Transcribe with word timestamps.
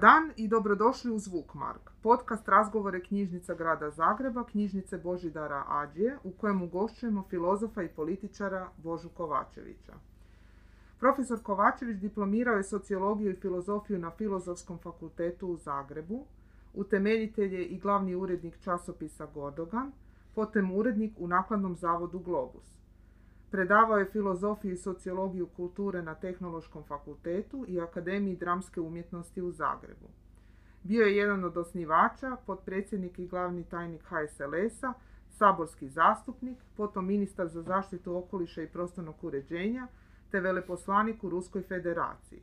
Dan 0.00 0.32
i 0.36 0.48
dobrodošli 0.48 1.10
u 1.10 1.18
Zvukmark, 1.18 1.90
podcast 2.02 2.48
razgovore 2.48 3.02
knjižnica 3.02 3.54
grada 3.54 3.90
Zagreba, 3.90 4.44
knjižnice 4.44 4.98
Božidara 4.98 5.64
Ađije, 5.68 6.18
u 6.24 6.30
kojem 6.30 6.62
ugošćujemo 6.62 7.24
filozofa 7.30 7.82
i 7.82 7.88
političara 7.88 8.68
Božu 8.76 9.08
Kovačevića. 9.08 9.92
Profesor 11.00 11.42
Kovačević 11.42 11.96
diplomirao 11.96 12.56
je 12.56 12.64
sociologiju 12.64 13.30
i 13.30 13.40
filozofiju 13.40 13.98
na 13.98 14.10
Filozofskom 14.10 14.78
fakultetu 14.78 15.48
u 15.48 15.56
Zagrebu, 15.56 16.24
utemeljitelj 16.74 17.54
je 17.54 17.64
i 17.64 17.78
glavni 17.78 18.14
urednik 18.14 18.58
časopisa 18.60 19.26
Gordogan, 19.34 19.92
potom 20.34 20.72
urednik 20.72 21.12
u 21.18 21.28
nakladnom 21.28 21.76
zavodu 21.76 22.18
Globus. 22.18 22.78
Predavao 23.50 23.98
je 23.98 24.10
filozofiju 24.12 24.72
i 24.72 24.76
sociologiju 24.76 25.46
kulture 25.46 26.02
na 26.02 26.14
Tehnološkom 26.14 26.84
fakultetu 26.84 27.64
i 27.68 27.80
Akademiji 27.80 28.36
dramske 28.36 28.80
umjetnosti 28.80 29.42
u 29.42 29.50
Zagrebu. 29.52 30.08
Bio 30.82 31.04
je 31.04 31.16
jedan 31.16 31.44
od 31.44 31.56
osnivača, 31.56 32.36
potpredsjednik 32.46 33.18
i 33.18 33.26
glavni 33.26 33.64
tajnik 33.64 34.02
HSLS-a, 34.02 34.92
saborski 35.30 35.88
zastupnik, 35.88 36.58
potom 36.76 37.06
ministar 37.06 37.48
za 37.48 37.62
zaštitu 37.62 38.16
okoliša 38.16 38.62
i 38.62 38.68
prostornog 38.68 39.24
uređenja, 39.24 39.86
te 40.30 40.40
veleposlanik 40.40 41.24
u 41.24 41.30
Ruskoj 41.30 41.62
federaciji. 41.62 42.42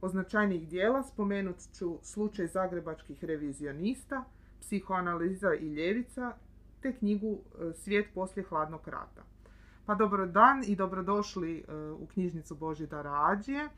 Od 0.00 0.10
značajnih 0.10 0.68
dijela 0.68 1.02
spomenut 1.02 1.56
ću 1.78 1.98
slučaj 2.02 2.46
zagrebačkih 2.46 3.24
revizionista, 3.24 4.24
psihoanaliza 4.60 5.54
i 5.54 5.68
ljevica, 5.68 6.32
te 6.82 6.92
knjigu 6.92 7.38
e, 7.38 7.72
Svijet 7.72 8.06
poslije 8.14 8.44
hladnog 8.44 8.88
rata. 8.88 9.35
Pa 9.86 9.94
dobro 9.94 10.26
dan 10.26 10.62
i 10.66 10.76
dobrodošli 10.76 11.58
e, 11.58 11.74
u 11.90 12.06
knjižnicu 12.06 12.54
Božidara 12.54 13.12
Ađije. 13.30 13.68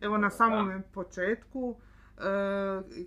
Evo 0.00 0.18
na 0.18 0.30
samom 0.30 0.82
početku, 0.94 1.74
e, 2.18 2.22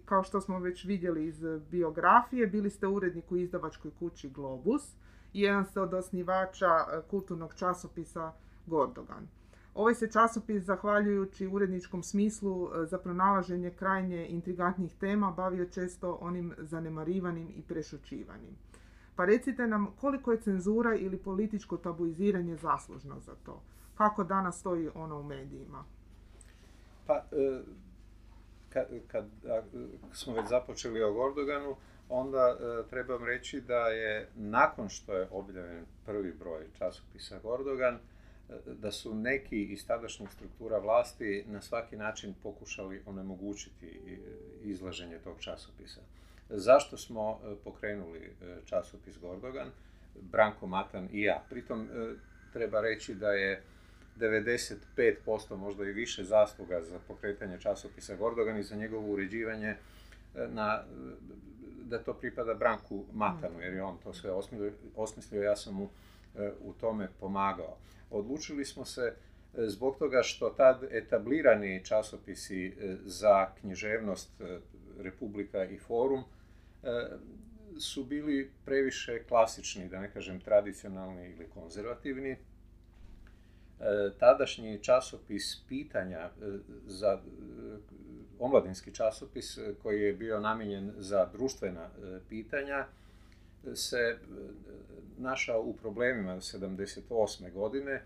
kao 0.06 0.24
što 0.24 0.42
smo 0.42 0.60
već 0.60 0.86
vidjeli 0.86 1.26
iz 1.26 1.44
biografije, 1.72 2.48
bili 2.48 2.70
ste 2.70 2.88
urednik 2.88 3.32
u 3.32 3.38
izdavačkoj 3.38 3.92
kući 4.00 4.30
Globus 4.30 4.96
i 5.34 5.42
jedan 5.42 5.66
ste 5.66 5.82
od 5.82 5.94
osnivača 5.94 6.66
e, 6.68 7.02
kulturnog 7.10 7.54
časopisa 7.54 8.32
Gordogan. 8.66 9.28
Ovaj 9.74 9.96
se 9.96 10.12
časopis, 10.12 10.64
zahvaljujući 10.64 11.48
uredničkom 11.48 12.04
smislu 12.04 12.70
za 12.86 12.98
pronalaženje 12.98 13.72
krajnje 13.72 14.28
intrigantnih 14.28 14.96
tema, 14.96 15.32
bavio 15.32 15.66
često 15.66 16.18
onim 16.22 16.54
zanemarivanim 16.58 17.50
i 17.56 17.62
prešućivanim. 17.62 18.56
Pa 19.16 19.26
recite 19.26 19.68
nam 19.68 19.96
koliko 20.02 20.32
je 20.32 20.42
cenzura 20.42 20.96
ili 20.96 21.18
političko 21.18 21.78
tabuiziranje 21.78 22.56
zaslužno 22.56 23.20
za 23.20 23.36
to? 23.46 23.62
Kako 23.96 24.24
danas 24.24 24.60
stoji 24.60 24.90
ono 24.96 25.20
u 25.20 25.24
medijima? 25.24 25.84
Pa, 27.08 27.26
e, 27.32 27.62
kad, 28.70 28.88
kad 29.08 29.26
smo 30.14 30.34
već 30.34 30.48
započeli 30.50 31.04
o 31.04 31.14
Gordoganu, 31.14 31.76
onda 32.10 32.58
e, 32.60 32.90
trebam 32.90 33.26
reći 33.26 33.62
da 33.62 33.88
je 33.88 34.30
nakon 34.36 34.90
što 34.90 35.14
je 35.14 35.28
objavljen 35.32 35.86
prvi 36.06 36.34
broj 36.40 36.66
časopisa 36.78 37.40
Gordogan, 37.44 37.96
e, 37.96 38.00
da 38.66 38.92
su 38.92 39.16
neki 39.16 39.64
iz 39.64 39.88
tadašnjih 39.88 40.30
struktura 40.32 40.78
vlasti 40.78 41.46
na 41.48 41.62
svaki 41.62 41.98
način 41.98 42.34
pokušali 42.44 43.04
onemogućiti 43.06 44.20
izlaženje 44.64 45.20
tog 45.20 45.40
časopisa. 45.40 46.02
Zašto 46.54 46.98
smo 46.98 47.40
e, 47.44 47.56
pokrenuli 47.64 48.20
e, 48.20 48.58
časopis 48.66 49.20
Gordogan? 49.22 49.68
Branko 50.22 50.68
Matan 50.68 51.10
i 51.12 51.22
ja. 51.22 51.44
Pritom 51.50 51.82
e, 51.82 52.14
treba 52.54 52.82
reći 52.82 53.16
da 53.16 53.32
je 53.32 53.62
95% 54.18 55.56
možda 55.56 55.84
i 55.84 55.92
više 55.92 56.24
zasluga 56.24 56.82
za 56.82 57.00
pokretanje 57.08 57.60
časopisa 57.60 58.16
Gordogan 58.16 58.58
i 58.58 58.64
za 58.64 58.76
njegovo 58.76 59.14
uređivanje 59.14 59.76
na, 60.36 60.84
da 61.84 62.00
to 62.00 62.14
pripada 62.14 62.54
Branku 62.54 63.06
Matanu, 63.14 63.62
jer 63.62 63.74
je 63.74 63.84
on 63.84 63.98
to 64.04 64.14
sve 64.14 64.32
osmislio, 64.96 65.42
ja 65.42 65.56
sam 65.56 65.76
mu 65.76 65.90
u 66.62 66.74
tome 66.74 67.08
pomagao. 67.20 67.78
Odlučili 68.10 68.66
smo 68.66 68.86
se 68.86 69.14
zbog 69.54 69.98
toga 70.00 70.24
što 70.24 70.50
tad 70.50 70.84
etablirani 70.92 71.86
časopisi 71.86 72.76
za 73.06 73.48
književnost 73.62 74.42
Republika 75.00 75.66
i 75.66 75.78
Forum 75.78 76.24
su 77.80 78.04
bili 78.04 78.52
previše 78.66 79.24
klasični, 79.24 79.90
da 79.90 80.00
ne 80.00 80.12
kažem 80.12 80.40
tradicionalni 80.40 81.30
ili 81.30 81.50
konzervativni. 81.50 82.32
E, 82.32 82.38
tadašnji 84.20 84.84
časopis 84.84 85.62
pitanja 85.68 86.20
e, 86.20 86.30
za 86.86 87.20
omladinski 88.40 88.96
časopis 88.96 89.60
koji 89.84 90.02
je 90.02 90.14
bio 90.14 90.40
namijenjen 90.40 90.92
za 90.98 91.26
društvena 91.34 91.90
pitanja 92.30 92.86
se 93.74 94.18
našao 95.18 95.62
u 95.62 95.74
problemima 95.74 96.36
78. 96.36 97.54
godine 97.54 98.04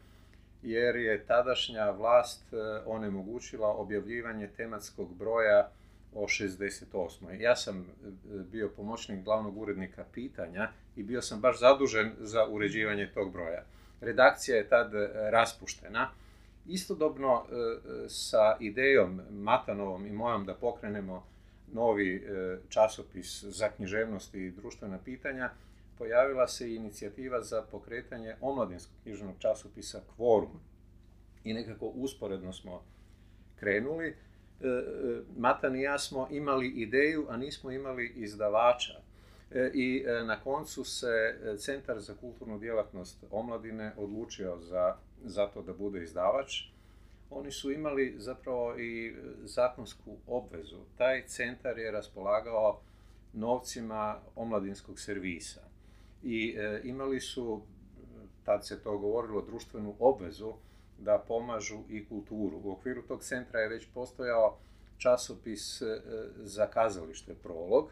jer 0.64 0.96
je 0.96 1.26
tadašnja 1.26 1.90
vlast 1.90 2.44
onemogućila 2.86 3.68
objavljivanje 3.68 4.48
tematskog 4.48 5.16
broja 5.16 5.72
o 6.16 6.28
68. 6.28 7.42
Ja 7.42 7.56
sam 7.56 7.80
e, 7.80 7.84
bio 8.52 8.70
pomoćnik 8.70 9.24
glavnog 9.24 9.58
urednika 9.58 10.06
pitanja 10.14 10.70
i 10.96 11.04
bio 11.04 11.22
sam 11.22 11.42
baš 11.42 11.60
zadužen 11.60 12.12
za 12.20 12.48
uređivanje 12.50 13.12
tog 13.14 13.32
broja. 13.32 13.64
Redakcija 14.02 14.58
je 14.58 14.70
tad 14.70 14.96
e, 14.96 15.10
raspuštena. 15.14 16.10
Istodobno 16.68 17.44
e, 17.44 17.50
sa 18.10 18.58
idejom 18.60 19.22
Matanovom 19.32 20.08
i 20.08 20.12
mojom 20.12 20.46
da 20.46 20.54
pokrenemo 20.54 21.26
novi 21.74 22.28
časopis 22.70 23.44
za 23.44 23.70
književnost 23.70 24.36
i 24.36 24.52
društvena 24.52 25.00
pitanja, 25.06 25.50
pojavila 25.98 26.48
se 26.48 26.76
inicijativa 26.76 27.42
za 27.42 27.62
pokretanje 27.72 28.36
omladinskog 28.42 28.96
književnog 29.04 29.36
časopisa 29.40 30.02
Kvorum. 30.16 30.60
I 31.44 31.54
nekako 31.54 31.86
usporedno 31.86 32.54
smo 32.54 32.84
krenuli. 33.56 34.16
E, 34.62 34.68
e, 34.68 35.22
Matan 35.38 35.76
i 35.76 35.82
ja 35.82 36.00
smo 36.00 36.28
imali 36.32 36.68
ideju, 36.68 37.26
a 37.30 37.38
nismo 37.38 37.72
imali 37.72 38.14
izdavača. 38.16 38.94
E, 39.52 39.72
I 39.74 40.06
na 40.26 40.40
koncu 40.40 40.84
se 40.84 41.36
Centar 41.58 42.00
za 42.00 42.14
kulturnu 42.14 42.60
djelatnost 42.60 43.24
omladine 43.32 43.94
odlučio 43.98 44.58
za, 44.60 44.96
za 45.24 45.48
to 45.48 45.62
da 45.62 45.74
bude 45.74 46.04
izdavač. 46.04 46.64
Oni 47.30 47.52
su 47.52 47.72
imali 47.72 48.16
zapravo 48.18 48.78
i 48.80 49.16
zakonsku 49.44 50.18
obvezu. 50.28 50.78
Taj 50.98 51.28
centar 51.28 51.78
je 51.78 51.92
raspolagao 51.92 52.82
novcima 53.34 54.20
omladinskog 54.36 55.00
servisa. 55.00 55.62
I 56.24 56.58
imali 56.84 57.20
su, 57.20 57.62
tad 58.44 58.68
se 58.68 58.84
to 58.84 58.98
govorilo, 58.98 59.42
društvenu 59.42 59.96
obvezu 60.00 60.54
da 60.98 61.24
pomažu 61.28 61.80
i 61.90 62.06
kulturu. 62.06 62.62
U 62.64 62.72
okviru 62.72 63.02
tog 63.02 63.24
centra 63.24 63.60
je 63.60 63.70
već 63.70 63.88
postojao 63.94 64.58
časopis 64.98 65.82
e, 65.82 66.02
za 66.38 66.68
kazalište 66.68 67.34
Prolog 67.34 67.92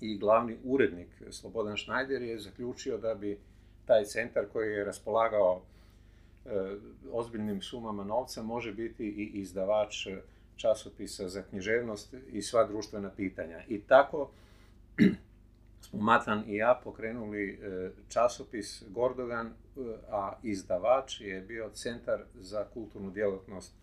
i 0.00 0.18
glavni 0.18 0.58
urednik 0.64 1.22
Slobodan 1.30 1.76
Schneider 1.76 2.22
je 2.22 2.38
zaključio 2.38 2.98
da 2.98 3.14
bi 3.14 3.38
taj 3.84 4.04
centar 4.04 4.44
koji 4.52 4.72
je 4.72 4.84
raspolagao 4.84 5.62
e, 6.44 6.50
ozbiljnim 7.12 7.62
sumama 7.62 8.04
novca 8.04 8.42
može 8.42 8.72
biti 8.72 9.04
i 9.04 9.30
izdavač 9.34 10.06
časopisa 10.56 11.28
za 11.28 11.42
književnost 11.42 12.14
i 12.32 12.42
sva 12.42 12.66
društvena 12.66 13.10
pitanja. 13.10 13.62
I 13.68 13.80
tako 13.80 14.30
Matan 15.92 16.44
i 16.46 16.56
ja 16.56 16.80
pokrenuli 16.84 17.50
e, 17.50 17.90
časopis 18.08 18.82
Gordogan, 18.88 19.46
e, 19.46 19.52
a 20.10 20.32
izdavač 20.42 21.20
je 21.20 21.40
bio 21.40 21.70
Centar 21.74 22.22
za 22.34 22.64
kulturnu 22.64 23.10
djelatnost 23.10 23.74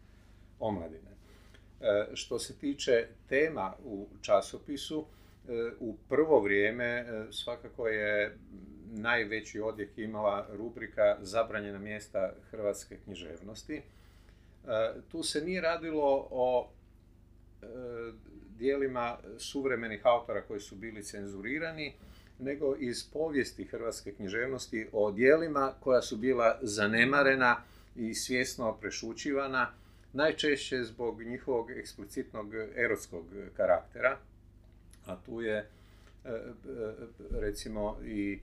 omladine. 0.59 1.11
E, 1.81 2.07
što 2.13 2.39
se 2.39 2.57
tiče 2.57 3.07
tema 3.29 3.73
u 3.85 4.07
časopisu, 4.21 5.05
u 5.79 5.95
prvo 6.09 6.39
vrijeme 6.39 7.05
svakako 7.31 7.87
je 7.87 8.37
najveći 8.91 9.59
odjek 9.59 9.97
imala 9.97 10.47
rubrika 10.51 11.17
Zabranjena 11.21 11.79
mjesta 11.79 12.33
hrvatske 12.51 12.97
književnosti. 13.03 13.81
Tu 15.11 15.23
se 15.23 15.41
nije 15.41 15.61
radilo 15.61 16.27
o 16.31 16.69
dijelima 18.59 19.17
suvremenih 19.37 20.01
autora 20.03 20.41
koji 20.41 20.59
su 20.59 20.75
bili 20.75 21.03
cenzurirani, 21.03 21.93
nego 22.39 22.75
iz 22.79 23.03
povijesti 23.13 23.65
hrvatske 23.65 24.11
književnosti 24.11 24.87
o 24.91 25.11
dijelima 25.11 25.73
koja 25.79 26.01
su 26.01 26.17
bila 26.17 26.59
zanemarena 26.61 27.63
i 27.95 28.13
svjesno 28.13 28.77
prešućivana, 28.81 29.73
najčešće 30.13 30.83
zbog 30.83 31.21
njihovog 31.21 31.71
eksplicitnog 31.71 32.53
erotskog 32.75 33.25
karaktera, 33.57 34.17
a 35.05 35.15
tu 35.25 35.41
je 35.41 35.57
e, 35.57 35.65
e, 36.25 36.43
recimo 37.31 37.97
i 38.05 38.39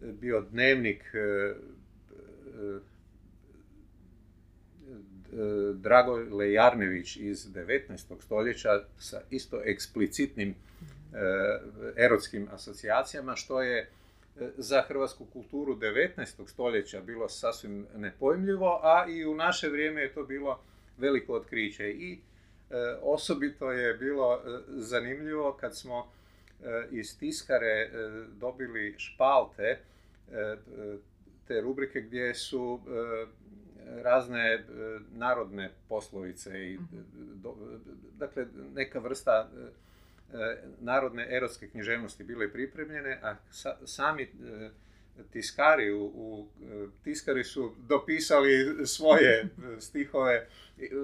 bio 0.00 0.40
dnevnik 0.40 1.04
e, 1.14 1.54
Dragoj 5.74 6.24
Lejarnević 6.24 7.16
iz 7.16 7.46
19. 7.46 8.20
stoljeća 8.20 8.84
sa 8.98 9.20
isto 9.30 9.62
eksplicitnim 9.64 10.54
erotskim 11.96 12.48
asocijacijama, 12.52 13.36
što 13.36 13.62
je 13.62 13.88
za 14.56 14.82
hrvatsku 14.82 15.24
kulturu 15.32 15.76
19. 15.76 16.48
stoljeća 16.48 17.00
bilo 17.00 17.28
sasvim 17.28 17.86
nepojmljivo, 17.96 18.80
a 18.82 19.06
i 19.08 19.26
u 19.26 19.34
naše 19.34 19.68
vrijeme 19.68 20.02
je 20.02 20.12
to 20.12 20.22
bilo 20.24 20.60
veliko 20.98 21.32
otkriće. 21.34 21.90
I 21.90 22.18
osobito 23.02 23.72
je 23.72 23.94
bilo 23.94 24.40
zanimljivo 24.68 25.56
kad 25.60 25.76
smo 25.76 26.10
iz 26.90 27.18
tiskare 27.18 27.90
dobili 28.40 28.94
špalte 28.98 29.78
te 31.48 31.60
rubrike 31.60 32.00
gdje 32.00 32.34
su 32.34 32.80
razne 34.02 34.64
narodne 35.12 35.70
poslovice 35.88 36.58
i 36.58 36.78
dakle 38.18 38.46
neka 38.74 38.98
vrsta 38.98 39.48
narodne 40.80 41.36
erotske 41.36 41.68
književnosti 41.68 42.24
bile 42.24 42.52
pripremljene, 42.52 43.20
a 43.22 43.34
sami 43.84 44.28
tiskari 45.32 45.92
u, 45.92 46.46
tiskari 47.04 47.44
su 47.44 47.74
dopisali 47.88 48.86
svoje 48.86 49.48
stihove, 49.78 50.46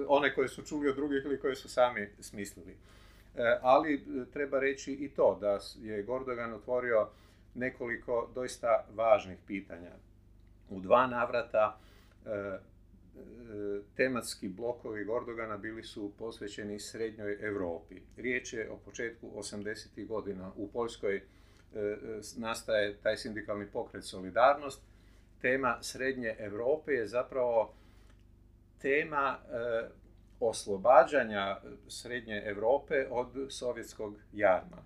one 0.07 0.35
koje 0.35 0.47
su 0.47 0.63
čuli 0.63 0.89
od 0.89 0.95
drugih 0.95 1.21
ili 1.25 1.39
koje 1.39 1.55
su 1.55 1.69
sami 1.69 2.09
smislili. 2.19 2.75
Ali 3.61 4.03
treba 4.33 4.59
reći 4.59 4.93
i 4.93 5.09
to 5.09 5.37
da 5.41 5.59
je 5.81 6.03
Gordogan 6.03 6.53
otvorio 6.53 7.07
nekoliko 7.53 8.29
doista 8.35 8.85
važnih 8.95 9.37
pitanja. 9.47 9.91
U 10.69 10.79
dva 10.79 11.07
navrata 11.07 11.79
tematski 13.95 14.47
blokovi 14.47 15.05
Gordogana 15.05 15.57
bili 15.57 15.83
su 15.83 16.11
posvećeni 16.19 16.79
srednjoj 16.79 17.37
Europi. 17.41 18.01
Riječ 18.17 18.53
je 18.53 18.71
o 18.71 18.77
početku 18.77 19.31
80. 19.35 20.07
godina. 20.07 20.51
U 20.55 20.71
Poljskoj 20.71 21.15
e, 21.15 21.21
e, 21.79 21.95
nastaje 22.37 22.97
taj 22.97 23.17
sindikalni 23.17 23.65
pokret 23.65 24.03
Solidarnost. 24.03 24.81
Tema 25.41 25.77
srednje 25.81 26.35
Europe 26.39 26.91
je 26.91 27.07
zapravo 27.07 27.73
tema 28.81 29.37
e, 29.37 29.89
oslobađanja 30.39 31.57
srednje 31.87 32.43
Europe 32.45 33.07
od 33.09 33.27
sovjetskog 33.49 34.15
jarma. 34.33 34.77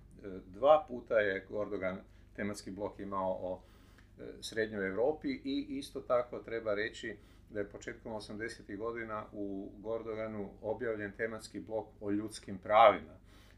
Dva 0.46 0.84
puta 0.88 1.18
je 1.18 1.46
Gordogan 1.48 1.98
tematski 2.36 2.70
blok 2.70 2.98
imao 2.98 3.32
o 3.32 3.62
srednjoj 4.40 4.88
Europi 4.88 5.28
i 5.28 5.66
isto 5.68 6.00
tako 6.00 6.38
treba 6.38 6.74
reći 6.74 7.16
da 7.50 7.60
je 7.60 7.68
početkom 7.68 8.12
80. 8.12 8.76
godina 8.76 9.24
u 9.32 9.70
Gordoganu 9.78 10.50
objavljen 10.62 11.12
tematski 11.12 11.60
blok 11.60 11.86
o 12.00 12.10
ljudskim 12.10 12.58
pravima. 12.58 13.12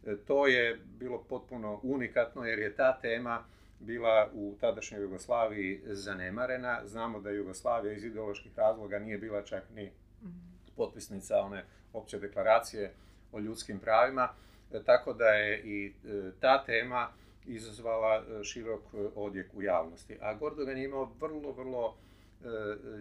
E, 0.06 0.16
to 0.16 0.46
je 0.46 0.78
bilo 0.98 1.24
potpuno 1.28 1.80
unikatno 1.82 2.44
jer 2.44 2.58
je 2.58 2.76
ta 2.76 2.98
tema 3.00 3.44
bila 3.80 4.30
u 4.34 4.56
tadašnjoj 4.60 5.02
Jugoslaviji 5.02 5.82
zanemarena. 5.86 6.80
Znamo 6.84 7.20
da 7.20 7.30
Jugoslavija 7.30 7.92
iz 7.92 8.04
ideoloških 8.04 8.58
razloga 8.58 8.98
nije 8.98 9.18
bila 9.18 9.42
čak 9.42 9.62
ni 9.74 9.92
potpisnica 10.76 11.36
one 11.38 11.64
opće 11.92 12.18
deklaracije 12.18 12.92
o 13.32 13.38
ljudskim 13.38 13.78
pravima, 13.78 14.28
e, 14.72 14.82
tako 14.84 15.12
da 15.12 15.24
je 15.24 15.62
i 15.64 15.86
e, 15.86 15.92
ta 16.40 16.64
tema 16.64 17.08
izazvala 17.46 18.24
širok 18.44 18.82
odjek 19.14 19.54
u 19.54 19.62
javnosti. 19.62 20.18
A 20.20 20.34
Gordogan 20.34 20.78
je 20.78 20.84
imao 20.84 21.12
vrlo, 21.20 21.52
vrlo 21.52 21.96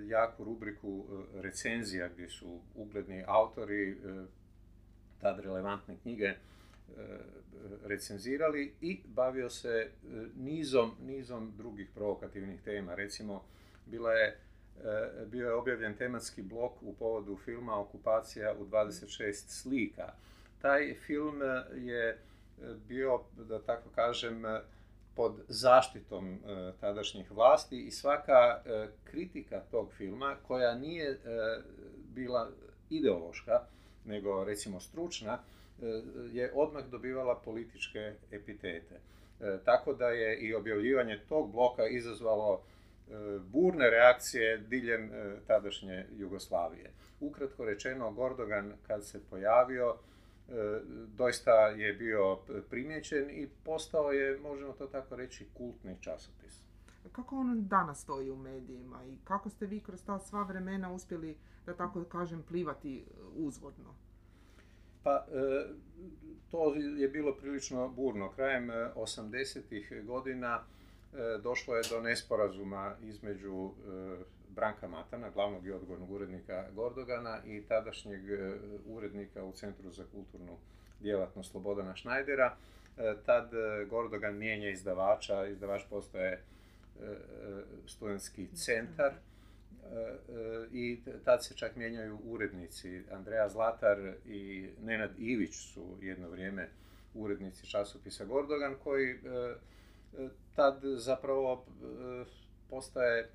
jaku 0.07 0.43
rubriku 0.43 1.05
e, 1.09 1.41
recenzija 1.41 2.09
gdje 2.09 2.29
su 2.29 2.59
ugledni 2.75 3.23
autori 3.27 3.91
e, 3.91 3.95
tad 5.21 5.39
relevantne 5.39 5.97
knjige 6.01 6.35
recenzirali 7.85 8.73
i 8.81 8.99
bavio 9.05 9.49
se 9.49 9.89
nizom, 10.35 10.91
nizom 11.01 11.53
drugih 11.57 11.89
provokativnih 11.95 12.61
tema. 12.61 12.95
Recimo, 12.95 13.43
bila 13.85 14.11
je, 14.13 14.37
bio 15.25 15.47
je 15.47 15.53
objavljen 15.53 15.93
tematski 15.93 16.41
blok 16.41 16.71
u 16.81 16.93
povodu 16.93 17.37
filma 17.37 17.79
Okupacija 17.79 18.55
u 18.59 18.65
26 18.65 19.33
slika. 19.33 20.13
Taj 20.61 20.93
film 20.93 21.41
je 21.75 22.17
bio, 22.87 23.21
da 23.37 23.61
tako 23.61 23.89
kažem, 23.95 24.43
pod 25.21 25.41
zaštitom 25.47 26.33
e, 26.33 26.37
tadašnjih 26.79 27.31
vlasti 27.31 27.81
i 27.81 27.91
svaka 27.91 28.61
e, 28.65 28.87
kritika 29.03 29.61
tog 29.71 29.93
filma 29.93 30.35
koja 30.47 30.75
nije 30.75 31.09
e, 31.09 31.17
bila 32.15 32.49
ideološka, 32.89 33.61
nego 34.05 34.43
recimo 34.43 34.79
stručna, 34.79 35.39
je 36.31 36.51
odmah 36.55 36.85
dobivala 36.85 37.41
političke 37.45 38.13
epitete. 38.31 38.99
Tako 39.65 39.93
da 39.93 40.07
je 40.07 40.39
i 40.39 40.53
objavljivanje 40.53 41.19
tog 41.29 41.51
bloka 41.51 41.87
izazvalo 41.87 42.61
burne 43.39 43.89
reakcije 43.89 44.57
diljem 44.57 45.11
tadašnje 45.47 46.05
Jugoslavije. 46.17 46.91
Ukratko 47.19 47.65
rečeno, 47.65 48.11
Gordogan 48.11 48.73
kad 48.87 49.05
se 49.05 49.19
pojavio, 49.29 49.95
doista 51.17 51.67
je 51.67 51.93
bio 51.93 52.37
primjećen 52.69 53.29
i 53.29 53.47
postao 53.65 54.11
je, 54.11 54.39
možemo 54.39 54.73
to 54.73 54.87
tako 54.87 55.15
reći, 55.15 55.47
kultni 55.53 55.97
časopis. 56.01 56.63
Kako 57.11 57.35
on 57.35 57.67
danas 57.67 58.01
stoji 58.01 58.31
u 58.31 58.35
medijima 58.35 59.05
i 59.05 59.17
kako 59.23 59.49
ste 59.49 59.65
vi 59.65 59.79
kroz 59.79 60.03
ta 60.05 60.19
sva 60.19 60.43
vremena 60.43 60.93
uspjeli, 60.93 61.37
da 61.65 61.73
tako 61.73 62.03
kažem, 62.03 62.43
plivati 62.43 63.05
uzvodno? 63.35 63.95
Pa, 65.03 65.25
e, 65.31 65.67
to 66.51 66.73
je 66.75 67.07
bilo 67.07 67.35
prilično 67.35 67.89
burno. 67.89 68.31
Krajem 68.31 68.67
80. 68.95 69.99
E, 69.99 70.01
godina 70.01 70.63
došlo 71.43 71.75
je 71.75 71.83
do 71.89 72.01
nesporazuma 72.01 72.95
između 73.01 73.71
Branka 74.55 74.87
Matana, 74.87 75.29
glavnog 75.29 75.65
i 75.65 75.71
odgovornog 75.71 76.11
urednika 76.11 76.65
Gordogana 76.75 77.39
i 77.45 77.61
tadašnjeg 77.67 78.29
e, 78.29 78.57
urednika 78.85 79.43
u 79.43 79.51
Centru 79.51 79.91
za 79.91 80.03
kulturnu 80.11 80.57
djelatnost 80.99 81.51
Slobodana 81.51 81.95
Šnajdera. 81.95 82.55
E, 82.97 83.13
tad 83.25 83.53
e, 83.53 83.85
Gordogan 83.85 84.37
mijenja 84.37 84.69
izdavača, 84.69 85.45
izdavač 85.45 85.81
postaje 85.89 86.41
studentski 87.87 88.47
centar 88.55 89.13
i 90.71 90.99
tad 91.25 91.45
se 91.45 91.55
čak 91.55 91.75
mijenjaju 91.75 92.19
urednici. 92.25 93.03
Andreja 93.11 93.49
Zlatar 93.49 94.13
i 94.25 94.69
Nenad 94.81 95.19
Ivić 95.19 95.55
su 95.55 95.97
jedno 96.01 96.29
vrijeme 96.29 96.69
urednici 97.13 97.67
časopisa 97.67 98.25
Gordogan 98.25 98.75
koji 98.83 99.19
tad 100.55 100.79
zapravo 100.83 101.65
postaje 102.69 103.29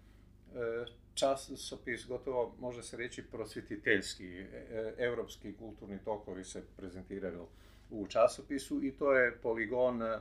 časopis 1.17 2.07
gotovo 2.07 2.55
može 2.61 2.83
se 2.83 2.97
reći 2.97 3.23
prosvjetiteljski, 3.23 4.39
e, 4.39 4.67
e, 4.71 4.95
europski 4.99 5.57
kulturni 5.57 5.99
tokovi 6.05 6.45
se 6.45 6.63
prezentiraju 6.77 7.47
u 7.91 8.07
časopisu 8.07 8.85
i 8.85 8.93
to 8.93 9.13
je 9.13 9.37
poligon 9.37 10.03
e, 10.03 10.19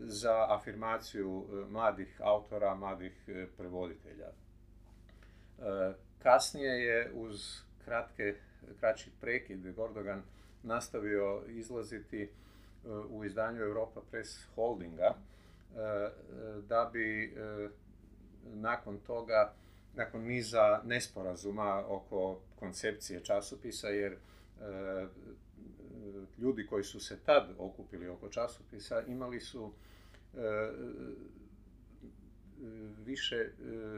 za 0.00 0.46
afirmaciju 0.48 1.46
mladih 1.70 2.20
autora, 2.22 2.74
mladih 2.74 3.12
prevoditelja. 3.56 4.26
Kasnije 6.18 6.70
je 6.70 7.10
uz 7.14 7.60
kratke, 7.84 8.34
kraći 8.80 9.10
prekid 9.20 9.74
Gordogan 9.74 10.22
nastavio 10.62 11.42
izlaziti 11.48 12.28
u 13.08 13.24
izdanju 13.24 13.60
Europa 13.60 14.00
Press 14.10 14.46
Holdinga 14.54 15.14
da 16.68 16.90
bi 16.92 17.34
nakon 18.44 18.98
toga 18.98 19.52
nakon 19.96 20.22
niza 20.22 20.80
nesporazuma 20.84 21.84
oko 21.88 22.40
koncepcije 22.56 23.24
časopisa, 23.24 23.88
jer 23.88 24.12
e, 24.12 24.16
ljudi 26.38 26.66
koji 26.66 26.84
su 26.84 27.00
se 27.00 27.18
tad 27.26 27.48
okupili 27.58 28.08
oko 28.08 28.28
časopisa 28.28 29.02
imali 29.06 29.40
su 29.40 29.72
e, 30.34 30.38
više 33.04 33.36
e, 33.36 33.50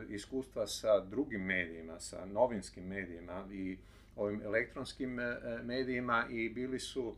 iskustva 0.08 0.66
sa 0.66 1.00
drugim 1.00 1.44
medijima, 1.44 2.00
sa 2.00 2.26
novinskim 2.26 2.86
medijima 2.86 3.44
i 3.52 3.78
ovim 4.16 4.42
elektronskim 4.42 5.18
medijima 5.64 6.26
i 6.30 6.48
bili 6.48 6.80
su 6.80 7.14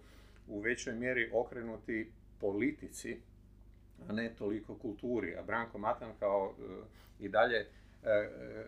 u 0.49 0.61
većoj 0.61 0.95
mjeri 0.95 1.31
okrenuti 1.33 2.11
politici, 2.41 3.21
a 4.09 4.13
ne 4.13 4.35
toliko 4.39 4.75
kulturi. 4.75 5.37
A 5.37 5.43
Branko 5.43 5.79
Matan 5.79 6.13
kao 6.19 6.55
i 7.21 7.29
dalje 7.29 7.67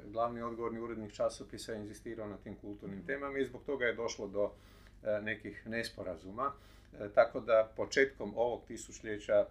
glavni 0.07 0.43
odgovorni 0.43 0.81
urednik 0.81 1.13
časopisa 1.13 1.73
je 1.73 1.79
inzistirao 1.79 2.27
na 2.27 2.37
tim 2.37 2.57
kulturnim 2.57 3.07
temama 3.07 3.39
i 3.39 3.47
zbog 3.47 3.63
toga 3.65 3.85
je 3.85 3.95
došlo 3.95 4.29
do 4.29 4.51
e, 5.03 5.21
nekih 5.23 5.67
nesporazuma. 5.67 6.53
Tako 7.15 7.41
da 7.41 7.73
početkom 7.77 8.33
ovog 8.37 8.65
tisućljeća 8.67 9.47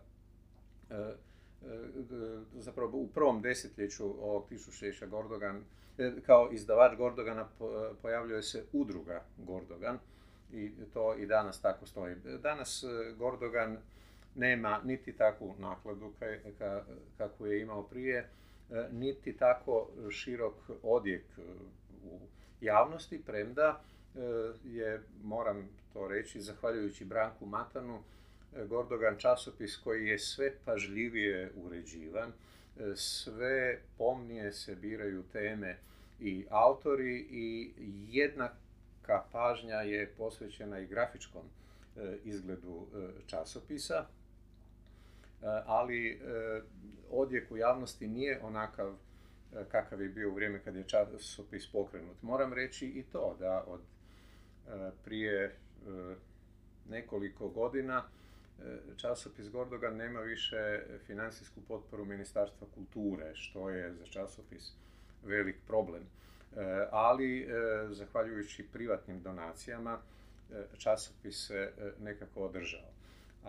zapravo 2.53 2.97
u 2.97 3.07
prvom 3.07 3.41
desetljeću 3.41 4.23
ovog 4.23 4.49
tisućljeća 4.49 5.05
Gordogan, 5.05 5.63
kao 6.25 6.49
izdavač 6.51 6.97
Gordogana 6.97 7.47
pojavljuje 8.01 8.43
se 8.43 8.63
udruga 8.73 9.23
Gordogan 9.37 9.99
i 10.53 10.71
to 10.93 11.15
i 11.15 11.25
danas 11.25 11.61
tako 11.61 11.85
stoji. 11.85 12.15
Danas 12.41 12.83
Gordogan 13.17 13.77
nema 14.35 14.79
niti 14.83 15.13
takvu 15.13 15.55
nakladu 15.59 16.13
kakvu 17.17 17.45
je 17.45 17.61
imao 17.61 17.83
prije, 17.83 18.29
niti 18.91 19.37
tako 19.37 19.87
širok 20.11 20.53
odjek 20.83 21.23
u 22.03 22.19
javnosti, 22.61 23.21
premda 23.25 23.81
je, 24.63 25.01
moram 25.23 25.69
to 25.93 26.07
reći, 26.07 26.41
zahvaljujući 26.41 27.05
Branku 27.05 27.45
Matanu, 27.45 28.03
Gordogan 28.67 29.17
časopis 29.17 29.77
koji 29.77 30.07
je 30.07 30.19
sve 30.19 30.53
pažljivije 30.65 31.51
uređivan, 31.55 32.31
sve 32.95 33.79
pomnije 33.97 34.51
se 34.51 34.75
biraju 34.75 35.23
teme 35.23 35.77
i 36.19 36.45
autori 36.49 37.27
i 37.31 37.71
jednaka 38.09 39.23
pažnja 39.31 39.75
je 39.75 40.07
posvećena 40.17 40.79
i 40.79 40.87
grafičkom 40.87 41.43
izgledu 42.23 42.87
časopisa, 43.27 44.05
ali 45.65 46.21
odjek 47.11 47.51
u 47.51 47.57
javnosti 47.57 48.07
nije 48.07 48.39
onakav 48.43 48.93
kakav 49.71 50.01
je 50.01 50.09
bio 50.09 50.29
u 50.29 50.35
vrijeme 50.35 50.59
kad 50.63 50.75
je 50.75 50.83
časopis 50.83 51.71
pokrenut. 51.71 52.21
Moram 52.21 52.53
reći 52.53 52.87
i 52.87 53.03
to 53.03 53.35
da 53.39 53.63
od 53.67 53.81
prije 55.03 55.55
nekoliko 56.89 57.49
godina 57.49 58.03
časopis 58.97 59.49
Gordogan 59.49 59.95
nema 59.95 60.19
više 60.19 60.81
financijsku 61.07 61.61
potporu 61.67 62.05
Ministarstva 62.05 62.67
kulture, 62.75 63.31
što 63.33 63.69
je 63.69 63.93
za 63.93 64.05
časopis 64.05 64.73
velik 65.25 65.55
problem. 65.67 66.03
Ali, 66.91 67.47
zahvaljujući 67.89 68.67
privatnim 68.73 69.21
donacijama, 69.21 69.99
časopis 70.77 71.47
se 71.47 71.71
nekako 71.99 72.45
održao. 72.45 72.89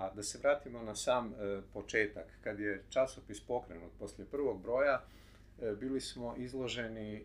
A 0.00 0.10
da 0.14 0.22
se 0.22 0.38
vratimo 0.38 0.82
na 0.82 0.94
sam 0.94 1.34
početak, 1.72 2.26
kad 2.44 2.60
je 2.60 2.82
časopis 2.88 3.40
pokrenut 3.40 3.92
poslije 3.98 4.26
prvog 4.26 4.62
broja, 4.62 5.02
bili 5.80 6.00
smo 6.00 6.34
izloženi 6.36 7.24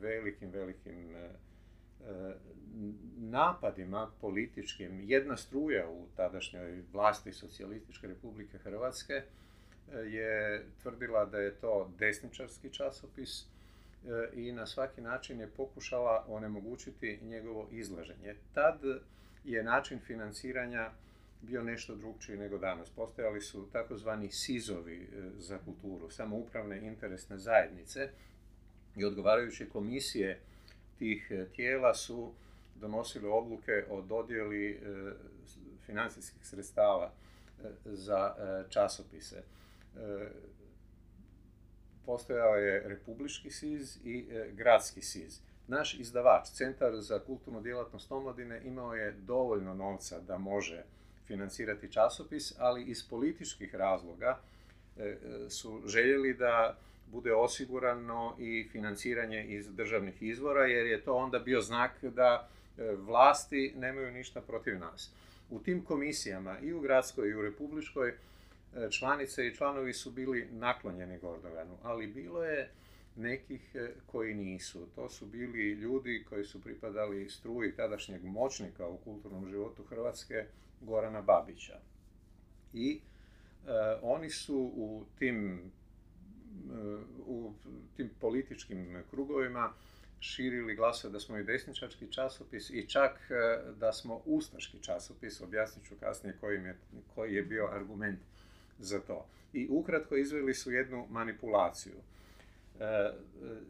velikim, 0.00 0.50
velikim 0.50 1.14
napadima 3.16 4.10
političkim. 4.20 5.00
Jedna 5.04 5.36
struja 5.36 5.90
u 5.90 6.06
tadašnjoj 6.16 6.82
vlasti 6.92 7.32
Socijalističke 7.32 8.06
republike 8.06 8.58
Hrvatske 8.58 9.12
e, 9.12 9.24
je 9.96 10.64
tvrdila 10.82 11.24
da 11.24 11.38
je 11.38 11.54
to 11.54 11.90
desničarski 11.98 12.70
časopis 12.72 13.42
e, 13.42 13.46
i 14.34 14.52
na 14.52 14.66
svaki 14.66 15.00
način 15.00 15.40
je 15.40 15.50
pokušala 15.56 16.24
onemogućiti 16.28 17.18
njegovo 17.22 17.68
izlaženje. 17.70 18.34
Tad 18.54 18.80
je 19.44 19.62
način 19.62 19.98
financiranja 19.98 20.90
bio 21.42 21.62
nešto 21.62 21.94
drugčiji 21.94 22.36
nego 22.36 22.58
danas. 22.58 22.90
Postojali 22.90 23.40
su 23.40 23.68
takozvani 23.72 24.30
sizovi 24.30 25.02
e, 25.02 25.30
za 25.38 25.58
kulturu, 25.58 26.10
samoupravne 26.10 26.86
interesne 26.86 27.38
zajednice 27.38 28.08
i 28.96 29.04
odgovarajuće 29.04 29.68
komisije 29.68 30.40
tih 30.98 31.32
tijela 31.56 31.94
su 31.94 32.32
donosili 32.80 33.28
odluke 33.28 33.84
o 33.90 34.02
dodjeli 34.02 34.70
e, 34.70 34.78
financijskih 35.86 36.46
sredstava 36.46 37.12
e, 37.64 37.68
za 37.84 38.34
e, 38.38 38.70
časopise. 38.70 39.42
Postojao 42.06 42.54
je 42.54 42.88
republički 42.88 43.50
SIZ 43.50 43.96
i 44.04 44.26
gradski 44.52 45.02
SIZ. 45.02 45.40
Naš 45.68 45.94
izdavač, 45.94 46.48
Centar 46.48 47.00
za 47.00 47.18
kulturnu 47.18 47.60
djelatnost 47.60 48.12
omladine, 48.12 48.60
imao 48.64 48.94
je 48.94 49.12
dovoljno 49.12 49.74
novca 49.74 50.20
da 50.20 50.38
može 50.38 50.84
financirati 51.30 51.92
časopis, 51.92 52.54
ali 52.58 52.84
iz 52.84 53.08
političkih 53.08 53.74
razloga 53.74 54.38
su 55.48 55.82
željeli 55.86 56.34
da 56.34 56.76
bude 57.06 57.34
osigurano 57.34 58.36
i 58.38 58.68
financiranje 58.72 59.44
iz 59.44 59.74
državnih 59.74 60.22
izvora, 60.22 60.66
jer 60.66 60.86
je 60.86 61.00
to 61.00 61.14
onda 61.14 61.38
bio 61.38 61.60
znak 61.60 62.04
da 62.04 62.48
E, 62.80 62.96
vlasti 62.96 63.72
nemaju 63.76 64.12
ništa 64.12 64.40
protiv 64.40 64.78
nas. 64.78 65.10
U 65.50 65.58
tim 65.58 65.84
komisijama 65.84 66.58
i 66.58 66.72
u 66.72 66.80
gradskoj 66.80 67.28
i 67.28 67.34
u 67.34 67.42
republičkoj 67.42 68.08
e, 68.08 68.14
članice 68.90 69.46
i 69.46 69.54
članovi 69.54 69.92
su 69.92 70.10
bili 70.10 70.48
naklonjeni 70.50 71.18
Gordoganu, 71.18 71.76
ali 71.82 72.06
bilo 72.06 72.44
je 72.44 72.70
nekih 73.16 73.74
e, 73.74 73.88
koji 74.06 74.34
nisu. 74.34 74.86
To 74.94 75.08
su 75.08 75.26
bili 75.26 75.72
ljudi 75.72 76.24
koji 76.28 76.44
su 76.44 76.62
pripadali 76.62 77.30
struji 77.30 77.72
tadašnjeg 77.72 78.24
moćnika 78.24 78.88
u 78.88 78.96
kulturnom 78.96 79.48
životu 79.50 79.84
Hrvatske, 79.84 80.44
Gorana 80.80 81.22
Babića. 81.22 81.78
I 82.72 83.00
oni 84.02 84.30
su 84.30 84.72
u 84.74 85.04
tim, 85.18 85.70
u 87.26 87.52
tim 87.96 88.10
političkim 88.20 89.02
krugovima 89.10 89.72
širili 90.20 90.74
glasove 90.74 91.12
da 91.12 91.20
smo 91.20 91.38
i 91.38 91.44
desničarski 91.44 92.12
časopis 92.12 92.70
i 92.70 92.86
čak 92.88 93.30
e, 93.30 93.34
da 93.78 93.92
smo 93.92 94.20
ustaški 94.24 94.82
časopis, 94.82 95.40
objasnit 95.40 95.86
ću 95.86 95.94
kasnije 96.00 96.36
koji 96.40 96.56
je, 96.56 96.76
koji 97.14 97.34
je 97.34 97.42
bio 97.42 97.68
argument 97.72 98.20
za 98.78 99.00
to. 99.00 99.26
I 99.52 99.68
ukratko 99.70 100.16
izveli 100.16 100.54
su 100.54 100.72
jednu 100.72 101.06
manipulaciju. 101.10 101.94
E, 102.80 103.12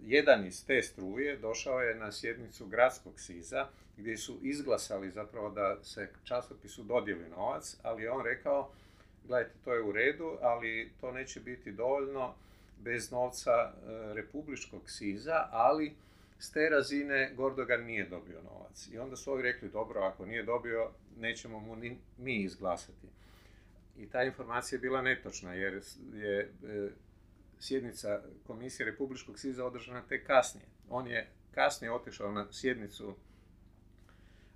jedan 0.02 0.46
iz 0.46 0.66
te 0.66 0.82
struje 0.82 1.36
došao 1.36 1.80
je 1.80 1.94
na 1.94 2.12
sjednicu 2.12 2.66
gradskog 2.66 3.20
siza 3.20 3.66
gdje 3.96 4.16
su 4.16 4.38
izglasali 4.42 5.10
zapravo 5.10 5.50
da 5.50 5.84
se 5.84 6.08
časopisu 6.24 6.82
dodijeli 6.82 7.28
novac, 7.28 7.76
ali 7.82 8.08
on 8.08 8.24
rekao, 8.24 8.70
gledajte, 9.26 9.54
to 9.64 9.74
je 9.74 9.82
u 9.82 9.92
redu, 9.92 10.38
ali 10.40 10.90
to 11.00 11.12
neće 11.12 11.40
biti 11.40 11.72
dovoljno 11.72 12.34
bez 12.78 13.10
novca 13.10 13.50
e, 13.50 13.70
republičkog 14.14 14.90
siza, 14.90 15.48
ali 15.50 15.94
s 16.38 16.50
te 16.52 16.68
razine 16.68 17.32
Gordogan 17.36 17.84
nije 17.84 18.08
dobio 18.08 18.42
novac. 18.42 18.88
I 18.92 18.98
onda 18.98 19.16
su 19.16 19.32
ovi 19.32 19.42
rekli, 19.42 19.68
dobro, 19.68 20.00
ako 20.00 20.26
nije 20.26 20.42
dobio, 20.42 20.90
nećemo 21.18 21.60
mu 21.60 21.76
ni 21.76 21.96
mi 22.18 22.36
izglasati. 22.36 23.06
I 23.98 24.06
ta 24.06 24.22
informacija 24.22 24.76
je 24.76 24.80
bila 24.80 25.02
netočna, 25.02 25.54
jer 25.54 25.82
je 26.14 26.40
e, 26.40 26.88
sjednica 27.60 28.20
Komisije 28.46 28.86
Republičkog 28.86 29.38
SIZA 29.38 29.64
održana 29.64 30.02
tek 30.08 30.26
kasnije. 30.26 30.66
On 30.88 31.06
je 31.06 31.28
kasnije 31.54 31.92
otišao 31.92 32.32
na 32.32 32.46
sjednicu 32.52 33.14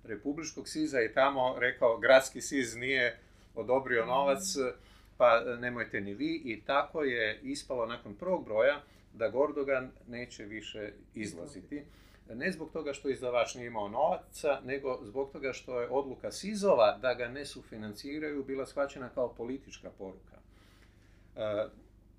Republičkog 0.03 0.67
SIZA 0.67 1.01
i 1.01 1.13
tamo 1.13 1.55
rekao, 1.59 1.97
gradski 1.97 2.41
SIZ 2.41 2.75
nije 2.75 3.19
odobrio 3.55 4.05
novac, 4.05 4.41
pa 5.17 5.39
nemojte 5.59 6.01
ni 6.01 6.13
vi. 6.13 6.41
I 6.45 6.61
tako 6.61 7.03
je 7.03 7.39
ispalo 7.43 7.85
nakon 7.85 8.15
prvog 8.15 8.45
broja 8.45 8.81
da 9.13 9.29
Gordogan 9.29 9.91
neće 10.07 10.45
više 10.45 10.91
izlaziti. 11.13 11.83
Ne 12.29 12.51
zbog 12.51 12.71
toga 12.71 12.93
što 12.93 13.09
izdavač 13.09 13.55
nije 13.55 13.67
imao 13.67 13.89
novaca, 13.89 14.59
nego 14.63 14.99
zbog 15.03 15.31
toga 15.31 15.53
što 15.53 15.81
je 15.81 15.87
odluka 15.89 16.31
Sizova 16.31 16.97
da 17.01 17.13
ga 17.13 17.27
ne 17.27 17.45
sufinanciraju 17.45 18.43
bila 18.43 18.65
shvaćena 18.65 19.09
kao 19.09 19.33
politička 19.33 19.89
poruka. 19.89 20.37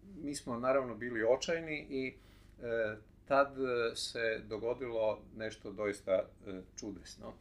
E, 0.07 0.21
mi 0.23 0.35
smo 0.35 0.59
naravno 0.59 0.95
bili 0.95 1.25
očajni 1.25 1.87
i 1.91 2.15
e, 2.63 2.97
tad 3.29 3.57
se 3.95 4.41
dogodilo 4.49 5.21
nešto 5.37 5.73
doista 5.73 6.13
e, 6.13 6.61
čudesno. 6.81 7.33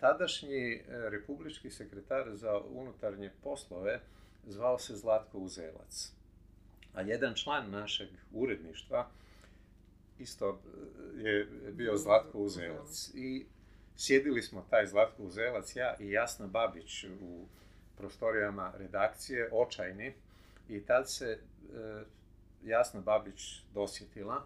Tadašnji 0.00 0.82
republički 0.88 1.70
sekretar 1.70 2.36
za 2.36 2.60
unutarnje 2.60 3.30
poslove 3.42 4.00
zvao 4.46 4.78
se 4.78 4.96
Zlatko 4.96 5.38
Uzelac 5.38 6.16
a 6.96 7.00
jedan 7.02 7.34
član 7.34 7.70
našeg 7.70 8.08
uredništva 8.32 9.08
isto 10.18 10.60
e, 11.24 11.28
je 11.28 11.46
bio 11.72 11.96
Zlatko 11.96 12.38
Uzelac. 12.38 13.10
I 13.14 13.46
sjedili 13.96 14.42
smo 14.42 14.66
taj 14.70 14.86
Zlatko 14.86 15.22
Uzelac, 15.22 15.76
ja 15.76 15.96
i 16.00 16.10
Jasna 16.10 16.46
Babić 16.46 17.04
u 17.04 17.46
prostorijama 17.96 18.72
redakcije, 18.76 19.50
očajni, 19.52 20.14
i 20.68 20.80
tad 20.80 21.10
se 21.10 21.26
e, 21.26 21.38
Jasna 22.64 23.00
Babić 23.00 23.62
dosjetila 23.74 24.44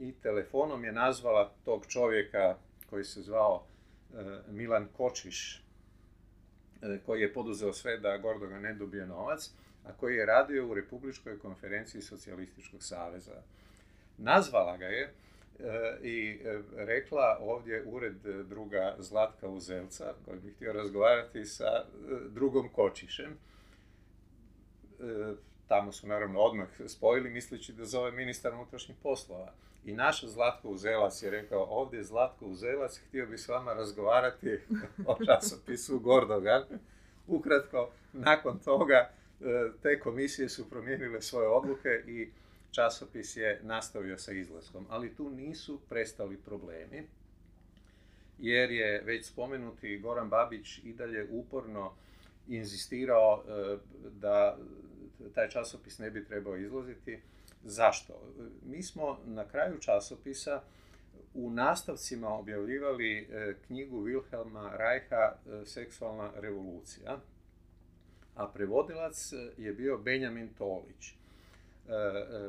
i 0.00 0.12
telefonom 0.22 0.84
je 0.84 0.92
nazvala 0.92 1.52
tog 1.64 1.86
čovjeka 1.86 2.56
koji 2.90 3.04
se 3.04 3.22
zvao 3.22 3.64
e, 3.64 4.16
Milan 4.48 4.88
Kočiš, 4.96 5.62
koji 7.06 7.20
je 7.20 7.32
poduzeo 7.32 7.72
sve 7.72 7.98
da 7.98 8.18
Gordoga 8.18 8.58
ne 8.58 8.74
dobije 8.74 9.06
novac, 9.06 9.50
a 9.86 9.92
koji 9.92 10.16
je 10.16 10.26
radio 10.26 10.66
u 10.66 10.74
Republičkoj 10.74 11.38
konferenciji 11.38 12.02
Socijalističkog 12.02 12.82
saveza. 12.82 13.42
Nazvala 14.18 14.76
ga 14.76 14.86
je 14.86 15.02
e, 15.02 15.12
i 16.02 16.40
e, 16.44 16.62
rekla 16.76 17.38
ovdje 17.40 17.84
ured 17.86 18.16
druga 18.48 18.96
Zlatka 18.98 19.48
Uzelca, 19.48 20.14
koji 20.24 20.40
bi 20.40 20.52
htio 20.52 20.72
razgovarati 20.72 21.44
sa 21.44 21.64
e, 21.64 21.84
drugom 22.28 22.68
Kočišem. 22.68 23.38
Tamo 25.68 25.92
su 25.92 26.06
naravno 26.06 26.40
odmah 26.40 26.68
spojili 26.86 27.30
misleći 27.30 27.72
da 27.72 27.84
zove 27.84 28.10
ministar 28.10 28.54
unutrašnjih 28.54 28.96
poslova. 29.02 29.52
I 29.84 29.92
naš 29.92 30.24
Zlatko 30.24 30.68
Uzelac 30.68 31.22
je 31.22 31.30
rekao, 31.30 31.66
ovdje 31.70 31.98
je 31.98 32.04
Zlatko 32.04 32.46
Uzelac, 32.46 33.00
htio 33.08 33.26
bi 33.26 33.38
s 33.38 33.48
vama 33.48 33.72
razgovarati 33.72 34.58
o 35.06 35.16
časopisu 35.26 35.98
Gordogan. 35.98 36.62
Ukratko, 37.26 37.90
nakon 38.12 38.58
toga 38.58 39.10
e, 39.40 39.44
te 39.82 40.00
komisije 40.00 40.48
su 40.48 40.70
promijenile 40.70 41.22
svoje 41.22 41.48
odluke 41.48 41.88
i 42.06 42.30
časopis 42.70 43.36
je 43.36 43.60
nastavio 43.62 44.18
sa 44.18 44.32
izlaskom. 44.32 44.86
Ali 44.88 45.14
tu 45.14 45.30
nisu 45.30 45.80
prestali 45.88 46.36
problemi, 46.36 47.06
jer 48.38 48.70
je 48.70 49.02
već 49.02 49.26
spomenuti 49.26 49.98
Goran 49.98 50.28
Babić 50.28 50.78
i 50.84 50.92
dalje 50.92 51.28
uporno 51.30 51.92
inzistirao 52.48 53.42
e, 53.48 53.76
da 54.20 54.56
taj 55.34 55.48
časopis 55.48 55.98
ne 55.98 56.10
bi 56.10 56.24
trebao 56.24 56.56
izlaziti. 56.56 57.20
Zašto? 57.64 58.32
Mi 58.62 58.82
smo 58.82 59.18
na 59.24 59.48
kraju 59.48 59.78
časopisa 59.80 60.62
u 61.34 61.50
nastavcima 61.50 62.28
objavljivali 62.28 63.18
e, 63.18 63.54
knjigu 63.66 64.04
Wilhelma 64.04 64.76
Reicha 64.76 65.32
e, 65.32 65.66
Seksualna 65.66 66.30
revolucija, 66.36 67.20
a 68.34 68.48
prevodilac 68.48 69.32
je 69.58 69.72
bio 69.72 69.98
Benjamin 69.98 70.48
Tolić. 70.58 71.14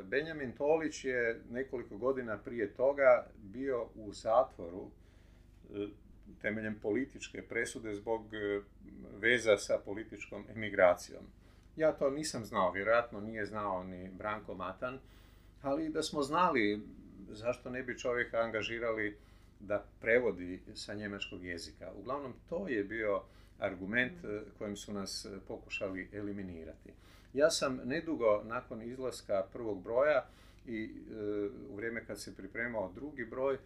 Benjamin 0.04 0.52
Tolić 0.52 1.04
je 1.04 1.40
nekoliko 1.50 1.96
godina 1.96 2.38
prije 2.38 2.74
toga 2.74 3.26
bio 3.42 3.88
u 3.94 4.12
zatvoru 4.12 4.90
temeljem 6.42 6.78
političke 6.82 7.42
presude 7.42 7.94
zbog 7.94 8.34
e, 8.34 8.60
veza 9.18 9.56
sa 9.56 9.78
političkom 9.84 10.44
emigracijom. 10.56 11.22
Ja 11.78 11.92
to 11.92 12.10
nisam 12.10 12.44
znao, 12.44 12.72
vjerojatno 12.72 13.20
nije 13.20 13.46
znao 13.46 13.84
ni 13.84 14.10
Branko 14.10 14.54
Matan, 14.54 14.98
ali 15.62 15.88
da 15.88 16.02
smo 16.02 16.22
znali 16.22 16.82
zašto 17.30 17.70
ne 17.70 17.82
bi 17.82 17.98
čovjeka 17.98 18.38
angažirali 18.38 19.16
da 19.60 19.84
prevodi 20.00 20.60
sa 20.74 20.94
njemačkog 20.94 21.44
jezika. 21.44 21.92
Uglavnom, 22.00 22.32
to 22.48 22.68
je 22.68 22.84
bio 22.84 23.22
argument 23.58 24.24
e, 24.24 24.40
kojim 24.58 24.76
su 24.76 24.92
nas 24.92 25.24
e, 25.24 25.28
pokušali 25.48 26.08
eliminirati. 26.12 26.92
Ja 27.34 27.50
sam 27.50 27.80
nedugo 27.84 28.42
nakon 28.44 28.82
izlaska 28.82 29.44
prvog 29.52 29.82
broja 29.82 30.26
i 30.66 30.90
u 31.70 31.76
vrijeme 31.76 32.04
kad 32.04 32.20
se 32.20 32.36
pripremao 32.36 32.92
drugi 32.94 33.24
broj, 33.24 33.58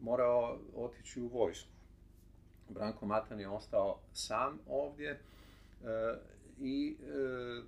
morao 0.00 0.58
otići 0.76 1.20
u 1.20 1.28
vojsku. 1.28 1.68
Branko 2.68 3.06
Matan 3.06 3.40
je 3.40 3.48
ostao 3.48 3.98
sam 4.12 4.58
ovdje 4.68 5.10
e, 5.10 5.18
i 6.60 6.96
e, 7.00 7.06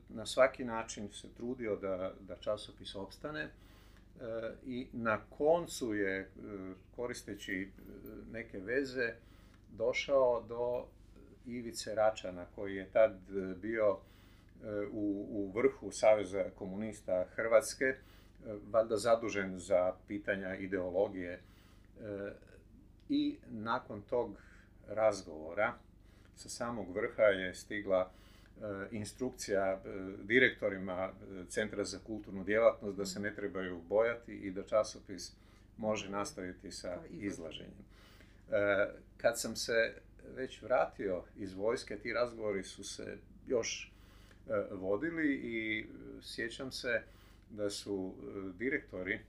na 0.09 0.27
svaki 0.27 0.65
način 0.65 1.09
se 1.13 1.29
trudio 1.37 1.77
da, 1.77 2.13
da 2.21 2.37
časopis 2.37 2.95
opstane 2.95 3.41
e, 3.41 3.51
i 4.67 4.87
na 4.93 5.21
koncu 5.31 5.95
je, 5.95 6.31
koristeći 6.97 7.71
neke 8.33 8.59
veze, 8.59 9.13
došao 9.73 10.43
do 10.49 10.85
Ivice 11.47 11.95
Račana, 11.95 12.47
koji 12.55 12.77
je 12.77 12.91
tad 12.93 13.13
bio 13.63 13.99
u, 14.93 15.27
u 15.31 15.53
vrhu 15.55 15.91
Saveza 15.91 16.45
komunista 16.55 17.25
Hrvatske, 17.35 17.95
valjda 18.71 18.97
zadužen 18.97 19.59
za 19.59 19.93
pitanja 20.09 20.55
ideologije. 20.55 21.41
I 23.09 23.37
nakon 23.49 24.03
tog 24.03 24.37
razgovora 24.89 25.75
sa 26.37 26.49
samog 26.49 26.95
vrha 26.95 27.23
je 27.23 27.55
stigla 27.55 28.11
e, 28.11 28.24
instrukcija 28.91 29.65
e, 29.73 29.79
direktorima 30.23 31.11
e, 31.13 31.45
Centra 31.49 31.85
za 31.85 31.99
kulturnu 32.07 32.45
djelatnost 32.45 32.97
da 32.97 33.07
se 33.07 33.21
ne 33.21 33.35
trebaju 33.35 33.81
bojati 33.89 34.33
i 34.33 34.51
da 34.51 34.63
časopis 34.63 35.33
može 35.77 36.11
nastaviti 36.11 36.71
sa 36.71 36.99
izlaženjem. 37.11 37.85
Kad 39.17 39.41
sam 39.41 39.57
se 39.57 39.95
već 40.37 40.63
vratio 40.63 41.23
iz 41.37 41.55
vojske, 41.55 41.99
ti 41.99 42.13
razgovori 42.13 42.63
su 42.63 42.85
se 42.85 43.17
još 43.47 43.93
vodili 44.71 45.35
i 45.35 45.87
sjećam 46.23 46.73
se 46.73 47.03
da 47.51 47.71
su 47.71 48.15
direktori 48.59 49.21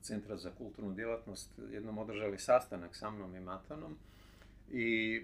Centra 0.00 0.36
za 0.36 0.50
kulturnu 0.58 0.94
djelatnost 0.94 1.50
jednom 1.72 1.98
održali 1.98 2.38
sastanak 2.38 2.96
sa 2.96 3.10
mnom 3.10 3.36
i 3.36 3.40
Matanom 3.40 3.96
i 4.72 5.22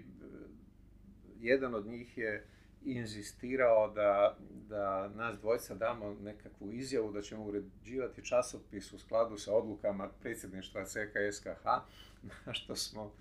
jedan 1.41 1.75
od 1.75 1.85
njih 1.85 2.17
je 2.17 2.45
inzistirao 2.85 3.87
da, 3.87 4.37
da 4.69 5.07
nas 5.07 5.39
dvojca 5.39 5.75
damo 5.75 6.15
nekakvu 6.21 6.71
izjavu 6.71 7.11
da 7.11 7.21
ćemo 7.21 7.43
uređivati 7.43 8.25
časopis 8.25 8.93
u 8.93 8.99
skladu 8.99 9.37
sa 9.37 9.53
odlukama 9.53 10.09
predsjedništva 10.21 10.85
CKSKH, 10.85 11.65
na 12.45 12.53
što 12.53 12.75
smo 12.75 13.11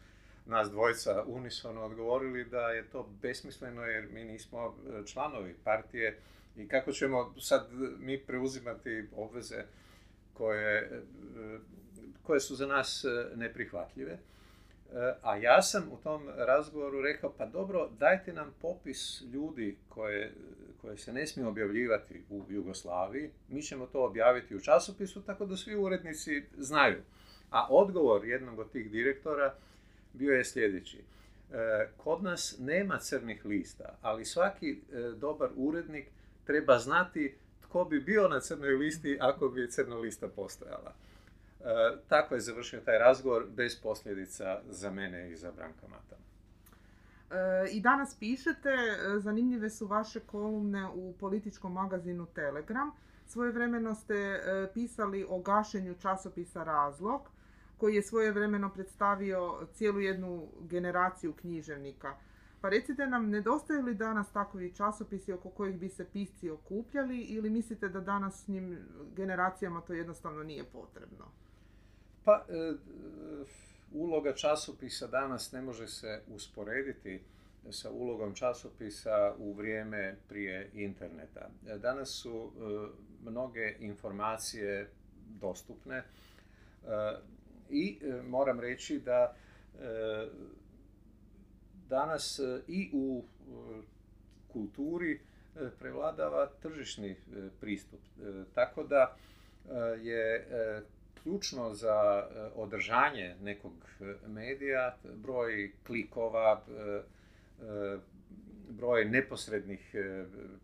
nas 0.46 0.70
dvojca 0.70 1.24
unisono 1.26 1.82
odgovorili 1.82 2.44
da 2.44 2.68
je 2.68 2.90
to 2.90 3.08
besmisleno 3.22 3.82
jer 3.82 4.08
mi 4.12 4.24
nismo 4.24 4.66
e, 4.66 5.06
članovi 5.06 5.54
partije 5.64 6.18
i 6.56 6.68
kako 6.68 6.92
ćemo 6.92 7.34
sad 7.40 7.68
mi 7.98 8.18
preuzimati 8.18 9.08
obveze 9.16 9.64
koje, 10.34 10.78
e, 10.78 11.00
koje 12.22 12.40
su 12.40 12.56
za 12.56 12.66
nas 12.66 13.04
neprihvatljive. 13.36 14.18
A 15.22 15.36
ja 15.36 15.62
sam 15.62 15.88
u 15.92 15.96
tom 15.96 16.28
razgovoru 16.36 17.00
rekao, 17.00 17.32
pa 17.38 17.46
dobro, 17.46 17.88
dajte 17.98 18.32
nam 18.32 18.54
popis 18.60 19.22
ljudi 19.32 19.76
koje, 19.88 20.32
koje 20.80 20.98
se 20.98 21.12
ne 21.12 21.26
smije 21.26 21.48
objavljivati 21.48 22.22
u 22.30 22.44
Jugoslaviji, 22.48 23.30
mi 23.48 23.62
ćemo 23.62 23.86
to 23.86 24.04
objaviti 24.04 24.56
u 24.56 24.60
časopisu 24.60 25.22
tako 25.22 25.46
da 25.46 25.56
svi 25.56 25.76
urednici 25.76 26.42
znaju. 26.58 27.02
A 27.50 27.66
odgovor 27.70 28.24
jednog 28.24 28.58
od 28.58 28.70
tih 28.72 28.90
direktora 28.90 29.54
bio 30.12 30.32
je 30.32 30.44
sljedeći. 30.44 30.98
E, 30.98 31.88
kod 31.96 32.22
nas 32.22 32.56
nema 32.58 32.98
crnih 32.98 33.44
lista, 33.44 33.98
ali 34.02 34.24
svaki 34.24 34.70
e, 34.70 34.98
dobar 35.16 35.50
urednik 35.56 36.06
treba 36.44 36.78
znati 36.78 37.34
tko 37.60 37.84
bi 37.84 38.00
bio 38.00 38.28
na 38.28 38.40
crnoj 38.40 38.70
listi 38.70 39.18
ako 39.20 39.48
bi 39.48 39.70
crna 39.70 39.96
lista 39.96 40.28
postojala. 40.28 40.94
E, 41.60 41.96
tako 42.08 42.34
je 42.34 42.40
završio 42.40 42.80
taj 42.80 42.98
razgovor 42.98 43.46
bez 43.50 43.80
posljedica 43.82 44.60
za 44.68 44.90
mene 44.90 45.30
i 45.30 45.36
za 45.36 45.52
Branka 45.52 45.88
Mata. 45.88 46.16
E, 47.30 47.70
I 47.70 47.80
danas 47.80 48.16
pišete, 48.18 48.68
e, 48.68 49.18
zanimljive 49.18 49.70
su 49.70 49.86
vaše 49.86 50.20
kolumne 50.20 50.88
u 50.94 51.14
političkom 51.20 51.72
magazinu 51.72 52.26
Telegram. 52.26 52.90
Svojevremeno 53.26 53.94
ste 53.94 54.40
pisali 54.74 55.26
o 55.28 55.38
gašenju 55.38 55.94
časopisa 55.94 56.64
Razlog, 56.64 57.20
koji 57.78 57.94
je 57.94 58.02
svojevremeno 58.02 58.70
predstavio 58.70 59.66
cijelu 59.74 60.00
jednu 60.00 60.48
generaciju 60.60 61.32
književnika. 61.32 62.14
Pa 62.60 62.68
recite 62.68 63.06
nam, 63.06 63.30
nedostaju 63.30 63.82
li 63.82 63.94
danas 63.94 64.32
takvi 64.32 64.74
časopisi 64.74 65.32
oko 65.32 65.50
kojih 65.50 65.78
bi 65.78 65.88
se 65.88 66.04
pisci 66.04 66.50
okupljali 66.50 67.20
ili 67.20 67.50
mislite 67.50 67.88
da 67.88 68.00
danas 68.00 68.44
s 68.44 68.48
njim 68.48 68.78
generacijama 69.16 69.80
to 69.80 69.92
jednostavno 69.92 70.42
nije 70.42 70.64
potrebno? 70.64 71.24
Pa, 72.28 72.44
e, 72.48 72.74
uloga 73.92 74.34
časopisa 74.34 75.06
danas 75.06 75.52
ne 75.52 75.62
može 75.62 75.86
se 75.86 76.22
usporediti 76.26 77.20
sa 77.70 77.90
ulogom 77.90 78.34
časopisa 78.34 79.34
u 79.38 79.52
vrijeme 79.52 80.16
prije 80.28 80.70
interneta. 80.74 81.50
E, 81.66 81.78
danas 81.78 82.08
su 82.22 82.50
e, 82.50 83.30
mnoge 83.30 83.76
informacije 83.80 84.90
dostupne 85.40 86.04
i 87.70 87.98
moram 88.24 88.60
reći 88.60 88.98
da 88.98 89.34
danas 91.88 92.40
i 92.68 92.90
u 92.92 93.24
kulturi 94.52 95.20
prevladava 95.78 96.50
tržišni 96.62 97.16
pristup. 97.60 98.00
Tako 98.54 98.82
da 98.82 99.16
je 100.02 100.46
ključno 101.28 101.74
za 101.74 102.26
e, 102.30 102.40
održanje 102.54 103.36
nekog 103.42 103.72
e, 104.00 104.28
medija, 104.28 104.96
broj 105.14 105.72
klikova, 105.86 106.62
e, 106.68 107.98
broj 108.70 109.04
neposrednih 109.04 109.94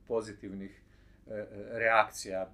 pozitivnih 0.09 0.81
reakcija. 1.70 2.50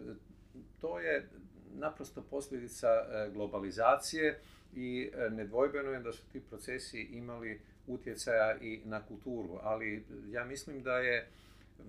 To 0.80 1.00
je 1.00 1.28
naprosto 1.74 2.22
posljedica 2.22 2.88
globalizacije 3.32 4.38
i 4.76 5.10
nedvojbeno 5.30 5.90
je 5.90 6.00
da 6.00 6.12
su 6.12 6.22
ti 6.32 6.40
procesi 6.40 7.00
imali 7.00 7.60
utjecaja 7.86 8.58
i 8.60 8.80
na 8.84 9.02
kulturu, 9.02 9.58
ali 9.62 10.04
ja 10.30 10.44
mislim 10.44 10.82
da 10.82 10.98
je 10.98 11.28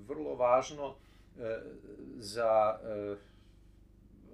vrlo 0.08 0.36
važno 0.36 0.96
za 2.18 2.80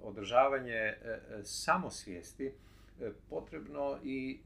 održavanje 0.02 0.74
e, 0.74 0.96
e, 1.04 1.20
samosvijesti 1.44 2.46
e, 2.46 3.10
potrebno 3.30 3.98
i 4.04 4.38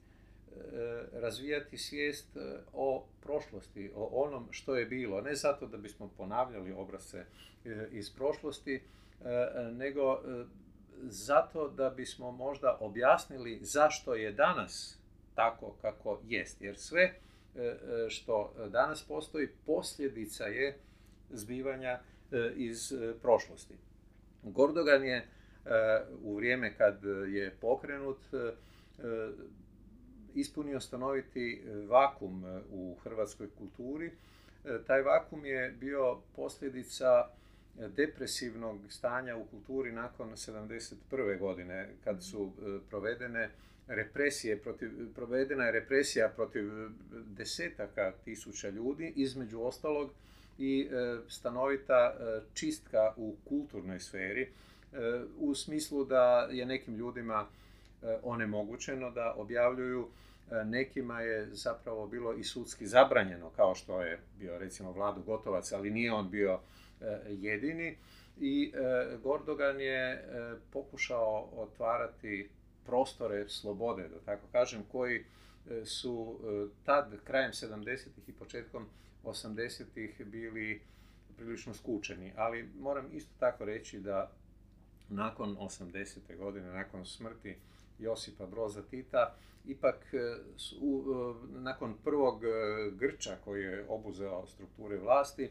razvijati 1.13 1.79
svijest 1.79 2.37
o 2.73 3.05
prošlosti, 3.23 3.91
o 3.95 4.25
onom 4.25 4.49
što 4.51 4.77
je 4.77 4.87
bilo. 4.87 5.21
Ne 5.21 5.35
zato 5.35 5.67
da 5.67 5.77
bismo 5.77 6.11
ponavljali 6.17 6.73
obrase 6.73 7.25
iz 7.91 8.11
prošlosti, 8.11 8.83
nego 9.73 10.21
zato 11.03 11.69
da 11.69 11.91
bismo 11.91 12.31
možda 12.31 12.77
objasnili 12.81 13.59
zašto 13.63 14.15
je 14.15 14.33
danas 14.33 14.99
tako 15.35 15.75
kako 15.83 16.21
jest. 16.29 16.63
Jer 16.63 16.77
sve 16.79 17.15
što 18.09 18.55
danas 18.69 19.03
postoji 19.03 19.49
posljedica 19.67 20.45
je 20.45 20.79
zbivanja 21.31 22.01
iz 22.57 22.93
prošlosti. 23.23 23.75
Gordogan 24.43 25.05
je 25.05 25.27
u 26.23 26.37
vrijeme 26.37 26.75
kad 26.77 27.05
je 27.29 27.55
pokrenut 27.61 28.19
ispunio 30.35 30.81
stanoviti 30.81 31.63
vakum 31.89 32.45
u 32.71 32.97
hrvatskoj 33.05 33.49
kulturi. 33.59 34.11
Taj 34.87 35.03
vakum 35.03 35.45
je 35.45 35.75
bio 35.81 36.19
posljedica 36.37 37.29
depresivnog 37.97 38.79
stanja 38.89 39.37
u 39.37 39.45
kulturi 39.45 39.93
nakon 39.93 40.31
1971. 40.31 41.39
godine, 41.39 41.89
kad 42.05 42.25
su 42.25 42.53
provedene 42.91 43.51
represije, 43.89 44.59
protiv, 44.59 44.91
provedena 45.15 45.65
je 45.65 45.73
represija 45.73 46.29
protiv 46.29 46.71
desetaka 47.27 48.13
tisuća 48.25 48.69
ljudi, 48.69 49.13
između 49.17 49.61
ostalog 49.61 50.11
i 50.59 50.89
stanovita 51.29 52.15
čistka 52.55 53.15
u 53.17 53.37
kulturnoj 53.49 54.01
sferi 54.01 54.49
u 55.39 55.55
smislu 55.55 56.05
da 56.05 56.49
je 56.51 56.67
nekim 56.67 56.95
ljudima 56.95 57.47
onemogućeno 58.23 59.11
da 59.11 59.35
objavljuju 59.37 60.09
nekima 60.65 61.21
je 61.21 61.49
zapravo 61.53 62.07
bilo 62.07 62.33
i 62.35 62.45
sudski 62.45 62.87
zabranjeno, 62.87 63.51
kao 63.51 63.75
što 63.75 64.03
je 64.03 64.21
bio 64.39 64.59
recimo 64.59 64.93
Vladu 64.93 65.23
Gotovac, 65.23 65.73
ali 65.73 65.91
nije 65.91 66.13
on 66.13 66.31
bio 66.31 66.61
jedini. 67.29 67.97
I 68.41 68.73
Gordogan 69.23 69.81
je 69.81 70.25
pokušao 70.73 71.49
otvarati 71.57 72.51
prostore 72.87 73.49
slobode, 73.49 74.09
da 74.09 74.21
tako 74.21 74.47
kažem, 74.53 74.83
koji 74.93 75.25
su 75.85 76.41
tad, 76.85 77.15
krajem 77.25 77.53
70-ih 77.53 78.29
i 78.29 78.33
početkom 78.33 78.87
80-ih 79.25 80.27
bili 80.27 80.81
prilično 81.37 81.75
skučeni. 81.75 82.33
Ali 82.37 82.69
moram 82.79 83.09
isto 83.13 83.33
tako 83.39 83.65
reći 83.65 84.01
da 84.01 84.31
nakon 85.13 85.57
80. 85.57 86.37
godine, 86.39 86.73
nakon 86.73 87.07
smrti 87.07 87.57
Josipa 87.99 88.47
Broza 88.47 88.83
Tita, 88.83 89.35
ipak 89.67 89.97
u, 90.81 91.05
nakon 91.51 91.95
prvog 92.05 92.43
grča 92.93 93.37
koji 93.45 93.63
je 93.63 93.85
obuzeo 93.89 94.47
strukture 94.47 94.97
vlasti, 94.97 95.51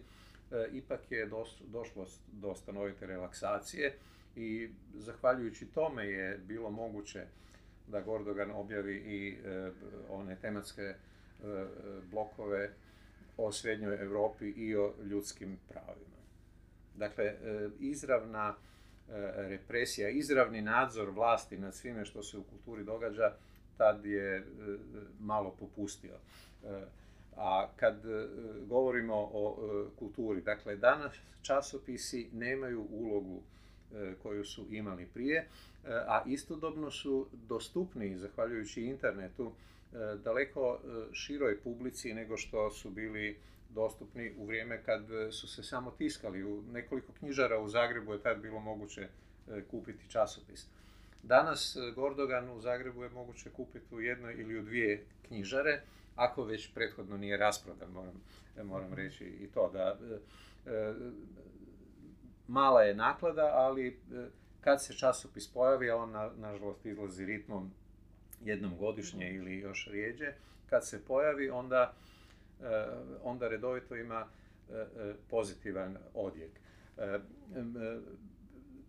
ipak 0.71 1.11
je 1.11 1.29
došlo 1.67 2.05
do 2.31 2.55
stanovite 2.55 3.05
relaksacije 3.05 3.93
i 4.35 4.69
zahvaljujući 4.95 5.65
tome 5.65 6.05
je 6.05 6.37
bilo 6.37 6.69
moguće 6.69 7.25
da 7.87 8.01
Gordogan 8.01 8.51
objavi 8.51 8.95
i 8.95 9.37
one 10.09 10.35
tematske 10.35 10.95
blokove 12.11 12.71
o 13.37 13.51
srednjoj 13.51 14.01
Europi 14.01 14.49
i 14.49 14.75
o 14.75 14.93
ljudskim 15.03 15.57
pravima. 15.69 16.21
Dakle, 16.95 17.35
izravna 17.79 18.55
represija, 19.35 20.09
izravni 20.09 20.61
nadzor 20.61 21.09
vlasti 21.09 21.57
nad 21.57 21.75
svime 21.75 22.05
što 22.05 22.23
se 22.23 22.37
u 22.37 22.43
kulturi 22.43 22.83
događa, 22.83 23.33
tad 23.77 24.05
je 24.05 24.45
malo 25.19 25.55
popustio. 25.59 26.17
A 27.37 27.67
kad 27.75 28.03
govorimo 28.67 29.29
o 29.33 29.57
kulturi, 29.99 30.41
dakle, 30.41 30.75
danas 30.75 31.13
časopisi 31.41 32.29
nemaju 32.33 32.87
ulogu 32.91 33.41
koju 34.23 34.45
su 34.45 34.65
imali 34.69 35.05
prije, 35.13 35.47
a 35.85 36.23
istodobno 36.27 36.91
su 36.91 37.27
dostupni, 37.33 38.17
zahvaljujući 38.17 38.81
internetu, 38.81 39.51
daleko 40.23 40.79
široj 41.13 41.59
publici 41.59 42.13
nego 42.13 42.37
što 42.37 42.71
su 42.71 42.89
bili 42.89 43.37
dostupni 43.73 44.33
u 44.37 44.45
vrijeme 44.45 44.83
kad 44.83 45.05
su 45.31 45.47
se 45.47 45.63
samo 45.63 45.91
tiskali. 45.91 46.43
U 46.43 46.61
nekoliko 46.61 47.13
knjižara 47.13 47.59
u 47.59 47.69
Zagrebu 47.69 48.13
je 48.13 48.21
tad 48.21 48.41
bilo 48.41 48.59
moguće 48.59 49.07
kupiti 49.71 50.09
časopis. 50.09 50.67
Danas 51.23 51.77
Gordogan 51.95 52.49
u 52.49 52.59
Zagrebu 52.59 53.03
je 53.03 53.09
moguće 53.09 53.49
kupiti 53.49 53.95
u 53.95 54.01
jednoj 54.01 54.33
ili 54.33 54.59
u 54.59 54.61
dvije 54.61 55.05
knjižare, 55.27 55.81
ako 56.15 56.43
već 56.43 56.73
prethodno 56.73 57.17
nije 57.17 57.37
rasprodan, 57.37 57.91
moram, 57.91 58.21
moram 58.63 58.93
reći 58.93 59.25
i 59.25 59.47
to 59.47 59.69
da 59.73 59.97
mala 62.47 62.81
je 62.81 62.95
naklada, 62.95 63.51
ali 63.53 63.99
kad 64.61 64.83
se 64.83 64.93
časopis 64.93 65.47
pojavi, 65.47 65.89
a 65.89 65.95
on 65.95 66.11
na, 66.11 66.31
nažalost 66.37 66.85
izlazi 66.85 67.25
ritmom 67.25 67.71
jednom 68.43 68.77
godišnje 68.77 69.33
ili 69.33 69.57
još 69.57 69.87
rijeđe, 69.91 70.33
kad 70.69 70.87
se 70.87 71.05
pojavi 71.05 71.49
onda, 71.49 71.93
onda 73.23 73.47
redovito 73.47 73.95
ima 73.95 74.27
pozitivan 75.29 75.97
odjek. 76.13 76.51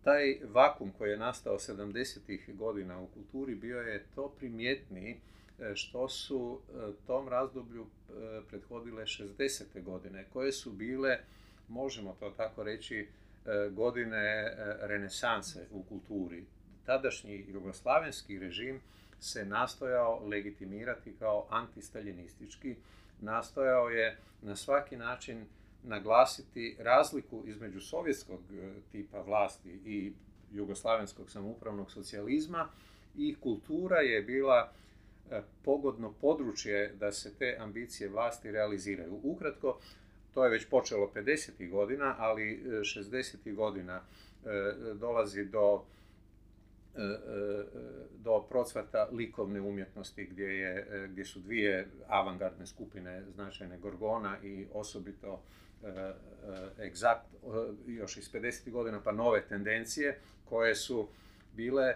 Taj 0.03 0.37
vakum 0.43 0.91
koji 0.91 1.11
je 1.11 1.17
nastao 1.17 1.57
70. 1.57 2.55
godina 2.55 2.99
u 2.99 3.07
kulturi 3.07 3.55
bio 3.55 3.81
je 3.81 4.05
to 4.15 4.33
primjetniji 4.37 5.19
što 5.73 6.09
su 6.09 6.61
tom 7.07 7.27
razdoblju 7.27 7.87
prethodile 8.49 9.03
60. 9.03 9.83
godine, 9.83 10.25
koje 10.33 10.51
su 10.51 10.71
bile, 10.71 11.19
možemo 11.67 12.15
to 12.19 12.29
tako 12.29 12.63
reći, 12.63 13.07
godine 13.71 14.53
renesanse 14.79 15.67
u 15.71 15.83
kulturi. 15.83 16.45
Tadašnji 16.85 17.45
jugoslavenski 17.49 18.39
režim 18.39 18.81
se 19.19 19.45
nastojao 19.45 20.27
legitimirati 20.27 21.13
kao 21.19 21.47
antistaljinistički, 21.49 22.75
nastojao 23.23 23.89
je 23.89 24.17
na 24.41 24.55
svaki 24.55 24.97
način 24.97 25.45
naglasiti 25.83 26.75
razliku 26.79 27.43
između 27.45 27.81
sovjetskog 27.81 28.39
tipa 28.91 29.21
vlasti 29.21 29.69
i 29.85 30.13
jugoslavenskog 30.51 31.29
samoupravnog 31.29 31.91
socijalizma 31.91 32.67
i 33.17 33.35
kultura 33.41 33.99
je 33.99 34.21
bila 34.21 34.71
pogodno 35.63 36.13
područje 36.21 36.93
da 36.99 37.11
se 37.11 37.33
te 37.33 37.57
ambicije 37.59 38.09
vlasti 38.09 38.51
realiziraju. 38.51 39.19
Ukratko, 39.23 39.79
to 40.33 40.43
je 40.43 40.49
već 40.49 40.65
počelo 40.69 41.11
50. 41.15 41.69
godina, 41.69 42.15
ali 42.17 42.63
60. 42.65 43.55
godina 43.55 44.01
dolazi 44.93 45.45
do 45.45 45.83
do 48.11 48.45
procvata 48.49 49.07
likovne 49.11 49.61
umjetnosti 49.61 50.25
gdje, 50.25 50.45
je, 50.45 51.07
gdje 51.11 51.25
su 51.25 51.39
dvije 51.39 51.87
avangardne 52.07 52.67
skupine 52.67 53.23
značajne 53.35 53.77
Gorgona 53.77 54.37
i 54.43 54.67
osobito 54.73 55.41
egzakt, 56.79 57.25
još 57.87 58.17
iz 58.17 58.31
50. 58.31 58.71
godina 58.71 59.01
pa 59.03 59.11
nove 59.11 59.41
tendencije 59.47 60.19
koje 60.45 60.75
su 60.75 61.07
bile 61.53 61.95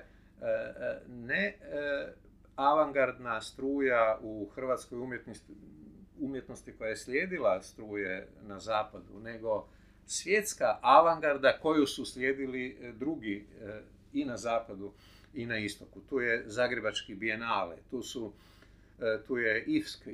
ne 1.08 1.58
avangardna 2.56 3.42
struja 3.42 4.20
u 4.22 4.50
hrvatskoj 4.56 5.00
umjetnosti, 5.00 5.54
umjetnosti 6.20 6.74
koja 6.78 6.90
je 6.90 6.96
slijedila 6.96 7.62
struje 7.62 8.28
na 8.42 8.60
zapadu, 8.60 9.20
nego 9.24 9.68
svjetska 10.06 10.80
avangarda 10.82 11.58
koju 11.62 11.86
su 11.86 12.06
slijedili 12.06 12.94
drugi 13.00 13.46
i 14.22 14.26
na 14.26 14.38
zapadu 14.38 14.94
i 15.34 15.46
na 15.46 15.58
istoku. 15.58 16.02
Tu 16.10 16.20
je 16.20 16.44
Zagrebački 16.48 17.16
bijenale, 17.16 17.76
tu, 17.90 18.02
su, 18.02 18.34
tu 19.28 19.38
je 19.38 19.64
IFSK, 19.64 20.08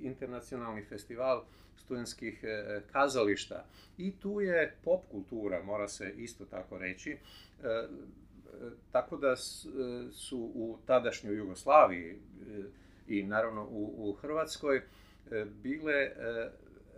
internacionalni 0.00 0.82
festival 0.82 1.44
studentskih 1.76 2.44
kazališta 2.92 3.64
i 3.98 4.12
tu 4.12 4.40
je 4.40 4.76
pop 4.84 5.02
kultura, 5.10 5.62
mora 5.62 5.88
se 5.88 6.14
isto 6.16 6.44
tako 6.44 6.78
reći. 6.78 7.16
Tako 8.92 9.16
da 9.16 9.36
su 10.12 10.38
u 10.54 10.78
tadašnjoj 10.86 11.36
Jugoslaviji 11.36 12.18
i 13.08 13.22
naravno 13.22 13.64
u, 13.64 14.10
u 14.10 14.12
Hrvatskoj 14.12 14.82
bile 15.62 16.10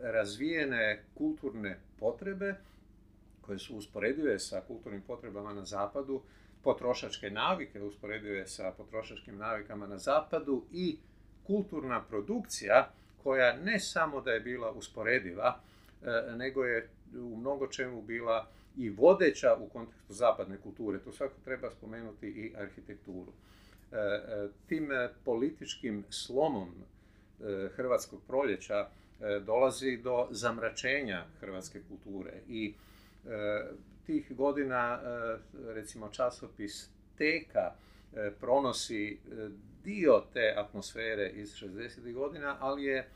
razvijene 0.00 1.02
kulturne 1.14 1.78
potrebe 1.98 2.54
koje 3.46 3.58
su 3.58 3.76
usporedive 3.76 4.38
sa 4.38 4.60
kulturnim 4.60 5.02
potrebama 5.02 5.52
na 5.52 5.64
zapadu, 5.64 6.22
potrošačke 6.62 7.30
navike 7.30 7.82
usporedive 7.82 8.46
sa 8.46 8.72
potrošačkim 8.76 9.38
navikama 9.38 9.86
na 9.86 9.98
zapadu 9.98 10.64
i 10.72 10.96
kulturna 11.46 12.02
produkcija 12.02 12.90
koja 13.22 13.56
ne 13.56 13.80
samo 13.80 14.20
da 14.20 14.30
je 14.30 14.40
bila 14.40 14.70
usporediva, 14.70 15.60
nego 16.36 16.64
je 16.64 16.88
u 17.14 17.36
mnogo 17.36 17.66
čemu 17.66 18.02
bila 18.02 18.46
i 18.76 18.90
vodeća 18.90 19.56
u 19.60 19.68
kontekstu 19.68 20.12
zapadne 20.12 20.58
kulture. 20.58 20.98
Tu 20.98 21.12
svako 21.12 21.34
treba 21.44 21.70
spomenuti 21.70 22.26
i 22.26 22.52
arhitekturu. 22.56 23.32
Tim 24.68 24.88
političkim 25.24 26.04
slomom 26.10 26.70
Hrvatskog 27.76 28.20
proljeća 28.26 28.88
dolazi 29.46 29.96
do 29.96 30.28
zamračenja 30.30 31.24
hrvatske 31.40 31.80
kulture 31.88 32.32
i 32.48 32.74
tih 34.06 34.36
godina 34.36 35.00
recimo 35.66 36.08
časopis 36.08 36.90
Teka 37.18 37.74
pronosi 38.40 39.18
dio 39.84 40.22
te 40.32 40.54
atmosfere 40.56 41.28
iz 41.28 41.54
60. 41.54 42.12
godina, 42.12 42.56
ali 42.60 42.84
je 42.84 43.08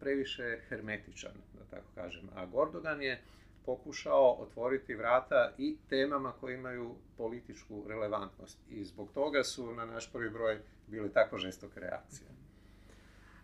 previše 0.00 0.58
hermetičan, 0.68 1.32
da 1.58 1.64
tako 1.70 1.86
kažem. 1.94 2.28
A 2.34 2.46
Gordogan 2.46 3.02
je 3.02 3.20
pokušao 3.66 4.32
otvoriti 4.32 4.94
vrata 4.94 5.52
i 5.58 5.76
temama 5.88 6.32
koje 6.32 6.54
imaju 6.54 6.94
političku 7.16 7.84
relevantnost. 7.88 8.58
I 8.70 8.84
zbog 8.84 9.12
toga 9.14 9.42
su 9.42 9.74
na 9.74 9.84
naš 9.84 10.12
prvi 10.12 10.30
broj 10.30 10.58
bili 10.86 11.12
tako 11.12 11.38
žestoke 11.38 11.80
reakcije. 11.80 12.33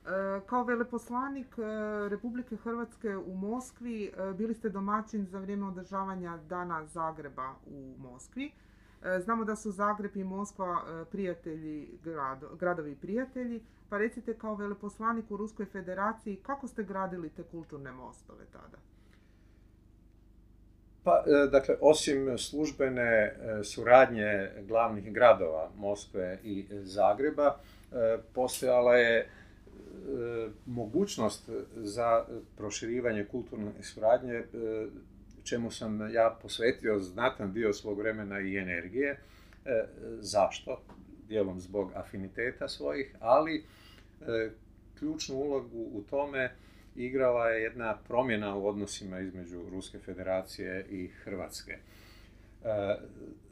E, 0.06 0.40
kao 0.46 0.64
veleposlanik 0.64 1.58
e, 1.58 1.62
Republike 2.08 2.56
Hrvatske 2.56 3.16
u 3.16 3.34
Moskvi 3.34 4.04
e, 4.06 4.32
bili 4.32 4.54
ste 4.54 4.68
domaćin 4.68 5.26
za 5.26 5.38
vrijeme 5.38 5.66
održavanja 5.66 6.36
Dana 6.48 6.86
Zagreba 6.86 7.54
u 7.66 7.94
Moskvi. 7.98 8.50
Znamo 9.24 9.44
da 9.44 9.56
su 9.56 9.70
Zagreb 9.70 10.16
i 10.16 10.24
Moskva 10.24 10.82
prijatelji, 11.12 11.98
gradovi 12.58 12.96
prijatelji, 12.96 13.62
pa 13.88 13.98
recite 13.98 14.34
kao 14.34 14.54
veleposlanik 14.54 15.30
u 15.30 15.36
Ruskoj 15.36 15.66
federaciji 15.66 16.36
kako 16.36 16.68
ste 16.68 16.82
gradili 16.82 17.30
te 17.30 17.42
kulturne 17.42 17.92
mostove 17.92 18.44
tada? 18.52 18.78
Pa, 21.04 21.22
dakle, 21.52 21.76
osim 21.80 22.38
službene 22.38 23.36
suradnje 23.64 24.50
glavnih 24.68 25.12
gradova 25.12 25.70
Moskve 25.76 26.38
i 26.44 26.66
Zagreba, 26.70 27.56
postojala 28.34 28.96
je 28.96 29.28
mogućnost 30.66 31.50
za 31.76 32.24
proširivanje 32.56 33.24
kulturne 33.24 33.72
suradnje, 33.82 34.44
čemu 35.44 35.70
sam 35.70 36.14
ja 36.14 36.38
posvetio 36.42 36.98
znatan 36.98 37.52
dio 37.52 37.72
svog 37.72 37.98
vremena 37.98 38.40
i 38.40 38.56
energije. 38.56 39.18
Zašto? 40.20 40.82
Dijelom 41.28 41.60
zbog 41.60 41.92
afiniteta 41.94 42.68
svojih, 42.68 43.14
ali 43.20 43.64
ključnu 44.98 45.36
ulogu 45.36 45.88
u 45.92 46.02
tome 46.10 46.52
igrala 46.96 47.48
je 47.48 47.62
jedna 47.62 47.98
promjena 48.08 48.56
u 48.56 48.66
odnosima 48.66 49.20
između 49.20 49.62
Ruske 49.70 49.98
federacije 49.98 50.86
i 50.90 51.08
Hrvatske. 51.08 51.78
E, 52.64 52.96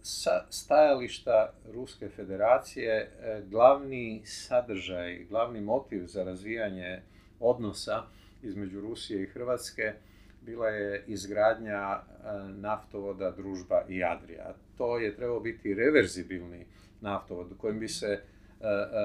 sa 0.02 0.46
stajališta 0.50 1.52
Ruske 1.74 2.08
federacije 2.08 2.94
e, 2.94 3.42
glavni 3.50 4.22
sadržaj, 4.24 5.24
glavni 5.24 5.60
motiv 5.60 6.06
za 6.06 6.24
razvijanje 6.24 7.02
odnosa 7.40 8.02
između 8.42 8.80
Rusije 8.80 9.22
i 9.22 9.26
Hrvatske 9.26 9.92
bila 10.42 10.68
je 10.68 11.04
izgradnja 11.06 11.74
e, 11.74 12.02
naftovoda 12.48 13.30
Družba 13.30 13.82
i 13.88 14.04
Adria. 14.04 14.54
To 14.78 14.98
je 14.98 15.16
trebao 15.16 15.40
biti 15.40 15.74
reverzibilni 15.74 16.66
naftovod 17.00 17.48
kojim 17.58 17.80
bi 17.80 17.88
se 17.88 18.20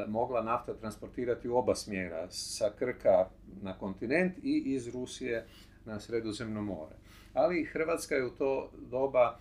mogla 0.08 0.42
nafta 0.42 0.74
transportirati 0.74 1.50
u 1.50 1.58
oba 1.58 1.76
smjera, 1.76 2.28
sa 2.30 2.72
Krka 2.80 3.30
na 3.62 3.78
kontinent 3.78 4.38
i 4.44 4.63
iz 4.66 4.88
Rusije 4.88 5.46
na 5.86 6.00
Sredozemno 6.00 6.62
more. 6.62 6.96
Ali 7.34 7.66
Hrvatska 7.66 8.16
je 8.16 8.26
u 8.26 8.30
to 8.30 8.72
doba 8.92 9.38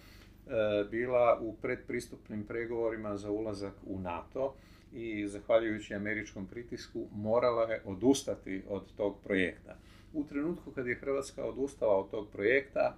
bila 0.90 1.38
u 1.40 1.57
predpristupnim 1.57 2.44
pregovorima 2.44 3.16
za 3.16 3.31
ulazak 3.31 3.72
u 3.87 3.98
NATO 3.98 4.55
i 4.92 5.28
zahvaljujući 5.28 5.94
američkom 5.94 6.46
pritisku 6.46 7.07
morala 7.12 7.72
je 7.72 7.83
odustati 7.85 8.62
od 8.68 8.83
tog 8.96 9.16
projekta. 9.24 9.76
U 10.12 10.24
trenutku 10.24 10.70
kad 10.70 10.87
je 10.87 10.94
Hrvatska 10.94 11.44
odustala 11.44 11.98
od 11.98 12.11
tog 12.11 12.28
projekta, 12.33 12.96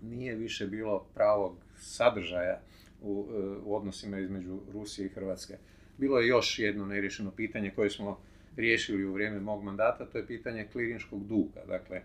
nije 0.00 0.34
više 0.34 0.66
bilo 0.66 1.06
pravog 1.14 1.56
sadržaja 1.76 2.60
u, 3.02 3.26
u 3.64 3.76
odnosima 3.76 4.18
između 4.18 4.58
Rusije 4.72 5.06
i 5.06 5.08
Hrvatske. 5.08 5.56
Bilo 5.98 6.18
je 6.18 6.28
još 6.28 6.58
jedno 6.58 6.86
neriješeno 6.86 7.30
pitanje 7.30 7.70
koje 7.70 7.90
smo 7.90 8.20
riješili 8.56 9.04
u 9.04 9.12
vrijeme 9.12 9.40
mog 9.40 9.62
mandata, 9.64 10.06
to 10.06 10.18
je 10.18 10.26
pitanje 10.26 10.68
klirinškog 10.72 11.26
duga. 11.26 11.60
Dakle, 11.68 12.02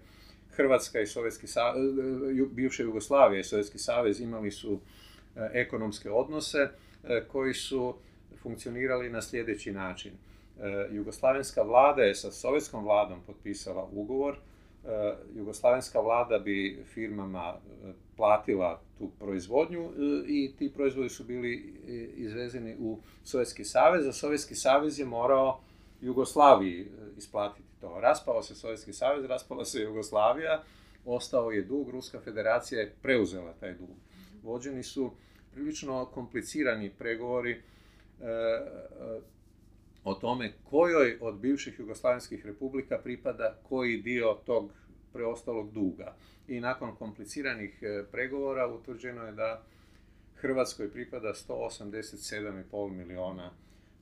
Hrvatska 0.63 0.99
i 1.01 1.07
Sovjetski 1.07 1.47
savez, 1.47 1.91
bivša 2.51 2.83
Jugoslavija 2.83 3.39
i 3.39 3.43
Sovjetski 3.43 3.77
savez 3.77 4.21
imali 4.21 4.51
su 4.51 4.79
e, 5.35 5.49
ekonomske 5.53 6.11
odnose 6.11 6.57
e, 6.57 7.23
koji 7.27 7.53
su 7.53 7.95
funkcionirali 8.41 9.09
na 9.09 9.21
sljedeći 9.21 9.71
način. 9.71 10.11
E, 10.11 10.87
jugoslavenska 10.91 11.61
vlada 11.61 12.01
je 12.01 12.15
sa 12.15 12.31
sovjetskom 12.31 12.83
vladom 12.83 13.19
potpisala 13.27 13.87
ugovor 13.91 14.35
E, 14.85 15.15
jugoslavenska 15.35 15.99
vlada 15.99 16.39
bi 16.39 16.83
firmama 16.93 17.53
e, 17.53 17.93
platila 18.17 18.81
tu 18.97 19.09
proizvodnju 19.19 19.83
e, 19.83 19.89
i 20.27 20.51
ti 20.57 20.71
proizvodi 20.75 21.09
su 21.09 21.23
bili 21.23 21.73
izvezeni 22.15 22.75
u 22.79 22.99
Sovjetski 23.23 23.63
savez, 23.63 24.07
a 24.07 24.13
Sovjetski 24.13 24.55
savez 24.55 24.99
je 24.99 25.05
morao 25.05 25.59
Jugoslaviji 26.01 26.87
isplatiti 27.17 27.68
to. 27.81 27.99
Raspao 27.99 28.43
se 28.43 28.55
Sovjetski 28.55 28.93
savez, 28.93 29.25
raspala 29.25 29.65
se 29.65 29.81
Jugoslavija, 29.81 30.63
ostao 31.05 31.51
je 31.51 31.61
dug, 31.61 31.89
Ruska 31.89 32.19
federacija 32.19 32.81
je 32.81 32.93
preuzela 33.01 33.53
taj 33.53 33.73
dug. 33.73 33.95
Vođeni 34.43 34.83
su 34.83 35.11
prilično 35.53 36.05
komplicirani 36.05 36.89
pregovori 36.89 37.61
o 40.03 40.13
tome 40.13 40.53
kojoj 40.69 41.17
od 41.21 41.39
bivših 41.39 41.79
jugoslavenskih 41.79 42.45
republika 42.45 42.97
pripada 42.97 43.55
koji 43.63 44.01
dio 44.01 44.37
tog 44.45 44.71
preostalog 45.13 45.71
duga. 45.71 46.15
I 46.47 46.59
nakon 46.59 46.95
kompliciranih 46.95 47.79
e, 47.81 48.03
pregovora 48.11 48.67
utvrđeno 48.67 49.25
je 49.25 49.31
da 49.31 49.63
Hrvatskoj 50.35 50.91
pripada 50.91 51.33
187,5 51.33 52.91
miliona 52.91 53.51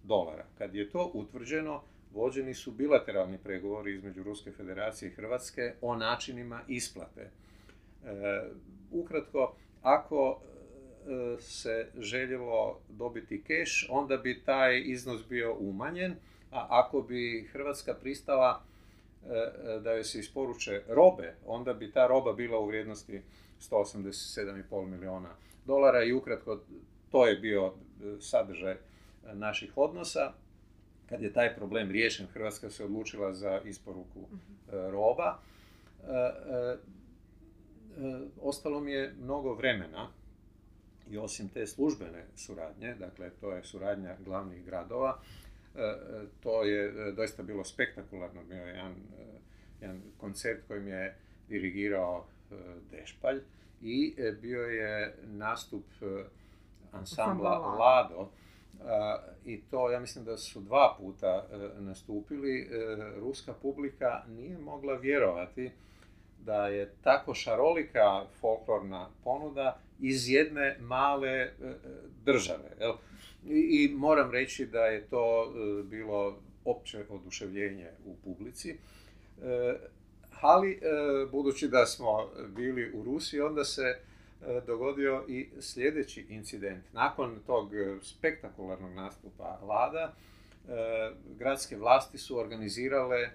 dolara. 0.03 0.45
Kad 0.57 0.75
je 0.75 0.89
to 0.89 1.11
utvrđeno, 1.13 1.83
vođeni 2.13 2.53
su 2.53 2.71
bilateralni 2.71 3.37
pregovori 3.37 3.93
između 3.93 4.23
Ruske 4.23 4.51
federacije 4.51 5.09
i 5.09 5.13
Hrvatske 5.13 5.73
o 5.81 5.95
načinima 5.95 6.61
isplate. 6.67 7.21
E, 7.21 7.29
ukratko, 8.91 9.55
ako 9.81 10.41
E, 11.07 11.41
se 11.41 11.87
željelo 11.97 12.79
dobiti 12.89 13.43
keš, 13.43 13.87
onda 13.89 14.17
bi 14.17 14.41
taj 14.43 14.81
iznos 14.85 15.27
bio 15.29 15.55
umanjen, 15.59 16.15
a 16.51 16.67
ako 16.69 17.01
bi 17.01 17.49
Hrvatska 17.51 17.93
pristala 17.93 18.61
e, 19.23 19.79
da 19.79 19.91
joj 19.91 20.03
se 20.03 20.19
isporuče 20.19 20.81
robe, 20.87 21.35
onda 21.45 21.73
bi 21.73 21.91
ta 21.91 22.07
roba 22.07 22.33
bila 22.33 22.59
u 22.59 22.67
vrijednosti 22.67 23.21
187,5 23.71 24.85
milijuna 24.85 25.29
dolara 25.65 26.03
i 26.03 26.13
ukratko 26.13 26.59
to 27.11 27.27
je 27.27 27.35
bio 27.35 27.73
sadržaj 28.19 28.75
naših 29.33 29.71
odnosa. 29.75 30.33
Kad 31.09 31.21
je 31.21 31.33
taj 31.33 31.55
problem 31.55 31.91
riješen, 31.91 32.27
Hrvatska 32.27 32.69
se 32.69 32.85
odlučila 32.85 33.33
za 33.33 33.61
isporuku 33.65 34.27
roba. 34.71 35.39
Ostalo 38.41 38.79
mi 38.79 38.91
je 38.91 39.13
mnogo 39.19 39.53
vremena 39.53 40.09
i 41.09 41.17
osim 41.17 41.49
te 41.49 41.67
službene 41.67 42.25
suradnje, 42.35 42.95
dakle 42.95 43.29
to 43.29 43.51
je 43.51 43.63
suradnja 43.63 44.15
glavnih 44.25 44.65
gradova, 44.65 45.19
e, 45.75 45.81
e, 45.81 45.95
to 46.43 46.63
je 46.63 46.85
e, 46.85 47.11
doista 47.11 47.43
bilo 47.43 47.63
spektakularno, 47.63 48.43
bio 48.43 48.65
je 48.65 48.75
jedan, 48.75 48.95
jedan 49.81 50.01
koncert 50.17 50.59
kojim 50.67 50.87
je 50.87 51.15
dirigirao 51.49 52.25
Dešpalj 52.91 53.41
i 53.81 54.15
bio 54.41 54.61
je 54.61 55.15
nastup 55.23 55.85
ansambla 56.91 57.57
Lado 57.57 58.29
i 59.45 59.61
to 59.61 59.91
ja 59.91 59.99
mislim 59.99 60.25
da 60.25 60.37
su 60.37 60.61
dva 60.61 60.95
puta 60.99 61.47
nastupili. 61.79 62.69
Ruska 63.19 63.53
publika 63.53 64.23
nije 64.27 64.57
mogla 64.57 64.93
vjerovati 64.93 65.71
da 66.47 66.67
je 66.67 66.93
tako 67.03 67.33
šarolika 67.33 68.25
folklorna 68.39 69.09
ponuda 69.23 69.79
iz 69.99 70.29
jedne 70.29 70.77
male 70.79 71.29
e, 71.29 71.51
države. 72.25 72.71
Jel? 72.79 72.93
I, 73.45 73.59
I 73.83 73.93
moram 73.95 74.31
reći 74.31 74.65
da 74.65 74.85
je 74.85 75.07
to 75.07 75.43
e, 75.43 75.83
bilo 75.83 76.37
opće 76.65 77.05
oduševljenje 77.09 77.89
u 78.05 78.15
publici. 78.23 78.69
E, 78.71 78.75
ali, 80.41 80.79
budući 81.31 81.67
da 81.67 81.85
smo 81.85 82.29
bili 82.55 82.91
u 82.93 83.03
Rusiji, 83.03 83.41
onda 83.41 83.63
se 83.63 83.99
dogodio 84.65 85.25
i 85.27 85.49
sljedeći 85.59 86.25
incident. 86.29 86.93
Nakon 86.93 87.39
tog 87.45 87.71
spektakularnog 88.01 88.93
nastupa 88.93 89.59
Lada, 89.61 90.13
gradske 91.37 91.77
vlasti 91.77 92.17
su 92.17 92.39
organizirale 92.39 93.29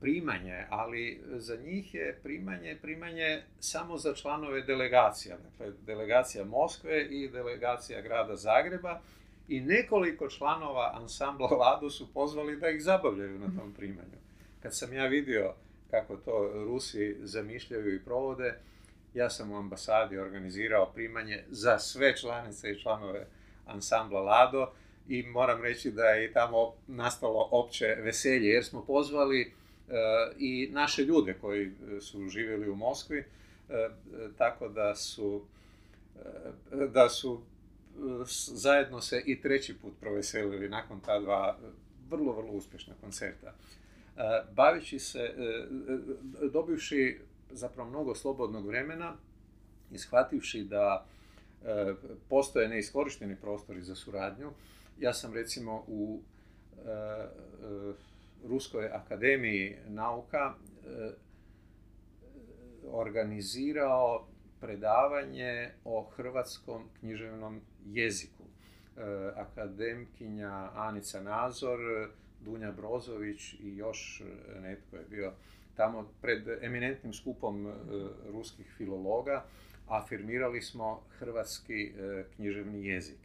primanje, 0.00 0.66
ali 0.70 1.20
za 1.36 1.56
njih 1.56 1.94
je 1.94 2.18
primanje 2.22 2.78
primanje 2.82 3.42
samo 3.60 3.98
za 3.98 4.14
članove 4.14 4.62
delegacija. 4.62 5.36
Dakle, 5.36 5.72
delegacija 5.86 6.44
Moskve 6.44 7.04
i 7.04 7.28
delegacija 7.28 8.00
grada 8.00 8.36
Zagreba 8.36 9.00
i 9.48 9.60
nekoliko 9.60 10.28
članova 10.28 10.92
ansambla 10.94 11.48
Lado 11.48 11.90
su 11.90 12.12
pozvali 12.14 12.56
da 12.56 12.68
ih 12.68 12.82
zabavljaju 12.82 13.38
na 13.38 13.46
tom 13.58 13.72
primanju. 13.72 14.18
Kad 14.62 14.76
sam 14.76 14.92
ja 14.92 15.06
vidio 15.06 15.54
kako 15.90 16.16
to 16.16 16.50
Rusi 16.54 17.16
zamišljaju 17.20 17.94
i 17.94 18.04
provode, 18.04 18.58
ja 19.14 19.30
sam 19.30 19.52
u 19.52 19.56
ambasadi 19.56 20.18
organizirao 20.18 20.92
primanje 20.94 21.44
za 21.50 21.78
sve 21.78 22.16
članice 22.16 22.70
i 22.70 22.80
članove 22.80 23.26
ansambla 23.66 24.20
Lado 24.20 24.72
i 25.08 25.22
moram 25.22 25.62
reći 25.62 25.90
da 25.90 26.04
je 26.04 26.32
tamo 26.32 26.74
nastalo 26.86 27.48
opće 27.50 27.86
veselje 27.86 28.48
jer 28.48 28.64
smo 28.64 28.84
pozvali 28.84 29.40
e, 29.40 29.50
i 30.38 30.68
naše 30.72 31.02
ljude 31.02 31.34
koji 31.40 31.72
su 32.00 32.28
živjeli 32.28 32.70
u 32.70 32.76
Moskvi, 32.76 33.18
e, 33.18 33.24
tako 34.38 34.68
da 34.68 34.94
su 34.94 35.42
da 36.92 37.08
su 37.08 37.40
zajedno 38.54 39.00
se 39.00 39.22
i 39.26 39.40
treći 39.40 39.74
put 39.74 39.92
proveselili 40.00 40.68
nakon 40.68 41.00
ta 41.00 41.20
dva 41.20 41.58
vrlo, 42.10 42.32
vrlo 42.32 42.52
uspješna 42.52 42.94
koncerta. 43.00 43.54
Bavići 44.52 44.98
se, 44.98 45.34
dobivši 46.52 47.18
zapravo 47.50 47.90
mnogo 47.90 48.14
slobodnog 48.14 48.66
vremena 48.66 49.16
i 49.92 49.98
shvativši 49.98 50.64
da 50.64 51.06
postoje 52.28 52.68
neiskorišteni 52.68 53.36
prostori 53.36 53.82
za 53.82 53.94
suradnju, 53.94 54.50
ja 54.98 55.12
sam 55.12 55.34
recimo 55.34 55.84
u 55.86 56.20
Ruskoj 58.44 58.86
akademiji 58.86 59.76
nauka 59.88 60.54
organizirao 62.92 64.26
predavanje 64.60 65.70
o 65.84 66.02
hrvatskom 66.16 66.84
književnom 67.00 67.60
jeziku. 67.86 68.42
E, 68.96 69.00
akademkinja 69.36 70.70
Anica 70.74 71.20
Nazor, 71.20 71.78
Dunja 72.40 72.72
Brozović 72.72 73.52
i 73.52 73.76
još 73.76 74.22
netko 74.60 74.96
je 74.96 75.04
bio 75.10 75.32
tamo 75.78 76.08
pred 76.22 76.48
eminentnim 76.62 77.12
skupom 77.12 77.66
e, 77.66 77.72
ruskih 78.32 78.66
filologa 78.76 79.44
afirmirali 79.88 80.62
smo 80.62 81.02
hrvatski 81.18 81.82
e, 81.82 82.24
književni 82.36 82.86
jezik. 82.86 83.18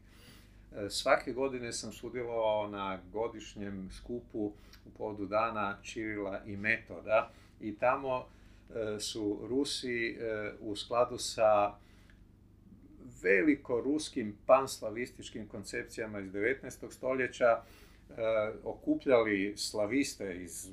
Svake 0.89 1.33
godine 1.33 1.73
sam 1.73 1.91
sudjelovao 1.91 2.67
na 2.67 2.99
godišnjem 3.11 3.89
skupu 3.91 4.51
u 4.85 4.89
povodu 4.97 5.25
dana 5.25 5.77
Čirila 5.81 6.41
i 6.45 6.57
Metoda 6.57 7.31
i 7.61 7.75
tamo 7.75 8.25
su 8.99 9.39
Rusi 9.49 10.17
u 10.59 10.75
skladu 10.75 11.17
sa 11.17 11.75
veliko 13.23 13.81
ruskim 13.81 14.37
panslavističkim 14.45 15.47
koncepcijama 15.47 16.19
iz 16.19 16.31
19. 16.31 16.91
stoljeća 16.91 17.45
e, 17.45 17.61
okupljali 18.63 19.53
slaviste 19.57 20.35
iz 20.35 20.69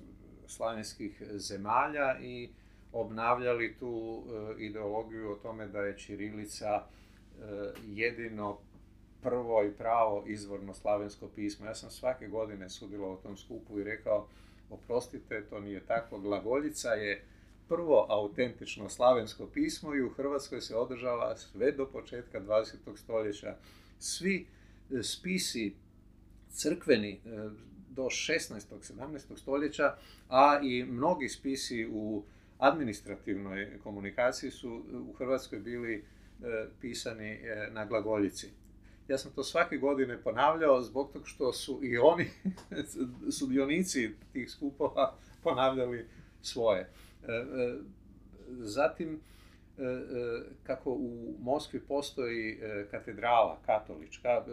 slavenskih 0.50 1.22
zemalja 1.30 2.20
i 2.20 2.48
obnavljali 2.92 3.76
tu 3.80 4.22
e, 4.26 4.62
ideologiju 4.62 5.32
o 5.32 5.36
tome 5.36 5.66
da 5.66 5.80
je 5.80 5.98
Čirilica 5.98 6.68
e, 6.68 7.44
jedino 7.86 8.58
prvo 9.22 9.64
i 9.64 9.72
pravo 9.72 10.24
izvorno 10.26 10.74
slavensko 10.74 11.28
pismo. 11.28 11.66
Ja 11.66 11.74
sam 11.74 11.90
svake 11.90 12.28
godine 12.28 12.70
sudjelovao 12.70 13.14
u 13.14 13.22
tom 13.22 13.36
skupu 13.36 13.78
i 13.78 13.84
rekao, 13.84 14.26
oprostite, 14.70 15.44
to 15.50 15.60
nije 15.60 15.80
tako, 15.80 16.18
glagoljica 16.18 16.88
je 16.88 17.24
prvo 17.68 18.06
autentično 18.08 18.88
slavensko 18.88 19.46
pismo 19.46 19.94
i 19.94 20.02
u 20.02 20.10
Hrvatskoj 20.10 20.60
se 20.60 20.76
održala 20.76 21.36
sve 21.36 21.72
do 21.72 21.86
početka 21.86 22.40
20. 22.40 22.96
stoljeća. 22.96 23.56
Svi 23.98 24.46
spisi 25.02 25.74
crkveni 26.48 27.12
e, 27.12 27.18
do 27.90 28.02
16. 28.02 28.60
17. 28.80 29.36
stoljeća, 29.36 29.94
a 30.28 30.60
i 30.62 30.84
mnogi 30.84 31.28
spisi 31.28 31.88
u 31.92 32.22
administrativnoj 32.58 33.78
komunikaciji 33.82 34.50
su 34.50 34.82
u 35.08 35.12
Hrvatskoj 35.12 35.58
bili 35.58 35.94
e, 35.94 36.02
pisani 36.80 37.38
na 37.70 37.84
glagoljici. 37.84 38.48
Ja 39.08 39.18
sam 39.18 39.32
to 39.32 39.44
svake 39.44 39.76
godine 39.76 40.22
ponavljao 40.22 40.82
zbog 40.82 41.12
toga 41.12 41.24
što 41.26 41.52
su 41.52 41.80
i 41.82 41.98
oni, 41.98 42.30
sudionici 43.38 44.10
tih 44.32 44.50
skupova, 44.50 45.14
ponavljali 45.42 46.06
svoje. 46.42 46.80
E, 46.80 47.32
e, 47.32 47.76
zatim, 48.48 49.14
e, 49.14 49.18
kako 50.62 50.90
u 50.90 51.34
Moskvi 51.40 51.80
postoji 51.80 52.60
katedrala 52.90 53.58
katolička 53.66 54.44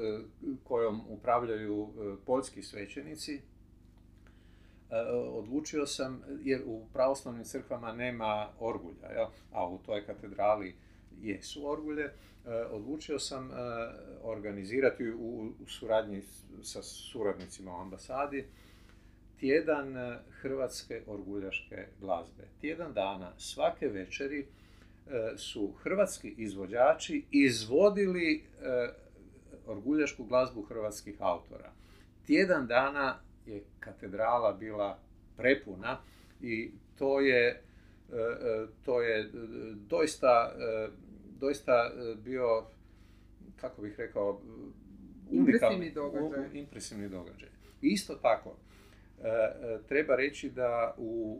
kojom 0.64 1.02
upravljaju 1.10 1.90
poljski 2.26 2.64
svećenici, 2.64 3.42
odlučio 5.32 5.86
sam, 5.86 6.24
jer 6.44 6.62
u 6.66 6.86
pravoslavnim 6.94 7.44
crkvama 7.44 7.94
nema 7.94 8.50
orgulja, 8.60 9.30
a 9.52 9.68
u 9.68 9.78
toj 9.78 10.06
katedrali 10.06 10.76
jesu 11.22 11.70
orgulje, 11.70 12.12
odlučio 12.72 13.20
sam 13.20 13.52
organizirati 14.24 15.10
u 15.10 15.52
suradnji 15.68 16.22
sa 16.62 16.84
suradnicima 16.84 17.72
u 17.72 17.82
ambasadi 17.82 18.46
tjedan 19.40 19.98
e, 19.98 20.20
hrvatske 20.42 21.02
orguljaške 21.08 21.88
glazbe. 22.00 22.44
Tjedan 22.62 22.94
dana 22.94 23.32
svake 23.38 23.88
večeri 23.88 24.40
e, 24.40 24.46
su 25.38 25.74
hrvatski 25.84 26.34
izvođači 26.38 27.26
izvodili 27.32 28.36
e, 28.36 28.90
orguljašku 29.66 30.24
glazbu 30.24 30.62
hrvatskih 30.62 31.16
autora. 31.20 31.72
Tjedan 32.26 32.68
dana 32.68 33.20
je 33.46 33.64
katedrala 33.80 34.54
bila 34.54 35.00
prepuna 35.38 35.98
i 36.42 36.72
to 36.98 37.20
je, 37.20 37.62
to 38.86 39.02
je 39.02 39.30
doista, 39.90 40.56
doista 41.40 41.92
bio, 42.24 42.64
kako 43.56 43.82
bih 43.82 43.96
rekao, 43.98 44.42
impresivni 45.32 45.92
događaj. 45.92 46.50
Impresivni 46.54 47.10
događaj. 47.10 47.50
Isto 47.82 48.16
tako, 48.16 48.56
E, 49.24 49.28
e, 49.28 49.80
treba 49.88 50.16
reći 50.16 50.50
da 50.50 50.96
u 50.98 51.40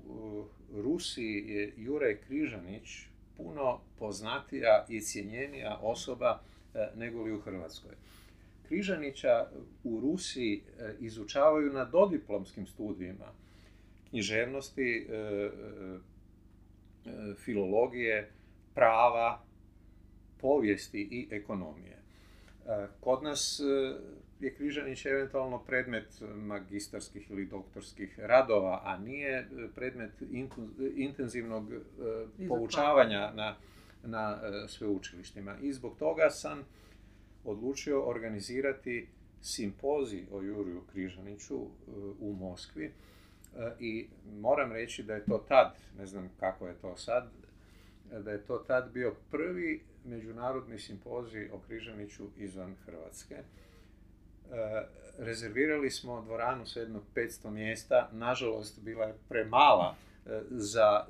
Rusiji 0.74 1.44
je 1.48 1.74
Juraj 1.78 2.18
Križanić 2.18 3.08
puno 3.38 3.80
poznatija 4.00 4.86
i 4.90 5.02
cijenjenija 5.02 5.80
osoba 5.82 6.40
e, 6.74 6.88
nego 6.96 7.24
li 7.24 7.32
u 7.32 7.42
Hrvatskoj. 7.42 7.92
Križanića 8.68 9.48
u 9.84 10.00
Rusiji 10.00 10.62
izučavaju 11.00 11.74
na 11.74 11.86
dodiplomskim 11.86 12.68
studijima 12.68 13.26
književnosti, 14.10 15.08
filologije, 17.36 18.32
prava, 18.76 19.42
povijesti 20.42 21.02
i 21.12 21.28
ekonomije. 21.32 21.98
Kod 23.00 23.24
nas 23.24 23.62
je 24.40 24.54
Križanić 24.54 25.06
eventualno 25.06 25.60
predmet 25.60 26.22
magistarskih 26.36 27.32
ili 27.32 27.46
doktorskih 27.46 28.20
radova, 28.20 28.82
a 28.84 28.98
nije 28.98 29.48
predmet 29.76 30.12
intenzivnog 30.96 31.74
e, 31.74 31.78
poučavanja 32.48 33.32
na, 33.36 33.56
na 34.04 34.40
e, 34.44 34.68
sveučilištima. 34.68 35.56
I 35.62 35.74
zbog 35.74 35.98
toga 36.00 36.30
sam 36.30 36.64
odlučio 37.44 38.04
organizirati 38.04 39.08
simpozij 39.42 40.26
o 40.32 40.42
Juriju 40.42 40.82
Križaniću 40.92 41.56
e, 41.56 41.92
u 42.20 42.34
Moskvi 42.34 42.92
i 43.80 44.08
moram 44.40 44.72
reći 44.72 45.04
da 45.04 45.14
je 45.14 45.26
to 45.26 45.38
tad, 45.48 45.78
ne 45.98 46.06
znam 46.06 46.30
kako 46.40 46.68
je 46.68 46.74
to 46.74 46.98
sad, 46.98 47.30
da 48.24 48.32
je 48.32 48.42
to 48.42 48.58
tad 48.58 48.92
bio 48.94 49.16
prvi 49.32 49.82
međunarodni 50.06 50.80
simpozij 50.80 51.50
o 51.50 51.60
Križaniću 51.68 52.24
izvan 52.38 52.76
Hrvatske. 52.86 53.44
E, 54.52 54.86
rezervirali 55.18 55.90
smo 55.90 56.22
dvoranu 56.22 56.66
sa 56.66 56.80
jednog 56.80 57.04
500 57.16 57.50
mjesta, 57.50 58.10
nažalost 58.12 58.80
bila 58.80 59.06
je 59.06 59.16
premala 59.30 59.96
e, 60.26 60.42
za 60.50 61.06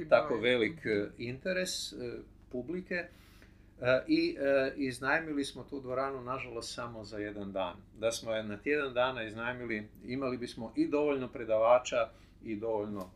e, 0.00 0.08
tako 0.08 0.36
velik 0.36 0.78
interes 1.18 1.70
publike 2.52 3.06
i 4.06 4.36
iznajmili 4.76 5.44
smo 5.44 5.64
tu 5.70 5.80
dvoranu 5.80 6.22
nažalost 6.22 6.74
samo 6.74 7.04
za 7.04 7.18
jedan 7.18 7.52
dan. 7.52 7.74
Da 7.98 8.12
smo 8.12 8.32
je 8.32 8.42
na 8.42 8.56
tjedan 8.56 8.94
dana 8.94 9.22
iznajmili, 9.22 9.88
imali 10.04 10.36
bismo 10.36 10.72
i 10.76 10.88
dovoljno 10.88 11.28
predavača 11.28 12.08
i 12.44 12.56
dovoljno 12.56 13.10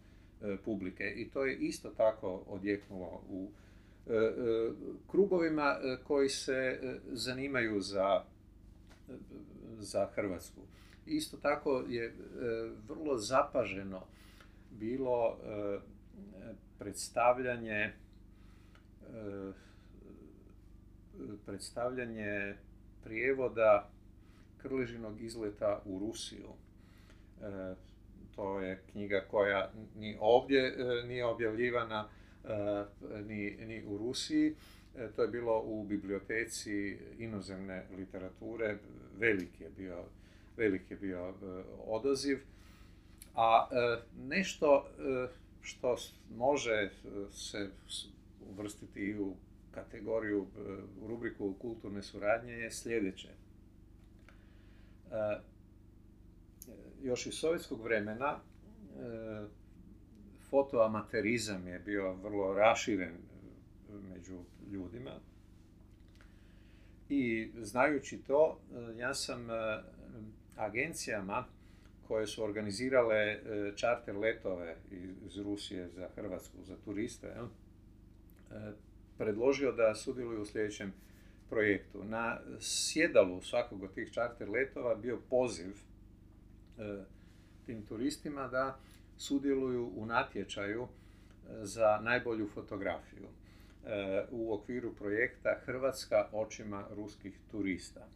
publike. 0.64 1.04
I 1.16 1.28
to 1.30 1.44
je 1.44 1.56
isto 1.56 1.90
tako 1.90 2.42
odjeknulo 2.46 3.22
u 3.30 3.48
krugovima 5.10 5.76
koji 6.06 6.28
se 6.28 6.80
zanimaju 7.12 7.80
za 7.80 8.24
za 9.78 10.08
Hrvatsku. 10.14 10.60
Isto 11.06 11.36
tako 11.36 11.84
je 11.88 12.04
e, 12.04 12.12
vrlo 12.88 13.18
zapaženo 13.18 14.02
bilo 14.70 15.36
e, 15.36 15.78
predstavljanje 16.78 17.80
e, 17.82 17.92
predstavljanje 21.46 22.54
prijevoda 23.04 23.90
Krležinog 24.58 25.20
izleta 25.20 25.82
u 25.84 25.98
Rusiju. 25.98 26.48
To 28.36 28.60
je 28.60 28.82
knjiga 28.92 29.24
koja 29.30 29.70
ni 29.94 30.16
ovdje 30.20 30.76
nije 31.06 31.26
objavljivana, 31.26 32.08
ni, 33.26 33.56
ni 33.66 33.84
u 33.86 33.98
Rusiji. 33.98 34.54
To 35.16 35.22
je 35.22 35.28
bilo 35.28 35.62
u 35.66 35.84
biblioteci 35.84 36.98
inozemne 37.18 37.86
literature. 37.96 38.78
Veliki 39.18 39.62
je 39.62 39.70
bio, 39.76 40.04
velik 40.56 40.90
je 40.90 40.96
bio 40.96 41.34
odaziv. 41.86 42.38
A 43.34 43.68
nešto 44.18 44.86
što 45.60 45.96
može 46.36 46.90
se 47.32 47.70
uvrstiti 48.50 49.00
i 49.00 49.18
u 49.18 49.34
kategoriju, 49.70 50.46
u 51.02 51.08
rubriku 51.08 51.54
kulturne 51.58 52.02
suradnje 52.02 52.52
je 52.52 52.70
sljedeće. 52.70 53.28
Još 57.02 57.26
iz 57.26 57.34
sovjetskog 57.34 57.82
vremena 57.82 58.38
fotoamaterizam 60.50 61.66
je 61.66 61.78
bio 61.78 62.12
vrlo 62.12 62.54
raširen 62.54 63.14
među 64.08 64.38
ljudima. 64.70 65.10
I 67.08 67.50
znajući 67.60 68.18
to, 68.18 68.60
ja 68.98 69.14
sam 69.14 69.46
agencijama 70.56 71.44
koje 72.08 72.26
su 72.26 72.44
organizirale 72.44 73.40
čarter 73.76 74.16
letove 74.16 74.76
iz 75.26 75.38
Rusije 75.38 75.88
za 75.88 76.08
Hrvatsku, 76.14 76.56
za 76.62 76.76
turiste, 76.84 77.34
predložio 79.18 79.72
da 79.72 79.94
sudjeluju 79.94 80.42
u 80.42 80.46
sljedećem 80.46 80.92
projektu. 81.50 82.04
Na 82.04 82.38
sjedalu 82.60 83.42
svakog 83.42 83.82
od 83.82 83.94
tih 83.94 84.12
čarter 84.12 84.50
letova 84.50 84.94
bio 84.94 85.18
poziv 85.30 85.76
tim 87.66 87.86
turistima 87.88 88.48
da 88.48 88.78
sudjeluju 89.16 89.92
u 89.96 90.06
natječaju 90.06 90.88
za 91.62 92.00
najbolju 92.02 92.48
fotografiju 92.48 93.26
u 94.30 94.54
okviru 94.54 94.94
projekta 94.94 95.56
Hrvatska 95.64 96.28
očima 96.32 96.84
ruskih 96.96 97.34
turista. 97.50 98.06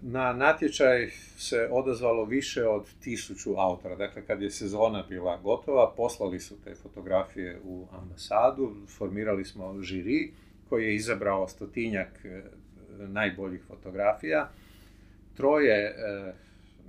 Na 0.00 0.32
natječaj 0.32 1.10
se 1.36 1.68
odazvalo 1.70 2.24
više 2.24 2.66
od 2.66 2.86
tisuću 3.00 3.54
autora. 3.56 3.96
Dakle, 3.96 4.22
kad 4.26 4.42
je 4.42 4.50
sezona 4.50 5.04
bila 5.08 5.36
gotova, 5.36 5.92
poslali 5.96 6.40
su 6.40 6.54
te 6.64 6.74
fotografije 6.74 7.60
u 7.64 7.86
ambasadu, 7.92 8.76
formirali 8.98 9.44
smo 9.44 9.82
žiri 9.82 10.32
koji 10.68 10.84
je 10.84 10.94
izabrao 10.94 11.48
stotinjak 11.48 12.08
najboljih 12.98 13.62
fotografija. 13.68 14.48
Troje 15.36 15.94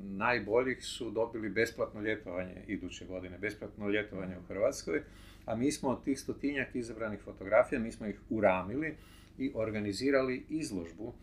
najboljih 0.03 0.85
su 0.85 1.11
dobili 1.11 1.49
besplatno 1.49 2.01
ljetovanje 2.01 2.63
iduće 2.67 3.05
godine, 3.05 3.37
besplatno 3.37 3.89
ljetovanje 3.89 4.37
u 4.37 4.47
Hrvatskoj, 4.47 5.01
a 5.45 5.55
mi 5.55 5.71
smo 5.71 5.89
od 5.89 6.03
tih 6.03 6.19
stotinjak 6.19 6.75
izabranih 6.75 7.19
fotografija, 7.19 7.79
mi 7.79 7.91
smo 7.91 8.07
ih 8.07 8.19
uramili 8.29 8.95
i 9.37 9.51
organizirali 9.55 10.45
izložbu 10.49 11.13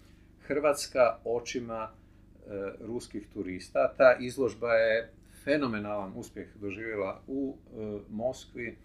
Hrvatska 0.47 1.19
očima 1.25 1.89
e, 1.89 2.73
ruskih 2.81 3.27
turista. 3.35 3.95
Ta 3.97 4.17
izložba 4.21 4.73
je 4.73 5.11
fenomenalan 5.45 6.13
uspjeh 6.17 6.49
doživjela 6.61 7.21
u 7.27 7.55
e, 7.57 7.99
Moskvi, 8.11 8.77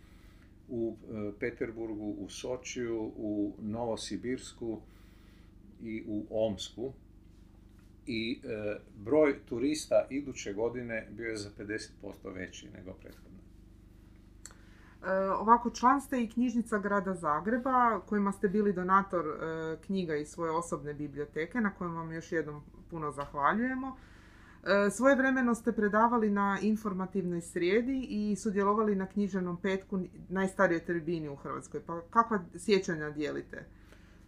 u 0.69 0.95
e, 0.95 1.31
Peterburgu, 1.39 2.15
u 2.19 2.29
Sočiju, 2.29 3.11
u 3.17 3.53
Novosibirsku 3.61 4.81
i 5.83 6.03
u 6.07 6.25
Omsku. 6.29 6.93
I 8.05 8.41
broj 8.95 9.39
turista 9.45 10.07
iduće 10.09 10.53
godine 10.53 11.07
bio 11.11 11.29
je 11.29 11.37
za 11.37 11.49
50% 11.57 12.33
veći 12.33 12.69
nego 12.69 12.93
prethodno. 12.93 13.31
E, 15.05 15.29
ovako, 15.29 15.69
član 15.69 16.01
ste 16.01 16.23
i 16.23 16.29
knjižnica 16.29 16.79
grada 16.79 17.13
Zagreba, 17.13 17.99
kojima 18.05 18.31
ste 18.31 18.47
bili 18.47 18.73
donator 18.73 19.25
e, 19.25 19.77
knjiga 19.85 20.15
iz 20.15 20.27
svoje 20.27 20.51
osobne 20.51 20.93
biblioteke, 20.93 21.61
na 21.61 21.73
kojem 21.73 21.95
vam 21.95 22.11
još 22.11 22.31
jednom 22.31 22.63
puno 22.89 23.11
zahvaljujemo. 23.11 23.97
E, 24.87 24.89
svoje 24.89 25.15
vremeno 25.15 25.55
ste 25.55 25.71
predavali 25.71 26.29
na 26.29 26.57
informativnoj 26.61 27.41
srijedi 27.41 28.07
i 28.09 28.35
sudjelovali 28.35 28.95
na 28.95 29.05
književnom 29.05 29.57
petku 29.57 29.99
najstarijoj 30.29 30.85
tribini 30.85 31.29
u 31.29 31.35
Hrvatskoj. 31.35 31.81
Pa 31.85 32.01
kakva 32.09 32.39
sjećanja 32.57 33.09
dijelite? 33.09 33.65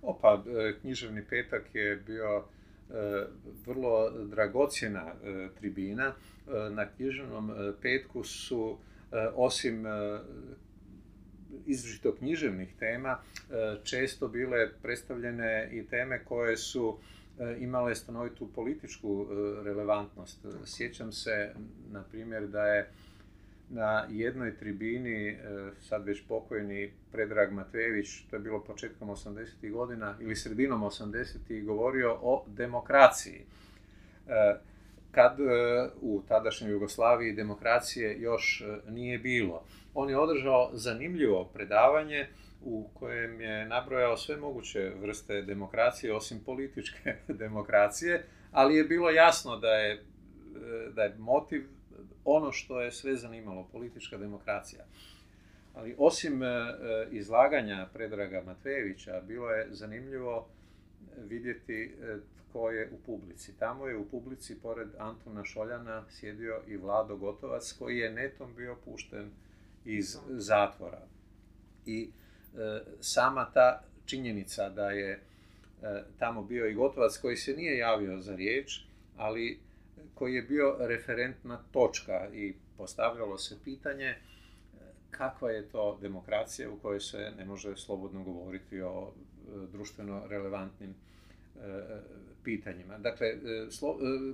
Opa, 0.02 0.44
književni 0.82 1.26
petak 1.30 1.76
je 1.76 1.96
bio 1.96 2.44
vrlo 3.66 4.10
dragocjena 4.10 5.14
tribina. 5.60 6.14
Na 6.72 6.86
književnom 6.90 7.52
petku 7.82 8.24
su 8.24 8.78
osim 9.36 9.86
izričito 11.66 12.16
književnih 12.16 12.74
tema 12.80 13.18
e, 13.18 13.76
često 13.84 14.28
bile 14.28 14.70
predstavljene 14.82 15.70
i 15.72 15.88
teme 15.88 16.24
koje 16.26 16.58
su 16.58 16.98
e, 17.40 17.56
imale 17.60 17.96
stanovitu 17.96 18.48
političku 18.56 19.26
e, 19.30 19.34
relevantnost. 19.64 20.46
Sjećam 20.66 21.12
se, 21.12 21.54
na 21.92 22.04
primjer, 22.04 22.48
da 22.48 22.68
je 22.68 22.90
na 23.74 24.06
jednoj 24.10 24.58
tribini, 24.58 25.38
sad 25.82 26.06
već 26.06 26.24
pokojni 26.28 26.92
Predrag 27.12 27.52
Matvejević, 27.52 28.26
to 28.30 28.36
je 28.36 28.40
bilo 28.40 28.64
početkom 28.64 29.10
80. 29.10 29.72
godina 29.72 30.16
ili 30.22 30.36
sredinom 30.36 30.82
80. 30.82 31.66
govorio 31.66 32.18
o 32.22 32.46
demokraciji. 32.48 33.42
Kad 35.12 35.38
u 36.02 36.22
tadašnjoj 36.28 36.72
Jugoslaviji 36.72 37.34
demokracije 37.34 38.22
još 38.22 38.64
nije 38.90 39.20
bilo 39.20 39.64
on 39.94 40.10
je 40.10 40.18
održao 40.18 40.70
zanimljivo 40.74 41.46
predavanje 41.54 42.28
u 42.62 42.90
kojem 42.94 43.42
je 43.42 43.66
nabrojao 43.66 44.18
sve 44.18 44.38
moguće 44.38 44.92
vrste 45.02 45.42
demokracije, 45.42 46.16
osim 46.16 46.40
političke 46.46 47.16
demokracije, 47.44 48.26
ali 48.52 48.76
je 48.76 48.84
bilo 48.84 49.10
jasno 49.10 49.58
da 49.58 49.68
je, 49.68 50.04
da 50.94 51.04
je 51.04 51.16
motiv 51.18 51.68
ono 52.26 52.52
što 52.52 52.82
je 52.82 52.92
sve 52.92 53.16
zanimalo, 53.16 53.68
politička 53.72 54.18
demokracija. 54.18 54.86
Ali 55.74 55.96
osim 55.98 56.44
e, 56.44 56.48
izlaganja 57.12 57.88
Predraga 57.94 58.44
Matvejevića, 58.46 59.22
bilo 59.22 59.50
je 59.50 59.68
zanimljivo 59.72 60.48
vidjeti 61.18 61.84
e, 61.84 62.18
tko 62.54 62.70
je 62.70 62.90
u 62.92 62.98
publici. 63.06 63.58
Tamo 63.60 63.88
je 63.88 63.98
u 63.98 64.06
publici, 64.06 64.60
pored 64.62 64.88
Antona 64.98 65.44
Šoljana, 65.44 66.04
sjedio 66.10 66.62
i 66.68 66.78
Vlado 66.78 67.16
Gotovac, 67.18 67.72
koji 67.80 67.98
je 67.98 68.12
netom 68.12 68.56
bio 68.56 68.76
pušten 68.86 69.30
iz 69.86 70.18
zatvora. 70.30 71.02
I 71.86 72.10
e, 72.10 72.82
sama 73.00 73.50
ta 73.54 73.84
činjenica 74.06 74.70
da 74.70 74.92
je 74.92 75.12
e, 75.12 75.20
tamo 76.20 76.44
bio 76.44 76.68
i 76.68 76.74
Gotovac 76.74 77.18
koji 77.18 77.38
se 77.38 77.54
nije 77.54 77.78
javio 77.78 78.20
za 78.20 78.36
riječ, 78.36 78.82
ali 79.18 79.60
koji 80.14 80.34
je 80.34 80.42
bio 80.42 80.76
referentna 80.80 81.64
točka 81.72 82.30
i 82.34 82.54
postavljalo 82.78 83.38
se 83.38 83.58
pitanje 83.64 84.06
e, 84.06 84.18
kakva 85.12 85.52
je 85.52 85.70
to 85.70 85.98
demokracija 86.02 86.70
u 86.70 86.80
kojoj 86.80 87.00
se 87.00 87.32
ne 87.38 87.46
može 87.46 87.76
slobodno 87.76 88.24
govoriti 88.24 88.82
o 88.82 89.12
društveno 89.72 90.28
relevantnim 90.30 90.96
pitanjima. 92.44 92.98
Dakle, 92.98 93.28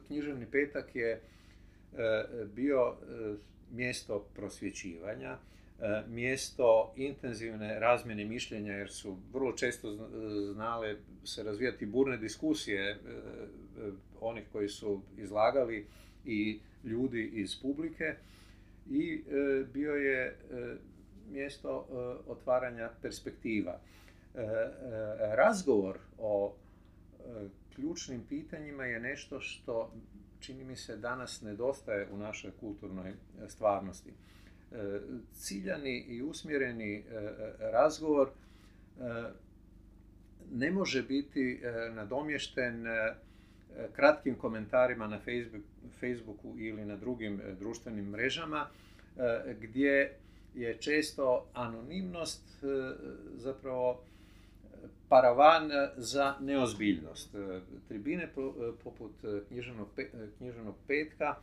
književni 0.08 0.46
petak 0.52 0.96
je 0.96 1.22
bio 2.56 2.96
mjesto 3.72 4.26
prosvjećivanja, 4.36 5.30
e, 5.30 5.38
mjesto 6.08 6.94
intenzivne 6.96 7.80
razmjene 7.80 8.26
mišljenja 8.26 8.74
jer 8.74 8.92
su 8.92 9.18
vrlo 9.34 9.52
često 9.52 10.10
znale 10.54 10.96
se 11.24 11.44
razvijati 11.44 11.86
burne 11.86 12.18
diskusije 12.18 12.90
e, 12.90 12.96
e, 12.96 12.98
onih 14.22 14.44
koji 14.52 14.70
su 14.70 15.02
izlagali 15.18 15.88
i 16.26 16.60
ljudi 16.84 17.32
iz 17.34 17.62
publike 17.62 18.16
i 18.90 19.24
bio 19.74 19.94
je 19.94 20.38
mjesto 21.32 21.88
otvaranja 22.28 22.90
perspektiva. 23.02 23.80
Razgovor 25.20 25.98
o 26.18 26.56
ključnim 27.76 28.24
pitanjima 28.30 28.86
je 28.86 29.00
nešto 29.00 29.40
što 29.40 29.92
čini 30.40 30.64
mi 30.64 30.76
se 30.76 30.98
danas 30.98 31.42
nedostaje 31.42 32.08
u 32.12 32.18
našoj 32.18 32.52
kulturnoj 32.60 33.10
e, 33.10 33.16
stvarnosti. 33.48 34.14
E, 34.72 35.00
ciljani 35.34 36.00
i 36.00 36.22
usmjereni 36.22 36.96
e, 36.96 37.04
razgovor 37.60 38.30
ne 40.52 40.72
može 40.72 41.04
biti 41.04 41.62
nadomješten 41.94 42.86
kratkim 43.96 44.36
komentarima 44.36 45.08
na 45.08 45.20
Facebooku 46.00 46.56
ili 46.58 46.86
na 46.86 46.96
drugim 46.96 47.42
društvenim 47.60 48.06
mrežama 48.06 48.68
gdje 49.60 50.14
je 50.56 50.78
često 50.78 51.46
anonimnost 51.54 52.44
zapravo 53.36 54.04
paravan 55.10 55.70
za 55.98 56.36
neozbiljnost. 56.40 57.36
Tribine 57.88 58.30
poput 58.84 59.12
književnog 60.38 60.76
petka 60.88 61.36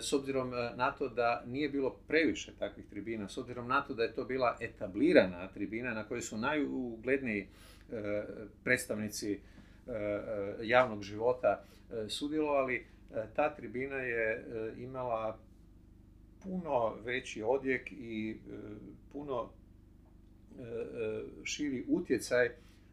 s 0.00 0.12
obzirom 0.12 0.50
na 0.76 0.90
to 0.90 1.08
da 1.08 1.42
nije 1.46 1.68
bilo 1.68 1.96
previše 2.08 2.52
takvih 2.58 2.86
tribina, 2.86 3.28
s 3.28 3.38
obzirom 3.38 3.68
na 3.68 3.80
to 3.80 3.94
da 3.94 4.02
je 4.02 4.14
to 4.14 4.24
bila 4.24 4.56
etablirana 4.60 5.48
tribina 5.48 5.94
na 5.94 6.04
kojoj 6.04 6.22
su 6.22 6.36
najugledniji 6.36 7.46
predstavnici 8.64 9.40
javnog 10.62 11.02
života 11.02 11.64
sudjelovali, 12.08 12.86
ta 13.36 13.54
tribina 13.54 13.96
je 13.96 14.44
imala 14.78 15.38
puno 16.42 16.94
veći 17.04 17.42
odjek 17.42 17.92
i 17.92 18.36
puno 19.12 19.50
širi 21.44 21.84
utjecaj 21.88 22.50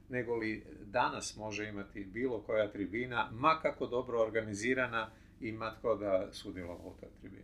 nego 0.09 0.35
li 0.35 0.63
danas 0.85 1.37
može 1.37 1.67
imati 1.67 2.05
bilo 2.05 2.41
koja 2.41 2.71
tribina, 2.71 3.29
ma 3.31 3.59
kako 3.61 3.87
dobro 3.87 4.21
organizirana 4.21 5.09
i 5.39 5.51
ma 5.51 5.75
tko 5.75 5.95
da 5.95 6.27
sudjelovao 6.31 6.87
u 6.87 6.95
toj 6.99 7.09
tribini. 7.21 7.43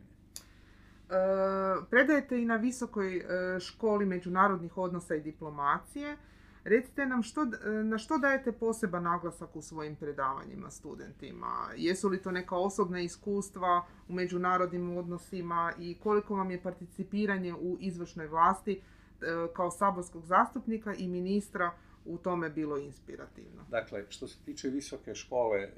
E, 1.10 1.86
predajete 1.90 2.42
i 2.42 2.46
na 2.46 2.56
visokoj 2.56 3.18
e, 3.18 3.60
školi 3.60 4.06
međunarodnih 4.06 4.78
odnosa 4.78 5.16
i 5.16 5.22
diplomacije. 5.22 6.18
Recite 6.64 7.06
nam 7.06 7.24
što, 7.24 7.42
e, 7.42 7.70
na 7.84 7.98
što 7.98 8.18
dajete 8.18 8.52
poseban 8.52 9.04
naglasak 9.04 9.56
u 9.56 9.62
svojim 9.62 9.96
predavanjima 9.96 10.72
studentima? 10.72 11.70
Jesu 11.76 12.10
li 12.10 12.22
to 12.22 12.32
neka 12.32 12.56
osobna 12.56 13.02
iskustva 13.02 13.86
u 14.08 14.14
međunarodnim 14.14 14.98
odnosima 14.98 15.74
i 15.80 15.98
koliko 16.04 16.36
vam 16.36 16.52
je 16.52 16.64
participiranje 16.64 17.54
u 17.54 17.78
izvršnoj 17.80 18.28
vlasti 18.28 18.82
kao 19.56 19.72
saborskog 19.72 20.26
zastupnika 20.26 20.94
i 20.94 21.08
ministra 21.08 21.72
u 22.06 22.18
tome 22.18 22.50
bilo 22.50 22.78
inspirativno. 22.78 23.66
Dakle, 23.70 24.06
što 24.10 24.28
se 24.28 24.38
tiče 24.46 24.70
visoke 24.70 25.16
škole 25.16 25.60
e, 25.60 25.70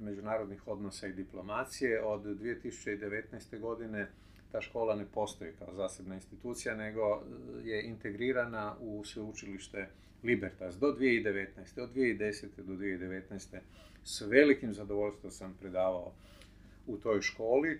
međunarodnih 0.00 0.68
odnosa 0.68 1.06
i 1.06 1.12
diplomacije, 1.12 2.04
od 2.04 2.22
2019. 2.22 3.60
godine 3.60 4.08
ta 4.52 4.60
škola 4.60 4.94
ne 4.94 5.06
postoji 5.14 5.52
kao 5.58 5.74
zasebna 5.74 6.14
institucija, 6.14 6.74
nego 6.74 7.00
e, 7.02 7.68
je 7.68 7.82
integrirana 7.82 8.76
u 8.80 9.04
sveučilište 9.04 9.88
Libertas 10.22 10.78
do 10.78 10.86
2019. 10.86 11.80
Od 11.82 11.94
2010. 11.94 12.46
do 12.56 12.72
2019. 12.72 13.58
S 14.04 14.20
velikim 14.20 14.74
zadovoljstvom 14.74 15.32
sam 15.32 15.56
predavao 15.60 16.12
u 16.86 16.96
toj 16.96 17.20
školi. 17.20 17.70
E, 17.70 17.78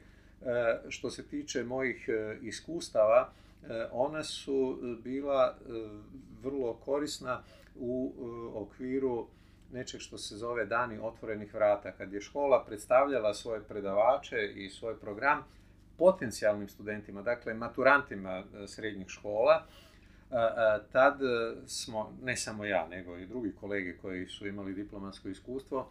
što 0.89 1.11
se 1.11 1.23
tiče 1.23 1.65
mojih 1.65 2.09
iskustava, 2.43 3.33
ona 3.93 4.25
su 4.25 4.79
bila 5.05 5.59
vrlo 6.43 6.75
korisna 6.75 7.43
u 7.77 8.13
okviru 8.55 9.27
nečeg 9.73 10.01
što 10.01 10.19
se 10.19 10.37
zove 10.37 10.67
Dani 10.67 10.99
otvorenih 11.03 11.55
vrata. 11.55 11.93
Kad 11.93 12.13
je 12.13 12.21
škola 12.21 12.65
predstavljala 12.65 13.35
svoje 13.35 13.63
predavače 13.63 14.53
i 14.55 14.71
svoj 14.71 14.97
program 15.01 15.45
potencijalnim 15.99 16.69
studentima, 16.69 17.23
dakle 17.23 17.55
maturantima 17.55 18.31
e, 18.31 18.67
srednjih 18.67 19.09
škola, 19.09 19.63
e, 20.31 20.35
e, 20.37 20.81
tad 20.93 21.21
smo, 21.67 22.13
ne 22.23 22.37
samo 22.37 22.65
ja, 22.65 22.89
nego 22.89 23.19
i 23.19 23.27
drugi 23.27 23.53
kolege 23.61 23.97
koji 24.03 24.27
su 24.27 24.47
imali 24.47 24.75
diplomatsko 24.75 25.29
iskustvo, 25.29 25.89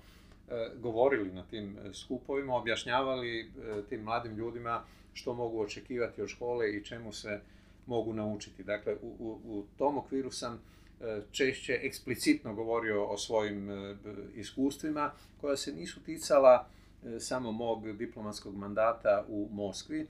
govorili 0.78 1.32
na 1.32 1.43
tim 1.43 1.78
skupovima, 1.93 2.55
objašnjavali 2.55 3.51
tim 3.89 4.01
mladim 4.01 4.36
ljudima 4.36 4.84
što 5.13 5.34
mogu 5.34 5.61
očekivati 5.61 6.22
od 6.22 6.30
škole 6.30 6.72
i 6.72 6.84
čemu 6.86 7.13
se 7.13 7.39
mogu 7.86 8.13
naučiti. 8.13 8.63
Dakle, 8.63 8.95
u, 9.01 9.07
u, 9.19 9.39
u 9.45 9.65
tom 9.77 9.97
okviru 9.97 10.32
sam 10.32 10.59
E, 11.03 11.21
češće 11.32 11.79
eksplicitno 11.84 12.53
govorio 12.53 13.05
o 13.05 13.17
svojim 13.17 13.69
e, 13.69 13.95
iskustvima 14.36 15.11
koja 15.41 15.57
se 15.57 15.71
nisu 15.71 16.03
ticala 16.03 16.67
e, 17.05 17.19
samo 17.19 17.51
mog 17.51 17.91
diplomatskog 17.91 18.55
mandata 18.55 19.25
u 19.27 19.49
Moskvi, 19.51 20.07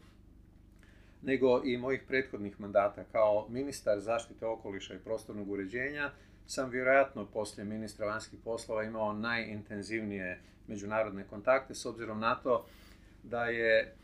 nego 1.22 1.61
i 1.65 1.78
mojih 1.78 2.01
prethodnih 2.07 2.59
mandata. 2.59 3.03
Kao 3.11 3.47
ministar 3.49 3.99
zaštite 3.99 4.45
okoliša 4.45 4.93
i 4.93 4.99
prostornog 4.99 5.51
uređenja 5.51 6.11
sam 6.47 6.69
vjerojatno 6.69 7.26
poslije 7.26 7.65
ministra 7.65 8.07
vanjskih 8.07 8.39
poslova 8.43 8.84
imao 8.84 9.13
najintenzivnije 9.13 10.39
međunarodne 10.67 11.24
kontakte 11.24 11.76
s 11.76 11.86
obzirom 11.86 12.19
na 12.19 12.36
to 12.36 12.65
da 13.24 13.45
je 13.45 13.95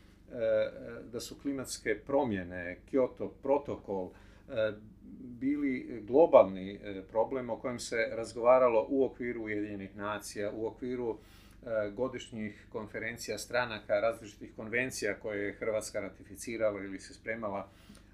da 1.12 1.20
su 1.20 1.38
klimatske 1.42 1.98
promjene, 2.06 2.78
Kyoto 2.90 3.30
protokol, 3.42 4.10
bili 5.20 6.02
globalni 6.06 6.74
e, 6.74 7.02
problem 7.10 7.50
o 7.50 7.56
kojem 7.56 7.78
se 7.78 7.96
razgovaralo 8.12 8.86
u 8.88 9.04
okviru 9.04 9.42
Ujedinjenih 9.42 9.96
nacija, 9.96 10.50
u 10.52 10.66
okviru 10.66 11.18
godišnjih 11.92 12.66
konferencija 12.72 13.38
stranaka, 13.38 14.00
različitih 14.00 14.52
konvencija 14.56 15.14
koje 15.14 15.46
je 15.46 15.52
Hrvatska 15.52 16.00
ratificirala 16.00 16.84
ili 16.84 16.98
se 16.98 17.14
spremala 17.14 17.68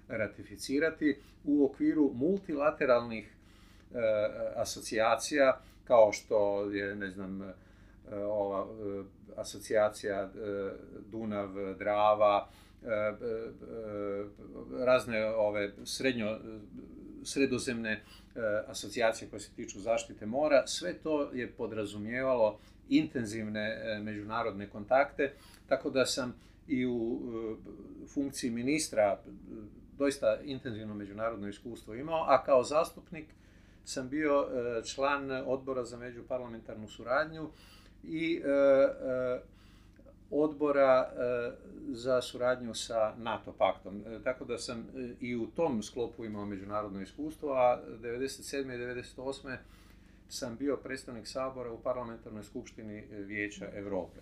ratificirati, 0.07 1.17
u 1.43 1.65
okviru 1.65 2.11
multilateralnih 2.13 3.33
asocijacija 4.55 5.61
kao 5.83 6.11
što 6.11 6.69
je, 6.71 6.95
ne 6.95 7.09
znam, 7.09 7.53
ova 8.11 8.67
asocijacija 9.35 10.29
Dunav, 11.11 11.49
Drava, 11.79 12.47
razne 14.79 15.25
ove 15.25 15.71
srednjo 15.83 16.39
sredozemne 17.23 18.03
asocijacije 18.67 19.29
koje 19.29 19.39
se 19.39 19.51
tiču 19.55 19.79
zaštite 19.79 20.25
mora, 20.25 20.67
sve 20.67 20.93
to 20.93 21.29
je 21.33 21.51
podrazumijevalo 21.51 22.59
intenzivne 22.89 23.99
međunarodne 24.03 24.69
kontakte, 24.69 25.33
tako 25.67 25.89
da 25.89 26.05
sam 26.05 26.35
i 26.67 26.85
u 26.85 27.19
funkciji 28.13 28.51
ministra 28.51 29.19
doista 29.97 30.37
intenzivno 30.43 30.95
međunarodno 30.95 31.47
iskustvo 31.47 31.93
imao, 31.95 32.25
a 32.27 32.43
kao 32.43 32.63
zastupnik 32.63 33.25
sam 33.85 34.09
bio 34.09 34.47
član 34.85 35.31
odbora 35.31 35.83
za 35.83 35.97
međuparlamentarnu 35.97 36.87
suradnju 36.87 37.49
i 38.09 38.41
odbora 40.31 41.11
e, 41.11 41.51
za 41.89 42.21
suradnju 42.21 42.73
sa 42.73 43.13
NATO 43.17 43.51
paktom. 43.51 44.03
E, 44.07 44.19
tako 44.23 44.45
da 44.45 44.57
sam 44.57 44.79
e, 44.79 45.09
i 45.21 45.35
u 45.35 45.47
tom 45.47 45.83
sklopu 45.83 46.25
imao 46.25 46.45
međunarodno 46.45 47.01
iskustvo, 47.01 47.53
a 47.53 47.81
1997. 48.01 48.61
i 48.61 49.01
1998. 49.17 49.57
sam 50.29 50.55
bio 50.55 50.77
predstavnik 50.77 51.27
Sabora 51.27 51.71
u 51.71 51.79
parlamentarnoj 51.79 52.43
skupštini 52.43 53.03
Vijeća 53.11 53.69
Europe. 53.73 54.19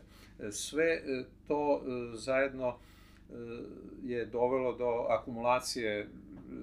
Sve 0.51 1.01
to 1.47 1.81
zajedno 2.13 2.75
je 4.03 4.25
dovelo 4.25 4.77
do 4.77 5.05
akumulacije 5.09 6.09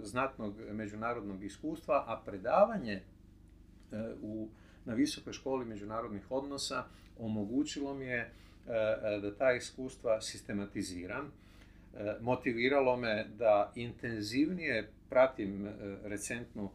znatnog 0.02 0.54
međunarodnog 0.72 1.44
iskustva, 1.44 2.04
a 2.06 2.20
predavanje 2.26 3.02
u, 4.22 4.48
na 4.84 4.94
Visokoj 4.94 5.32
školi 5.32 5.64
međunarodnih 5.64 6.30
odnosa 6.30 6.84
omogućilo 7.18 7.94
mi 7.94 8.04
je 8.04 8.30
E, 8.70 8.72
e, 8.72 9.20
da 9.20 9.34
ta 9.34 9.52
iskustva 9.52 10.20
sistematiziram. 10.20 11.32
E, 11.94 12.14
motiviralo 12.20 12.96
me 12.96 13.26
da 13.38 13.72
intenzivnije 13.74 14.88
pratim 15.08 15.68
recentnu 16.04 16.70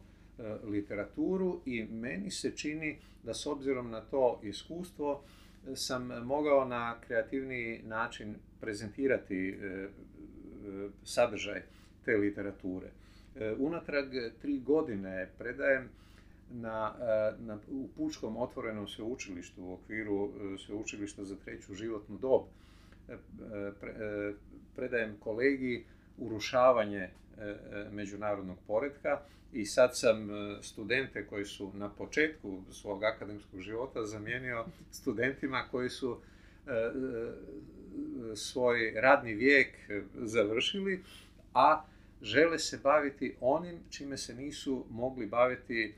literaturu 0.64 1.60
i 1.66 1.84
meni 1.84 2.30
se 2.30 2.56
čini 2.56 2.98
da 3.22 3.34
s 3.34 3.46
obzirom 3.46 3.90
na 3.90 4.00
to 4.00 4.40
iskustvo 4.42 5.22
sam 5.74 6.06
mogao 6.06 6.64
na 6.64 7.00
kreativniji 7.00 7.82
način 7.84 8.34
prezentirati 8.60 9.58
sadržaj 11.04 11.62
te 12.04 12.16
literature. 12.16 12.90
Unatrag 13.58 14.06
tri 14.42 14.60
godine 14.60 15.28
predajem 15.38 15.88
na, 16.50 16.94
e, 17.00 17.42
na, 17.42 17.58
u 17.70 17.88
Pučkom 17.96 18.36
otvorenom 18.36 18.88
sveučilištu 18.88 19.64
u 19.64 19.72
okviru 19.72 20.24
e, 20.24 20.58
sveučilišta 20.58 21.24
za 21.24 21.36
treću 21.44 21.74
životnu 21.74 22.18
dob. 22.18 22.42
E, 23.08 23.16
predajem 24.76 25.16
kolegi 25.20 25.84
urušavanje 26.18 27.08
međunarodnog 27.90 28.58
poretka 28.66 29.20
i 29.52 29.64
sad 29.64 29.98
sam 29.98 30.28
studente 30.62 31.26
koji 31.26 31.44
su 31.44 31.72
na 31.74 31.88
početku 31.88 32.62
svog 32.70 33.04
akademskog 33.04 33.60
života 33.60 34.04
zamijenio 34.04 34.64
studentima 34.90 35.64
koji 35.70 35.90
su 35.90 36.18
svoj 38.34 38.94
radni 38.96 39.34
vijek 39.34 39.68
završili, 40.14 41.02
a 41.54 41.84
žele 42.22 42.58
se 42.58 42.78
baviti 42.82 43.36
onim 43.40 43.78
čime 43.90 44.16
se 44.16 44.34
nisu 44.34 44.84
mogli 44.90 45.26
baviti 45.26 45.94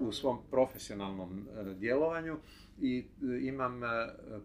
u 0.00 0.12
svom 0.12 0.38
profesionalnom 0.50 1.38
e, 1.38 1.74
djelovanju. 1.74 2.36
I 2.80 2.98
e, 2.98 3.04
imam 3.40 3.84
e, 3.84 3.88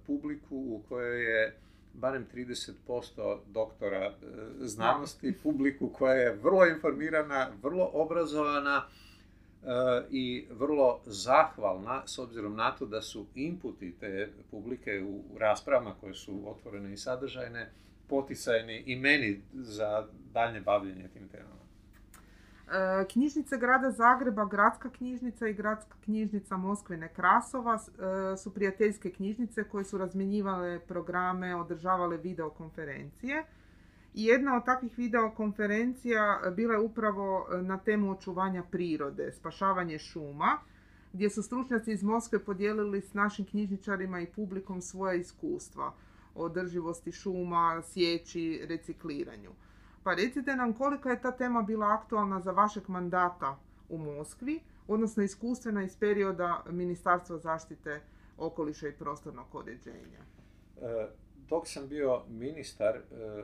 publiku 0.07 0.57
u 0.57 0.81
kojoj 0.89 1.23
je 1.23 1.55
barem 1.93 2.25
30% 2.33 3.37
doktora 3.47 4.13
znanosti, 4.59 5.33
publiku 5.43 5.89
koja 5.89 6.13
je 6.13 6.35
vrlo 6.35 6.65
informirana, 6.65 7.49
vrlo 7.63 7.89
obrazovana, 7.93 8.85
i 10.09 10.45
vrlo 10.51 10.99
zahvalna 11.05 12.07
s 12.07 12.19
obzirom 12.19 12.55
na 12.55 12.71
to 12.71 12.85
da 12.85 13.01
su 13.01 13.25
inputi 13.35 13.95
te 13.99 14.29
publike 14.51 15.03
u 15.03 15.37
raspravama 15.37 15.95
koje 16.01 16.13
su 16.13 16.41
otvorene 16.45 16.93
i 16.93 16.97
sadržajne 16.97 17.71
poticajni 18.09 18.83
i 18.85 18.95
meni 18.95 19.41
za 19.53 20.07
daljnje 20.33 20.61
bavljenje 20.61 21.07
tim 21.07 21.29
temama. 21.29 21.55
E, 22.67 23.05
knjižnice 23.07 23.57
grada 23.57 23.91
Zagreba, 23.91 24.45
Gradska 24.45 24.89
knjižnica 24.89 25.47
i 25.47 25.53
Gradska 25.53 25.95
knjižnica 26.03 26.57
Moskvine 26.57 27.09
Krasova 27.13 27.75
e, 27.75 28.37
su 28.37 28.53
prijateljske 28.53 29.11
knjižnice 29.11 29.63
koje 29.63 29.85
su 29.85 29.97
razmjenjivale 29.97 30.79
programe, 30.79 31.55
održavale 31.55 32.17
videokonferencije. 32.17 33.43
I 34.13 34.25
jedna 34.25 34.55
od 34.55 34.65
takvih 34.65 34.97
videokonferencija 34.97 36.41
bila 36.55 36.73
je 36.73 36.79
upravo 36.79 37.47
e, 37.51 37.61
na 37.61 37.77
temu 37.77 38.11
očuvanja 38.11 38.63
prirode, 38.71 39.31
spašavanje 39.31 39.99
šuma, 39.99 40.57
gdje 41.13 41.29
su 41.29 41.43
stručnjaci 41.43 41.91
iz 41.91 42.03
Moskve 42.03 42.39
podijelili 42.39 43.01
s 43.01 43.13
našim 43.13 43.45
knjižničarima 43.45 44.19
i 44.21 44.31
publikom 44.35 44.81
svoje 44.81 45.19
iskustva 45.19 45.93
održivosti 46.35 47.11
šuma, 47.11 47.81
sjeći, 47.83 48.65
recikliranju. 48.69 49.51
Pa 50.03 50.13
recite 50.13 50.55
nam 50.55 50.73
koliko 50.73 51.09
je 51.09 51.21
ta 51.21 51.31
tema 51.31 51.61
bila 51.61 51.87
aktualna 51.87 52.39
za 52.39 52.51
vašeg 52.51 52.83
mandata 52.89 53.59
u 53.89 53.97
Moskvi, 53.97 54.59
odnosno 54.87 55.23
iskustvena 55.23 55.83
iz 55.83 55.97
perioda 55.97 56.63
Ministarstva 56.69 57.37
zaštite 57.37 58.01
okoliša 58.37 58.87
i 58.87 58.91
prostornog 58.91 59.55
uređenja. 59.55 60.19
E, 60.81 61.07
dok 61.49 61.67
sam 61.67 61.87
bio 61.87 62.21
ministar 62.29 62.95
e, 62.95 63.01
e, 63.01 63.43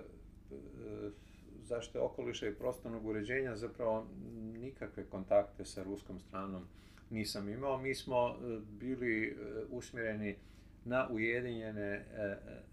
zaštite 1.64 2.00
okoliša 2.00 2.48
i 2.48 2.56
prostornog 2.56 3.06
uređenja, 3.06 3.56
zapravo 3.56 4.06
nikakve 4.54 5.06
kontakte 5.06 5.66
sa 5.66 5.84
ruskom 5.84 6.20
stranom 6.20 6.64
nisam 7.10 7.50
imao. 7.50 7.78
Mi 7.78 7.96
smo 7.96 8.36
bili 8.80 9.38
usmjereni 9.70 10.36
na 10.86 11.08
Ujedinjene 11.10 12.06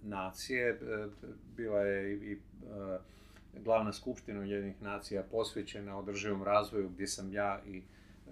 nacije. 0.02 0.78
Bila 1.56 1.80
je 1.80 2.14
i 2.14 2.38
glavna 3.64 3.92
skupština 3.92 4.40
Ujedinih 4.40 4.82
nacija 4.82 5.22
posvećena 5.22 5.98
održivom 5.98 6.42
razvoju 6.42 6.88
gdje 6.88 7.06
sam 7.06 7.32
ja 7.32 7.60
i 7.66 7.76
e, 7.76 7.82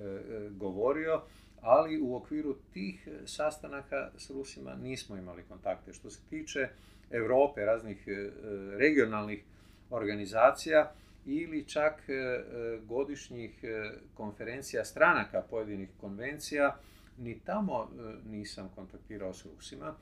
e, 0.02 0.48
govorio, 0.50 1.22
ali 1.60 2.00
u 2.00 2.16
okviru 2.16 2.56
tih 2.72 3.08
sastanaka 3.24 4.10
s 4.16 4.30
Rusima 4.30 4.74
nismo 4.74 5.16
imali 5.16 5.42
kontakte. 5.42 5.92
Što 5.92 6.10
se 6.10 6.20
tiče 6.30 6.68
Europe, 7.10 7.64
raznih 7.64 8.08
e, 8.08 8.30
regionalnih 8.76 9.44
organizacija 9.90 10.92
ili 11.26 11.64
čak 11.64 12.02
godišnjih 12.84 13.64
konferencija 14.14 14.84
stranaka 14.84 15.42
pojedinih 15.50 15.88
konvencija, 16.00 16.76
ni 17.18 17.40
tamo 17.40 17.90
nisam 18.26 18.70
kontaktirao 18.74 19.34
s 19.34 19.46
Rusima 19.46 19.94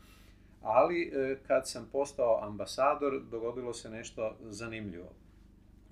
ali 0.65 1.03
e, 1.03 1.37
kad 1.47 1.69
sam 1.69 1.89
postao 1.93 2.45
ambasador 2.45 3.23
dogodilo 3.31 3.75
se 3.75 3.91
nešto 3.91 4.37
zanimljivo. 4.41 5.13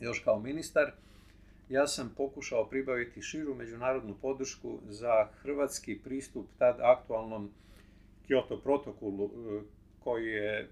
Još 0.01 0.19
kao 0.19 0.41
ministar 0.41 0.93
ja 1.69 1.87
sam 1.87 2.15
pokušao 2.17 2.69
pribaviti 2.69 3.23
širu 3.23 3.55
međunarodnu 3.55 4.15
podršku 4.23 4.79
za 4.89 5.29
hrvatski 5.43 5.99
pristup 6.05 6.47
tad 6.59 6.77
aktualnom 6.81 7.51
Kyoto 8.29 8.63
protokolu 8.63 9.25
e, 9.25 9.63
koji 10.05 10.27
je 10.27 10.61
e, 10.61 10.69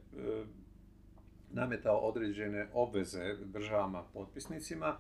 nametao 1.51 1.97
određene 1.97 2.69
obveze 2.73 3.35
državama 3.45 4.03
potpisnicima. 4.15 4.97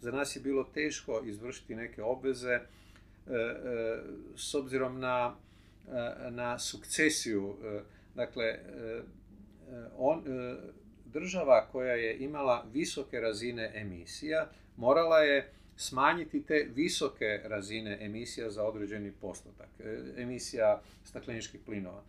Za 0.00 0.12
nas 0.12 0.36
je 0.36 0.42
bilo 0.42 0.64
teško 0.64 1.20
izvršiti 1.24 1.74
neke 1.74 2.02
obveze 2.02 2.60
s 4.36 4.54
obzirom 4.54 5.00
na, 5.00 5.36
na 6.30 6.58
sukcesiju 6.58 7.56
Dakle, 8.14 8.44
e, 8.44 8.58
e, 8.58 9.02
on, 9.96 10.18
e, 10.18 10.56
država 11.06 11.68
koja 11.72 11.94
je 11.94 12.18
imala 12.18 12.66
visoke 12.72 13.20
razine 13.20 13.72
emisija 13.74 14.48
morala 14.76 15.18
je 15.18 15.50
smanjiti 15.76 16.42
te 16.42 16.68
visoke 16.74 17.40
razine 17.44 17.98
emisija 18.00 18.50
za 18.50 18.64
određeni 18.64 19.12
postotak, 19.20 19.68
emisija 20.16 20.82
stakleničkih 21.04 21.60
plinova. 21.66 22.02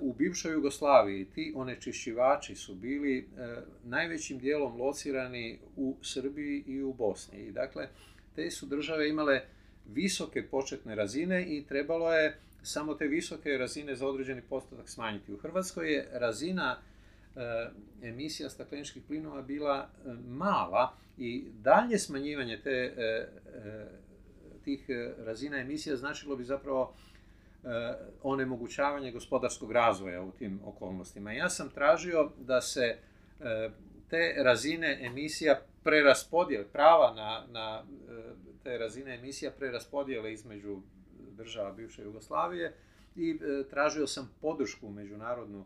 U 0.00 0.12
bivšoj 0.12 0.52
Jugoslaviji 0.52 1.24
ti 1.24 1.52
onečišćivači 1.56 2.54
su 2.54 2.74
bili 2.74 3.28
najvećim 3.84 4.38
dijelom 4.38 4.80
locirani 4.80 5.58
u 5.76 5.96
Srbiji 6.02 6.64
i 6.66 6.82
u 6.82 6.92
Bosni. 6.92 7.38
I 7.38 7.52
dakle, 7.52 7.88
te 8.34 8.50
su 8.50 8.66
države 8.66 9.08
imale 9.08 9.42
visoke 9.94 10.42
početne 10.42 10.94
razine 10.94 11.42
i 11.42 11.64
trebalo 11.68 12.12
je 12.12 12.36
samo 12.62 12.94
te 12.94 13.06
visoke 13.06 13.58
razine 13.58 13.94
za 13.94 14.08
određeni 14.08 14.42
postotak 14.42 14.88
smanjiti. 14.88 15.32
U 15.32 15.36
Hrvatskoj 15.36 15.94
je 15.94 16.08
razina 16.12 16.78
e, 17.36 17.68
emisija 18.02 18.50
stakleničkih 18.50 19.02
plinova 19.08 19.42
bila 19.42 19.88
e, 20.06 20.12
mala 20.28 20.92
i 21.18 21.44
dalje 21.62 21.98
smanjivanje 21.98 22.60
te, 22.64 22.70
e, 22.70 23.26
tih 24.64 24.86
razina 25.18 25.58
emisija 25.58 25.96
značilo 25.96 26.36
bi 26.36 26.44
zapravo 26.44 26.94
onemogućavanje 28.22 29.12
gospodarskog 29.12 29.72
razvoja 29.72 30.22
u 30.22 30.30
tim 30.30 30.60
okolnostima. 30.64 31.32
Ja 31.32 31.48
sam 31.48 31.70
tražio 31.70 32.30
da 32.38 32.60
se 32.60 32.96
te 34.10 34.34
razine 34.42 34.98
emisija 35.02 35.60
preraspodijele, 35.84 36.64
prava 36.64 37.14
na, 37.14 37.44
na 37.50 37.82
te 38.66 38.78
razine 38.78 39.14
emisija 39.14 39.50
preraspodijele 39.50 40.32
između 40.32 40.80
država 41.30 41.72
bivše 41.72 42.02
Jugoslavije 42.02 42.74
i 43.16 43.30
e, 43.30 43.68
tražio 43.68 44.06
sam 44.06 44.34
podršku 44.40 44.90
međunarodnu 44.90 45.64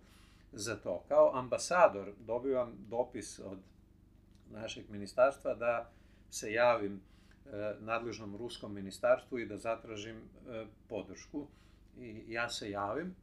za 0.53 0.77
to. 0.77 1.05
Kao 1.09 1.37
ambasador 1.37 2.13
dobivam 2.19 2.77
dopis 2.89 3.39
od 3.39 3.59
našeg 4.51 4.91
ministarstva 4.91 5.55
da 5.55 5.91
se 6.31 6.53
javim 6.53 7.01
e, 7.01 7.75
nadležnom 7.81 8.37
ruskom 8.37 8.75
ministarstvu 8.75 9.39
i 9.39 9.47
da 9.47 9.57
zatražim 9.57 10.17
e, 10.17 10.67
podršku. 10.89 11.47
I 11.99 12.25
ja 12.29 12.49
se 12.49 12.71
javim 12.71 13.15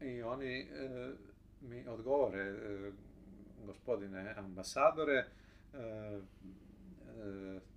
i 0.00 0.22
oni 0.22 0.68
mi 1.60 1.88
odgovore, 1.88 2.54
gospodine 3.66 4.34
ambasadore, 4.36 5.26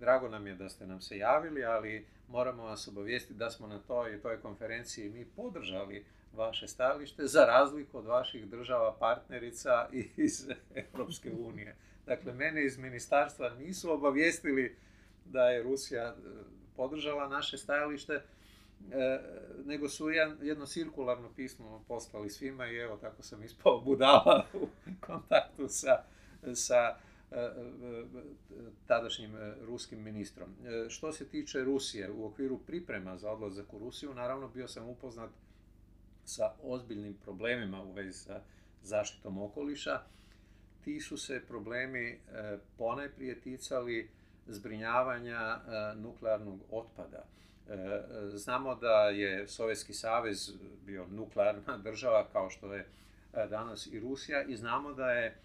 drago 0.00 0.28
nam 0.28 0.46
je 0.46 0.54
da 0.54 0.68
ste 0.68 0.86
nam 0.86 1.00
se 1.00 1.18
javili, 1.18 1.64
ali 1.64 2.06
moramo 2.28 2.64
vas 2.64 2.88
obavijestiti 2.88 3.38
da 3.38 3.50
smo 3.50 3.66
na 3.66 3.78
toj, 3.78 4.20
toj 4.20 4.40
konferenciji 4.40 5.10
mi 5.10 5.24
podržali 5.24 6.04
vaše 6.32 6.68
stajalište 6.68 7.26
za 7.26 7.44
razliku 7.44 7.98
od 7.98 8.06
vaših 8.06 8.46
država 8.46 8.96
partnerica 8.98 9.88
iz 10.16 10.48
Europske 10.74 11.32
unije. 11.32 11.76
Dakle, 12.06 12.32
mene 12.32 12.64
iz 12.64 12.78
ministarstva 12.78 13.50
nisu 13.50 13.92
obavijestili 13.92 14.76
da 15.24 15.48
je 15.48 15.62
Rusija 15.62 16.04
e, 16.04 16.14
podržala 16.76 17.28
naše 17.28 17.58
stajalište, 17.58 18.12
e, 18.12 18.22
nego 19.64 19.88
su 19.88 20.10
jedno 20.42 20.66
cirkularno 20.66 21.30
pismo 21.36 21.84
poslali 21.88 22.30
svima 22.30 22.66
i 22.66 22.76
evo 22.76 22.96
tako 22.96 23.22
sam 23.22 23.42
ispao 23.42 23.80
budala 23.80 24.46
u 24.54 24.68
kontaktu 25.00 25.68
sa, 25.68 26.02
sa 26.54 26.96
E, 26.96 27.02
e, 27.02 27.05
tadašnjim 28.86 29.36
e, 29.36 29.54
ruskim 29.66 30.02
ministrom. 30.02 30.48
Što 30.88 31.12
se 31.12 31.28
tiče 31.28 31.64
Rusije, 31.64 32.10
u 32.10 32.26
okviru 32.26 32.58
priprema 32.58 33.16
za 33.16 33.30
odlazak 33.30 33.72
u 33.72 33.78
Rusiju, 33.78 34.14
naravno 34.14 34.48
bio 34.48 34.68
sam 34.68 34.88
upoznat 34.88 35.30
sa 36.24 36.52
ozbiljnim 36.62 37.14
problemima 37.24 37.82
u 37.82 37.92
vezi 37.92 38.12
sa 38.12 38.40
zaštitom 38.82 39.38
okoliša. 39.38 40.00
Ti 40.84 41.00
su 41.00 41.16
se 41.16 41.42
problemi 41.48 42.18
ponajprije 42.78 43.40
ticali 43.40 44.08
zbrinjavanja 44.46 45.58
nuklearnog 45.96 46.60
otpada. 46.70 47.24
Znamo 48.32 48.74
da 48.74 49.08
je 49.08 49.48
Sovjetski 49.48 49.92
savez 49.92 50.52
bio 50.86 51.06
nuklearna 51.06 51.78
država 51.78 52.26
kao 52.32 52.50
što 52.50 52.74
je 52.74 52.86
danas 53.32 53.86
i 53.86 54.00
Rusija 54.00 54.42
i 54.42 54.56
znamo 54.56 54.92
da 54.92 55.10
je 55.10 55.36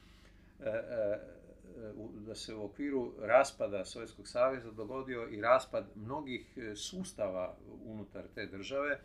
da 2.26 2.36
se 2.36 2.56
u 2.56 2.66
okviru 2.66 3.14
raspada 3.20 3.86
Sovjetskog 3.86 4.28
saveza 4.28 4.72
dogodio 4.72 5.28
i 5.30 5.42
raspad 5.42 5.86
mnogih 5.96 6.58
e, 6.58 6.76
sustava 6.76 7.58
unutar 7.86 8.24
te 8.36 8.46
države, 8.46 9.00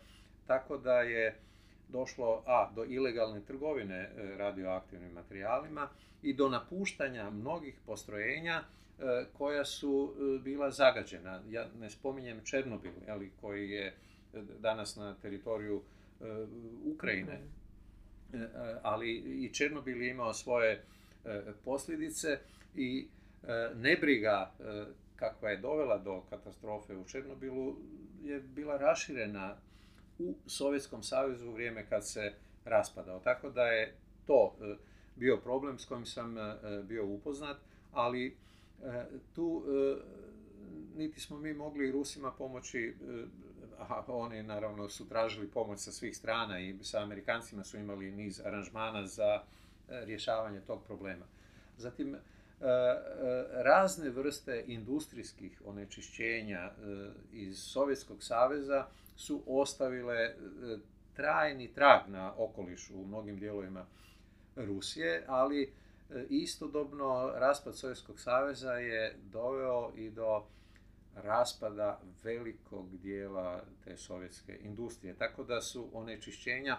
tako 0.47 0.77
da 0.77 1.01
je 1.01 1.39
došlo 1.89 2.43
a 2.45 2.71
do 2.75 2.83
ilegalne 2.83 3.41
trgovine 3.41 3.95
e, 3.95 4.37
radioaktivnim 4.37 5.11
materijalima 5.11 5.89
i 6.21 6.33
do 6.33 6.49
napuštanja 6.49 7.29
mnogih 7.29 7.75
postrojenja 7.85 8.63
e, 8.63 9.25
koja 9.37 9.65
su 9.65 10.13
bila 10.43 10.71
zagađena. 10.71 11.41
Ja 11.49 11.67
ne 11.79 11.89
spominjem 11.89 12.41
Černobil, 12.43 12.91
ali 13.07 13.31
koji 13.41 13.69
je 13.69 13.95
danas 14.59 14.95
na 14.95 15.15
teritoriju 15.21 15.81
Ukrajine. 16.85 17.39
Ali 18.81 19.15
i 19.15 19.53
Černobil 19.53 20.01
je 20.01 20.09
imao 20.09 20.33
svoje 20.33 20.83
posljedice 21.65 22.39
i 22.77 23.07
e, 23.43 23.69
nebriga 23.75 24.51
e, 24.59 24.85
kakva 25.15 25.49
je 25.49 25.57
dovela 25.57 25.97
do 25.97 26.21
katastrofe 26.29 26.95
u 26.95 27.05
Černobilu 27.05 27.75
je 28.23 28.39
bila 28.39 28.77
raširena 28.77 29.57
u 30.19 30.35
Sovjetskom 30.45 31.03
savezu 31.03 31.49
u 31.49 31.53
vrijeme 31.53 31.85
kad 31.89 32.07
se 32.07 32.33
raspadao. 32.65 33.19
Tako 33.19 33.49
da 33.49 33.63
je 33.63 33.95
to 34.25 34.55
e, 34.61 34.75
bio 35.15 35.37
problem 35.37 35.79
s 35.79 35.85
kojim 35.85 36.05
sam 36.05 36.35
bio 36.83 37.05
upoznat, 37.05 37.57
ali 37.91 38.37
tu 39.35 39.63
niti 40.95 41.19
smo 41.19 41.37
mi 41.37 41.53
mogli 41.53 41.91
Rusima 41.91 42.31
pomoći, 42.31 42.95
a 43.79 44.03
oni 44.07 44.43
naravno 44.43 44.89
su 44.89 45.09
tražili 45.09 45.47
pomoć 45.47 45.79
sa 45.79 45.91
svih 45.91 46.17
strana 46.17 46.59
i 46.59 46.75
sa 46.81 47.03
Amerikancima 47.03 47.63
su 47.63 47.77
imali 47.77 48.11
niz 48.11 48.41
aranžmana 48.45 49.07
za 49.07 49.43
rješavanje 49.87 50.61
tog 50.61 50.83
problema. 50.83 51.25
Zatim, 51.77 52.17
razne 53.51 54.09
vrste 54.09 54.63
industrijskih 54.67 55.61
onečišćenja 55.65 56.71
iz 57.31 57.59
Sovjetskog 57.59 58.23
saveza 58.23 58.85
su 59.15 59.43
ostavile 59.47 60.33
trajni 61.13 61.73
trag 61.73 62.01
na 62.07 62.33
okoliš 62.37 62.89
u 62.89 63.05
mnogim 63.05 63.39
dijelovima 63.39 63.85
Rusije, 64.55 65.23
ali 65.27 65.73
istodobno 66.29 67.31
raspad 67.35 67.77
Sovjetskog 67.77 68.19
saveza 68.19 68.71
je 68.71 69.15
doveo 69.31 69.91
i 69.95 70.09
do 70.09 70.43
raspada 71.15 72.01
velikog 72.23 72.97
dijela 72.97 73.63
te 73.83 73.97
sovjetske 73.97 74.57
industrije. 74.61 75.15
Tako 75.15 75.43
da 75.43 75.61
su 75.61 75.89
onečišćenja, 75.93 76.77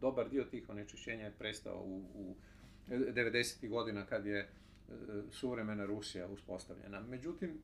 dobar 0.00 0.28
dio 0.28 0.44
tih 0.44 0.68
onečišćenja 0.68 1.24
je 1.24 1.34
prestao 1.38 1.82
u, 1.82 2.02
u 2.14 2.34
90. 2.88 3.68
godina 3.68 4.06
kad 4.06 4.26
je 4.26 4.48
suvremena 5.30 5.84
Rusija 5.84 6.28
uspostavljena. 6.28 7.00
Međutim, 7.00 7.58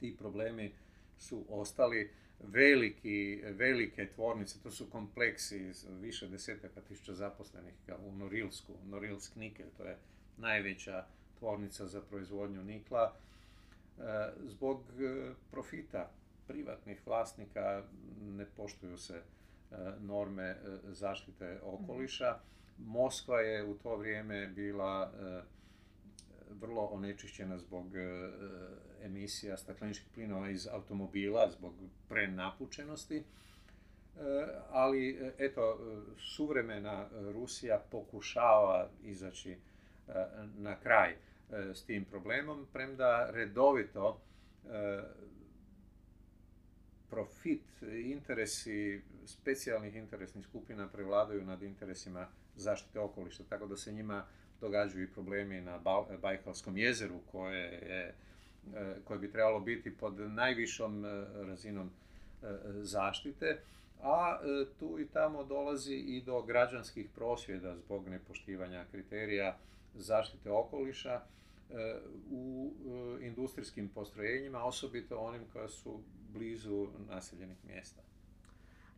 ti 0.00 0.16
problemi 0.18 0.72
su 1.18 1.44
ostali 1.48 2.10
veliki, 2.40 3.42
velike 3.44 4.08
tvornice, 4.14 4.58
to 4.62 4.70
su 4.70 4.90
kompleksi 4.90 5.72
više 6.00 6.28
desetaka 6.28 6.80
tisuća 6.80 7.14
zaposlenih 7.14 7.74
u 8.06 8.12
Norilsku, 8.12 8.72
Norilsk 8.84 9.36
nikel, 9.36 9.66
to 9.76 9.84
je 9.84 9.98
najveća 10.36 11.04
tvornica 11.38 11.86
za 11.86 12.00
proizvodnju 12.00 12.64
nikla. 12.64 13.14
E, 13.98 14.02
zbog 14.46 14.80
e, 15.00 15.34
profita 15.50 16.10
privatnih 16.46 17.06
vlasnika 17.06 17.82
ne 18.20 18.46
poštuju 18.56 18.98
se 18.98 19.14
e, 19.14 19.76
norme 20.00 20.56
zaštite 20.84 21.60
okoliša. 21.62 22.38
Moskva 22.78 23.40
je 23.40 23.64
u 23.64 23.74
to 23.74 23.96
vrijeme 23.96 24.46
bila 24.46 25.12
vrlo 26.50 26.82
onečišćena 26.82 27.58
zbog 27.58 27.86
emisija 29.02 29.56
stakleničkih 29.56 30.08
plinova 30.14 30.50
iz 30.50 30.68
automobila, 30.72 31.50
zbog 31.50 31.72
prenapučenosti. 32.08 33.22
Ali, 34.70 35.32
eto, 35.38 35.78
suvremena 36.18 37.06
Rusija 37.32 37.82
pokušava 37.90 38.88
izaći 39.04 39.56
na 40.56 40.76
kraj 40.80 41.16
E, 41.50 41.74
s 41.74 41.84
tim 41.84 42.04
problemom, 42.04 42.66
premda 42.72 43.30
redovito 43.30 44.20
e, 44.64 45.02
profit, 47.10 47.62
interesi 48.04 49.02
specijalnih 49.26 49.96
interesnih 49.96 50.44
skupina 50.44 50.88
prevladaju 50.88 51.44
nad 51.44 51.62
interesima 51.62 52.26
zaštite 52.56 53.00
okoliša, 53.00 53.44
tako 53.48 53.66
da 53.66 53.76
se 53.76 53.92
njima 53.92 54.24
događaju 54.60 55.04
i 55.04 55.12
problemi 55.12 55.60
na 55.60 55.78
Bajkalskom 56.22 56.78
jezeru 56.78 57.18
koje, 57.32 57.64
je, 57.64 58.14
e, 58.76 58.94
koje 59.04 59.18
bi 59.18 59.32
trebalo 59.32 59.60
biti 59.60 59.96
pod 59.96 60.20
najvišom 60.20 61.04
razinom 61.46 61.90
zaštite, 62.82 63.58
a 64.02 64.38
tu 64.78 64.98
i 65.00 65.06
tamo 65.06 65.44
dolazi 65.44 65.94
i 65.94 66.22
do 66.26 66.42
građanskih 66.42 67.06
prosvjeda 67.14 67.76
zbog 67.76 68.08
nepoštivanja 68.08 68.84
kriterija 68.90 69.56
zaštite 69.94 70.50
okoliša 70.50 71.20
e, 71.70 72.00
u 72.30 72.70
e, 73.20 73.26
industrijskim 73.26 73.88
postrojenjima, 73.88 74.64
osobito 74.64 75.18
onim 75.18 75.42
koja 75.52 75.68
su 75.68 76.00
blizu 76.32 76.88
naseljenih 77.08 77.56
mjesta. 77.66 78.02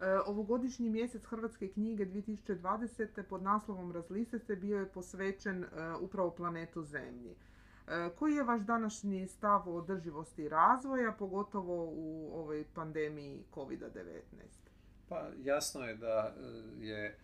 E, 0.01 0.19
ovogodišnji 0.27 0.91
mjesec 0.91 1.25
Hrvatske 1.25 1.69
knjige 1.69 2.07
2020. 2.07 3.23
pod 3.23 3.43
naslovom 3.43 3.93
Razliste 3.93 4.39
se 4.39 4.57
bio 4.57 4.79
je 4.79 4.89
posvećen 4.89 5.65
upravo 6.01 6.31
planetu 6.31 6.83
Zemlji. 6.83 7.35
Koji 8.19 8.35
je 8.35 8.43
vaš 8.43 8.61
današnji 8.61 9.27
stav 9.27 9.69
o 9.69 9.73
održivosti 9.73 10.49
razvoja, 10.49 11.13
pogotovo 11.13 11.85
u 11.85 12.31
ovoj 12.35 12.65
pandemiji 12.75 13.45
COVID-19? 13.55 14.23
Pa 15.09 15.29
jasno 15.45 15.85
je 15.85 15.97
da 15.97 16.35
je 16.81 17.19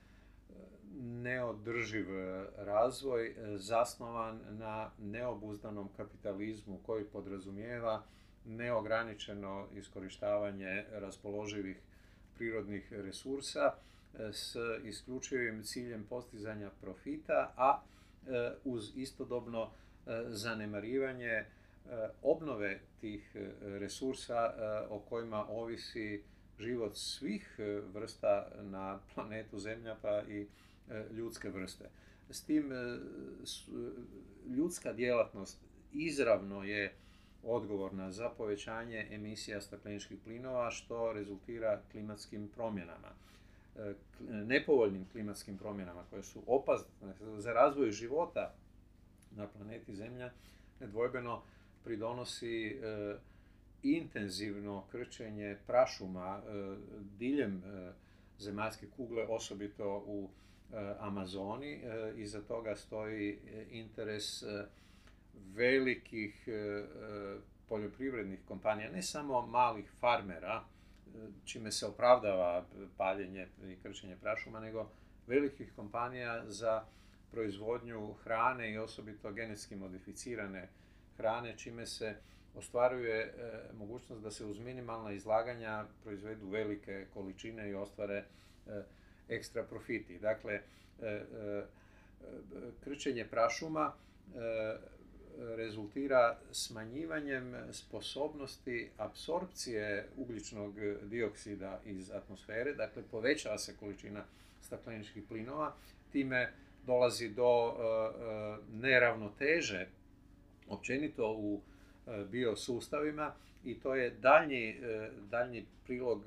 neodrživ 1.00 2.18
e, 2.18 2.46
razvoj 2.56 3.26
e, 3.26 3.58
zasnovan 3.58 4.40
na 4.50 4.90
neobuzdanom 4.98 5.88
kapitalizmu 5.96 6.78
koji 6.86 7.04
podrazumijeva 7.04 8.02
neograničeno 8.44 9.66
iskorištavanje 9.74 10.84
raspoloživih 10.92 11.80
prirodnih 12.36 12.92
resursa 12.92 13.74
e, 13.74 14.32
s 14.32 14.56
isključivim 14.84 15.62
ciljem 15.62 16.04
postizanja 16.04 16.70
profita, 16.80 17.52
a 17.56 17.82
uz 18.64 18.92
istodobno 18.96 19.70
zanemarivanje 20.28 21.44
obnove 22.22 22.80
tih 23.00 23.36
resursa 23.62 24.54
o 24.90 24.98
kojima 24.98 25.46
ovisi 25.48 26.22
život 26.58 26.96
svih 26.96 27.58
vrsta 27.92 28.48
na 28.62 28.98
planetu 29.14 29.58
Zemlja 29.58 29.96
pa 30.02 30.22
i 30.28 30.46
E, 30.90 31.04
ljudske 31.12 31.48
vrste. 31.48 31.90
S 32.30 32.44
tim 32.44 32.72
e, 32.72 32.76
e, 32.76 32.98
ljudska 34.56 34.92
djelatnost 34.92 35.58
izravno 35.92 36.64
je 36.64 36.94
odgovorna 37.46 38.10
za 38.10 38.28
povećanje 38.28 39.06
emisija 39.10 39.60
stakleničkih 39.60 40.18
plinova 40.24 40.70
što 40.70 41.12
rezultira 41.12 41.80
klimatskim 41.90 42.48
promjenama. 42.48 43.08
Nepovoljnim 44.28 45.06
klimatskim 45.12 45.58
promjenama 45.58 46.04
koje 46.10 46.22
su 46.22 46.42
opasne 46.46 47.14
za 47.36 47.52
razvoj 47.52 47.90
života 47.90 48.54
na 49.30 49.46
planeti 49.46 49.94
Zemlja 49.94 50.30
nedvojbeno 50.80 51.42
pridonosi 51.84 52.80
intenzivno 53.82 54.84
krčenje 54.92 55.56
prašuma 55.66 56.42
diljem 57.18 57.62
zemaljske 58.38 58.86
kugle, 58.96 59.26
osobito 59.28 60.04
u 60.06 60.28
E, 60.74 60.94
Amazoni. 61.00 61.72
E, 61.72 62.12
iza 62.16 62.40
toga 62.42 62.76
stoji 62.76 63.30
e, 63.30 63.66
interes 63.70 64.44
velikih 65.54 66.48
poljoprivrednih 67.68 68.40
kompanija, 68.48 68.90
ne 68.90 69.02
samo 69.02 69.46
malih 69.46 69.90
farmera, 70.00 70.64
čime 71.44 71.72
se 71.72 71.86
opravdava 71.86 72.64
paljenje 72.96 73.48
i 73.62 73.76
krčenje 73.82 74.16
prašuma, 74.16 74.60
nego 74.60 74.90
velikih 75.26 75.72
kompanija 75.76 76.44
za 76.46 76.84
proizvodnju 77.30 78.14
hrane 78.14 78.72
i 78.72 78.78
osobito 78.78 79.32
genetski 79.32 79.76
modificirane 79.76 80.68
hrane, 81.16 81.54
čime 81.58 81.86
se 81.86 82.16
ostvaruje 82.54 83.34
mogućnost 83.78 84.22
da 84.22 84.30
se 84.30 84.44
uz 84.44 84.58
minimalna 84.58 85.12
izlaganja 85.12 85.84
proizvedu 86.02 86.48
velike 86.48 87.06
količine 87.14 87.70
i 87.70 87.74
ostvare 87.74 88.24
ekstra 89.28 89.62
profiti. 89.62 90.18
Dakle, 90.18 90.52
e, 90.54 90.62
e, 91.06 91.64
krčenje 92.84 93.26
prašuma 93.30 93.92
e, 93.92 94.76
rezultira 95.56 96.38
smanjivanjem 96.52 97.54
sposobnosti 97.72 98.90
apsorpcije 98.98 100.08
ugljičnog 100.16 100.74
dioksida 101.02 101.80
iz 101.84 102.10
atmosfere, 102.10 102.74
dakle 102.74 103.02
povećava 103.10 103.58
se 103.58 103.76
količina 103.76 104.24
stakleničkih 104.60 105.22
plinova, 105.28 105.74
time 106.12 106.52
dolazi 106.86 107.28
do 107.28 107.74
neravnoteže 108.72 109.86
općenito 110.68 111.32
u 111.32 111.60
biosustavima 112.30 113.34
i 113.64 113.74
to 113.80 113.94
je 113.94 114.10
daljnji, 114.10 114.80
daljnji 115.30 115.64
prilog 115.84 116.22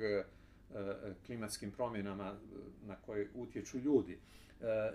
E, 0.75 1.13
klimatskim 1.25 1.71
promjenama 1.71 2.27
e, 2.27 2.57
na 2.87 2.95
koje 3.05 3.27
utječu 3.35 3.79
ljudi. 3.79 4.17
E, 4.61 4.91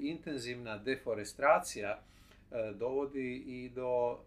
intenzivna 0.00 0.78
deforestacija 0.78 2.02
dovodi 2.74 3.36
i 3.36 3.70
do 3.74 4.18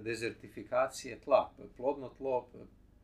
dezertifikacije 0.00 1.20
tla. 1.20 1.50
Plodno 1.76 2.08
tlo 2.08 2.48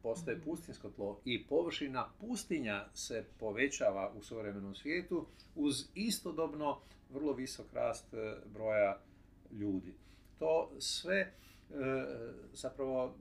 postaje 0.03 0.37
mhm. 0.37 0.45
pustinsko 0.45 0.91
tlo 0.91 1.21
i 1.25 1.47
površina 1.47 2.09
pustinja 2.21 2.85
se 2.95 3.25
povećava 3.39 4.13
u 4.19 4.23
suvremenom 4.23 4.75
svijetu 4.75 5.27
uz 5.55 5.75
istodobno 5.95 6.79
vrlo 7.11 7.33
visok 7.33 7.67
rast 7.73 8.15
broja 8.47 8.99
ljudi. 9.51 9.95
To 10.39 10.71
sve 10.79 11.33
zapravo 12.53 13.15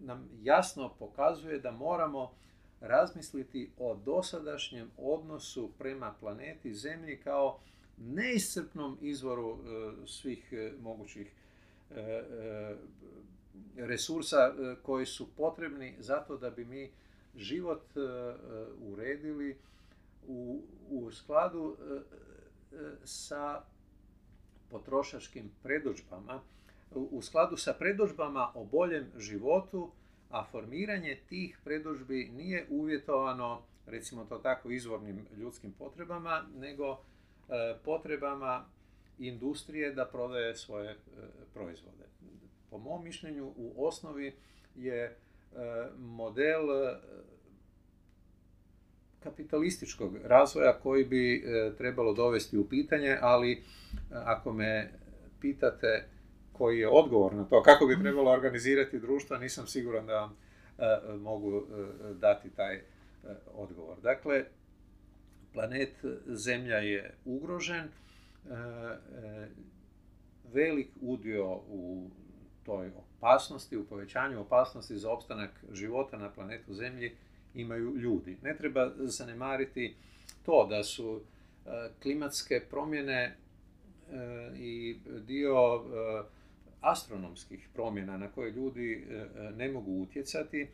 nam 0.00 0.28
jasno 0.42 0.94
pokazuje 0.98 1.58
da 1.58 1.70
moramo 1.70 2.32
razmisliti 2.80 3.70
o 3.78 3.94
dosadašnjem 3.94 4.90
odnosu 4.96 5.70
prema 5.78 6.14
planeti 6.20 6.74
Zemlji 6.74 7.20
kao 7.24 7.60
neiscrpnom 8.06 8.98
izvoru 9.00 9.58
svih 10.06 10.52
mogućih 10.80 11.32
resursa 13.76 14.54
koji 14.82 15.06
su 15.06 15.28
potrebni 15.36 15.94
zato 15.98 16.36
da 16.36 16.50
bi 16.50 16.64
mi 16.64 16.90
život 17.36 17.82
uredili 18.80 19.56
u, 20.88 21.10
skladu 21.12 21.76
sa 23.04 23.62
potrošačkim 24.70 25.50
predođbama, 25.62 26.40
u 26.94 27.22
skladu 27.22 27.56
sa 27.56 27.72
predođbama 27.72 28.52
o 28.54 28.64
boljem 28.64 29.06
životu, 29.16 29.90
a 30.30 30.44
formiranje 30.44 31.18
tih 31.28 31.58
predođbi 31.64 32.30
nije 32.36 32.66
uvjetovano, 32.70 33.62
recimo 33.86 34.24
to 34.24 34.38
tako, 34.38 34.70
izvornim 34.70 35.26
ljudskim 35.36 35.72
potrebama, 35.72 36.44
nego 36.58 36.92
e, 36.92 36.96
potrebama 37.84 38.64
industrije 39.18 39.92
da 39.92 40.04
prodaje 40.06 40.56
svoje 40.56 40.90
e, 40.90 40.96
proizvode. 41.54 42.04
Po 42.70 42.78
mom 42.78 43.04
mišljenju, 43.04 43.52
u 43.56 43.86
osnovi 43.86 44.36
je 44.74 45.04
e, 45.04 45.14
model 45.98 46.62
kapitalističkog 49.22 50.16
razvoja 50.24 50.72
koji 50.82 51.04
bi 51.04 51.36
e, 51.36 51.72
trebalo 51.78 52.12
dovesti 52.12 52.58
u 52.58 52.68
pitanje, 52.68 53.18
ali 53.20 53.52
e, 53.52 53.58
ako 54.10 54.52
me 54.52 54.90
pitate 55.40 56.04
koji 56.52 56.78
je 56.78 56.88
odgovor 56.88 57.34
na 57.34 57.44
to, 57.44 57.62
kako 57.62 57.86
bi 57.86 58.02
trebalo 58.02 58.30
organizirati 58.30 58.98
društva, 58.98 59.38
nisam 59.38 59.66
siguran 59.66 60.06
da 60.06 60.20
vam 60.20 60.36
e, 60.78 61.16
mogu 61.16 61.66
dati 62.14 62.50
taj 62.50 62.80
odgovor. 63.54 64.00
Dakle, 64.02 64.44
planet 65.58 66.04
Zemlja 66.26 66.76
je 66.76 67.14
ugrožen, 67.24 67.88
velik 70.52 70.88
udio 71.00 71.52
u 71.68 72.10
toj 72.66 72.90
opasnosti, 72.96 73.76
u 73.76 73.86
povećanju 73.86 74.40
opasnosti 74.40 74.98
za 74.98 75.10
opstanak 75.10 75.50
života 75.72 76.18
na 76.18 76.30
planetu 76.30 76.74
Zemlji 76.74 77.12
imaju 77.54 77.96
ljudi. 77.96 78.36
Ne 78.42 78.56
treba 78.56 78.90
zanemariti 78.98 79.94
to 80.46 80.66
da 80.70 80.84
su 80.84 81.20
e, 81.20 81.70
klimatske 82.02 82.60
promjene 82.70 83.22
e, 83.22 83.36
i 84.56 84.96
dio 85.26 85.56
e, 85.56 86.22
astronomskih 86.80 87.68
promjena 87.74 88.16
na 88.16 88.28
koje 88.28 88.50
ljudi 88.50 89.06
ne 89.56 89.68
mogu 89.68 90.02
utjecati, 90.02 90.68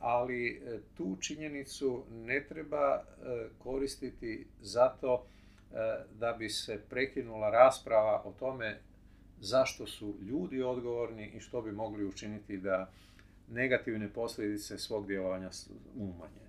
ali 0.00 0.62
tu 0.94 1.16
činjenicu 1.20 2.04
ne 2.10 2.44
treba 2.48 3.02
koristiti 3.58 4.46
zato 4.60 5.24
da 6.18 6.32
bi 6.38 6.48
se 6.48 6.80
prekinula 6.88 7.50
rasprava 7.50 8.22
o 8.24 8.32
tome 8.32 8.78
zašto 9.40 9.86
su 9.86 10.14
ljudi 10.22 10.62
odgovorni 10.62 11.26
i 11.26 11.40
što 11.40 11.62
bi 11.62 11.72
mogli 11.72 12.04
učiniti 12.04 12.56
da 12.58 12.90
negativne 13.50 14.08
posljedice 14.08 14.78
svog 14.78 15.06
djelovanja 15.06 15.50
umanje. 15.96 16.48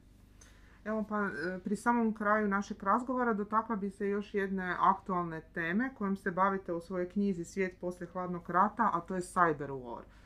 Evo 0.86 1.06
pa 1.10 1.20
e, 1.20 1.60
pri 1.64 1.76
samom 1.76 2.14
kraju 2.14 2.48
našeg 2.48 2.84
razgovora 2.84 3.34
dotakla 3.34 3.76
bi 3.76 3.90
se 3.90 4.08
još 4.08 4.34
jedne 4.34 4.76
aktualne 4.80 5.42
teme 5.54 5.90
kojom 5.98 6.16
se 6.16 6.32
bavite 6.32 6.74
u 6.74 6.82
svojoj 6.82 7.10
knjizi 7.10 7.44
Svijet 7.44 7.78
poslije 7.82 8.08
hladnog 8.08 8.50
rata, 8.50 8.90
a 8.94 9.02
to 9.02 9.16
je 9.16 9.22
cyber 9.22 9.70
war. 9.70 10.02
E, 10.02 10.19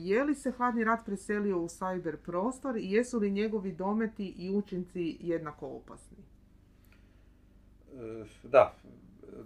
je 0.00 0.24
li 0.24 0.34
se 0.34 0.50
hladni 0.50 0.84
rat 0.84 1.04
preselio 1.06 1.58
u 1.58 1.68
cyber 1.68 2.16
prostor 2.16 2.76
i 2.76 2.92
jesu 2.92 3.18
li 3.18 3.30
njegovi 3.30 3.72
dometi 3.72 4.34
i 4.38 4.50
učinci 4.50 5.16
jednako 5.20 5.66
opasni? 5.66 6.16
E, 7.92 8.24
da, 8.42 8.74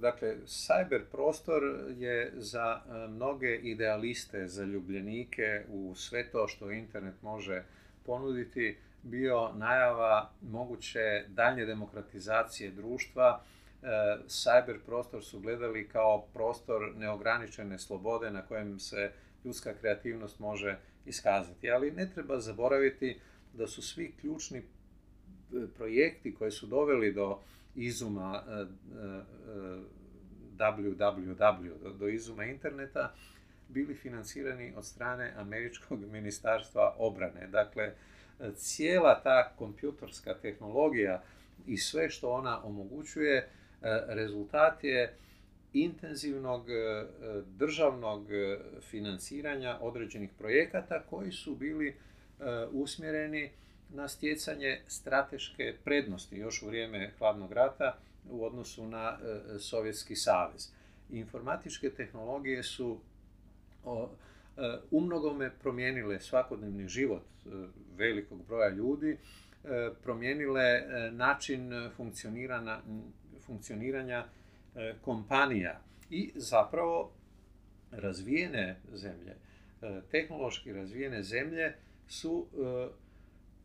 dakle, 0.00 0.36
cyber 0.46 1.00
prostor 1.12 1.62
je 1.96 2.32
za 2.36 2.80
e, 2.88 3.08
mnoge 3.08 3.56
idealiste, 3.56 4.48
za 4.48 4.64
ljubljenike 4.64 5.64
u 5.68 5.94
sve 5.94 6.30
to 6.30 6.48
što 6.48 6.70
internet 6.70 7.22
može 7.22 7.62
ponuditi 8.06 8.76
bio 9.02 9.52
najava 9.54 10.30
moguće 10.42 11.24
daljnje 11.28 11.64
demokratizacije 11.64 12.70
društva. 12.70 13.40
E, 13.82 13.86
cyber 14.26 14.78
prostor 14.86 15.24
su 15.24 15.40
gledali 15.40 15.88
kao 15.88 16.26
prostor 16.32 16.92
neograničene 16.96 17.78
slobode 17.78 18.30
na 18.30 18.42
kojem 18.42 18.78
se 18.78 19.10
ljudska 19.46 19.74
kreativnost 19.80 20.38
može 20.38 20.78
iskazati. 21.06 21.70
Ali 21.70 21.90
ne 21.90 22.10
treba 22.14 22.40
zaboraviti 22.40 23.18
da 23.52 23.66
su 23.66 23.82
svi 23.82 24.12
ključni 24.20 24.58
e, 24.58 24.62
projekti 25.76 26.34
koji 26.34 26.50
su 26.50 26.66
doveli 26.66 27.12
do 27.12 27.38
izuma 27.74 28.42
www, 30.58 31.96
do 31.98 32.08
izuma 32.08 32.44
interneta, 32.44 33.14
bili 33.68 33.94
financirani 33.94 34.72
od 34.76 34.84
strane 34.84 35.32
Američkog 35.36 36.00
ministarstva 36.12 36.94
obrane. 36.98 37.46
Dakle, 37.46 37.92
cijela 38.54 39.20
ta 39.22 39.52
kompjutorska 39.58 40.34
tehnologija 40.34 41.22
i 41.66 41.76
sve 41.76 42.10
što 42.10 42.30
ona 42.30 42.64
omogućuje, 42.64 43.36
e, 43.36 43.46
rezultat 44.06 44.84
je 44.84 45.16
intenzivnog 45.72 46.70
e, 46.70 47.06
državnog 47.46 48.26
financiranja 48.90 49.78
određenih 49.80 50.30
projekata 50.38 51.02
koji 51.10 51.32
su 51.32 51.54
bili 51.54 51.88
e, 51.88 51.94
usmjereni 52.72 53.50
na 53.90 54.08
stjecanje 54.08 54.80
strateške 54.86 55.74
prednosti 55.84 56.36
još 56.36 56.62
u 56.62 56.66
vrijeme 56.66 57.12
hladnog 57.18 57.52
rata 57.52 57.98
u 58.30 58.44
odnosu 58.44 58.86
na 58.86 59.18
e, 59.18 59.58
Sovjetski 59.58 60.16
savez. 60.16 60.68
Informatičke 61.10 61.90
tehnologije 61.90 62.62
su 62.62 62.98
e, 63.84 63.88
umnogome 64.90 65.50
promijenile 65.62 66.20
svakodnevni 66.20 66.88
život 66.88 67.22
e, 67.22 67.48
velikog 67.96 68.46
broja 68.46 68.68
ljudi, 68.68 69.16
promijenile 70.02 70.82
način 71.12 71.90
funkcioniranja 73.46 74.24
kompanija 75.00 75.80
i 76.10 76.32
zapravo 76.34 77.12
razvijene 77.90 78.80
zemlje, 78.92 79.36
tehnološki 80.10 80.72
razvijene 80.72 81.22
zemlje 81.22 81.74
su 82.08 82.46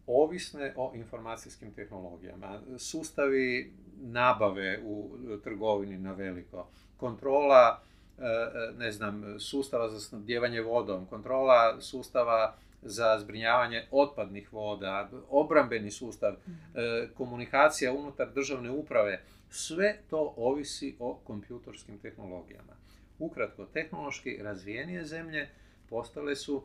ovisne 0.08 0.74
o 0.76 0.92
informacijskim 0.96 1.74
tehnologijama. 1.74 2.60
Sustavi 2.78 3.74
nabave 4.02 4.80
u 4.84 5.10
trgovini 5.44 5.98
na 5.98 6.14
veliko, 6.14 6.68
kontrola 6.98 7.82
e, 8.18 8.24
e, 8.24 8.74
ne 8.78 8.92
znam, 8.92 9.40
sustava 9.40 9.90
za 9.90 10.00
snabdjevanje 10.00 10.62
vodom, 10.62 11.06
kontrola 11.06 11.82
sustava 11.82 12.56
za 12.82 13.20
zbrinjavanje 13.20 13.84
otpadnih 13.92 14.54
voda, 14.54 15.10
obrambeni 15.30 15.92
sustav, 15.92 16.34
e, 16.34 16.38
komunikacija 17.18 17.94
unutar 17.94 18.32
državne 18.34 18.72
uprave, 18.72 19.22
sve 19.52 19.98
to 20.10 20.34
ovisi 20.38 20.96
o 21.00 21.20
kompjutorskim 21.24 22.00
tehnologijama. 22.00 22.74
Ukratko, 23.20 23.66
tehnološki 23.66 24.40
razvijenije 24.42 25.06
zemlje 25.06 25.50
postale 25.90 26.36
su 26.36 26.64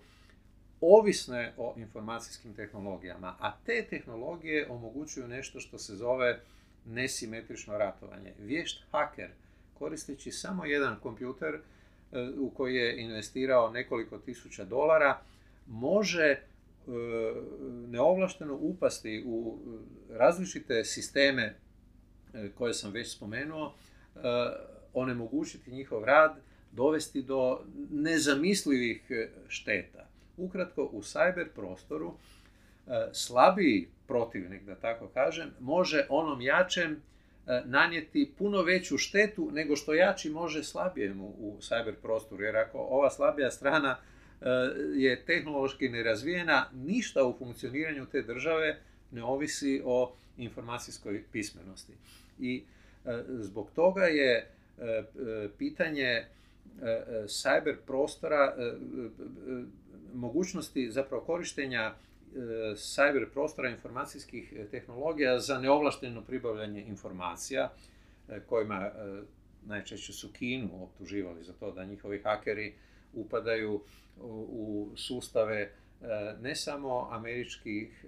ovisne 0.80 1.52
o 1.56 1.74
informacijskim 1.76 2.54
tehnologijama, 2.54 3.36
a 3.40 3.56
te 3.66 3.86
tehnologije 3.90 4.70
omogućuju 4.70 5.28
nešto 5.28 5.60
što 5.60 5.78
se 5.78 5.94
zove 5.94 6.40
nesimetrično 6.84 7.78
ratovanje. 7.78 8.34
Vješt 8.38 8.82
haker, 8.90 9.30
koristeći 9.74 10.32
samo 10.32 10.64
jedan 10.64 10.96
kompjuter 11.00 11.54
e, 11.54 11.60
u 12.38 12.50
koji 12.50 12.74
je 12.74 13.00
investirao 13.02 13.70
nekoliko 13.70 14.18
tisuća 14.18 14.64
dolara, 14.64 15.20
može 15.66 16.24
e, 16.26 16.40
neovlašteno 17.88 18.54
upasti 18.60 19.24
u 19.26 19.58
različite 20.10 20.84
sisteme 20.84 21.42
e, 21.42 21.65
koje 22.54 22.74
sam 22.74 22.92
već 22.92 23.12
spomenuo, 23.12 23.74
onemogućiti 24.94 25.70
njihov 25.70 26.04
rad, 26.04 26.36
dovesti 26.72 27.22
do 27.22 27.60
nezamislivih 27.90 29.02
šteta. 29.48 30.08
Ukratko, 30.36 30.82
u 30.92 31.02
cyber 31.02 31.46
prostoru 31.54 32.14
slabiji 33.12 33.88
protivnik, 34.06 34.62
da 34.62 34.74
tako 34.74 35.08
kažem, 35.08 35.50
može 35.60 36.06
onom 36.08 36.40
jačem 36.40 36.92
e, 36.92 37.62
nanijeti 37.64 38.32
puno 38.38 38.62
veću 38.62 38.98
štetu 38.98 39.50
nego 39.52 39.76
što 39.76 39.94
jači 39.94 40.30
može 40.30 40.64
slabijemu 40.64 41.26
u 41.26 41.56
cyber 41.60 41.94
prostoru. 42.02 42.44
Jer 42.44 42.56
ako 42.56 42.78
ova 42.78 43.10
slabija 43.10 43.50
strana 43.50 43.96
e, 43.96 44.46
je 44.94 45.24
tehnološki 45.24 45.88
nerazvijena, 45.88 46.70
ništa 46.74 47.24
u 47.24 47.36
funkcioniranju 47.38 48.06
te 48.06 48.22
države 48.22 48.78
ne 49.10 49.24
ovisi 49.24 49.82
o 49.84 50.14
informacijskoj 50.36 51.24
pismenosti. 51.32 51.92
I 52.40 52.64
e, 53.04 53.22
zbog 53.28 53.70
toga 53.74 54.04
je 54.04 54.50
pitanje 55.58 56.24
cyber 57.26 57.76
prostora, 57.86 58.54
mogućnosti 60.14 60.90
zapravo 60.90 61.24
korištenja 61.24 61.94
cyber 62.74 63.26
prostora 63.32 63.68
informacijskih 63.68 64.54
tehnologija 64.70 65.38
za 65.38 65.58
neovlašteno 65.58 66.22
pribavljanje 66.22 66.82
informacija 66.82 67.72
kojima 68.46 68.90
najčešće 69.66 70.12
su 70.12 70.32
Kinu 70.32 70.82
optuživali 70.82 71.44
za 71.44 71.52
to 71.52 71.72
da 71.72 71.84
njihovi 71.84 72.22
hakeri 72.24 72.74
upadaju 73.14 73.80
u 74.20 74.88
sustave 74.96 75.70
ne 76.40 76.56
samo 76.56 77.08
američkih 77.10 78.04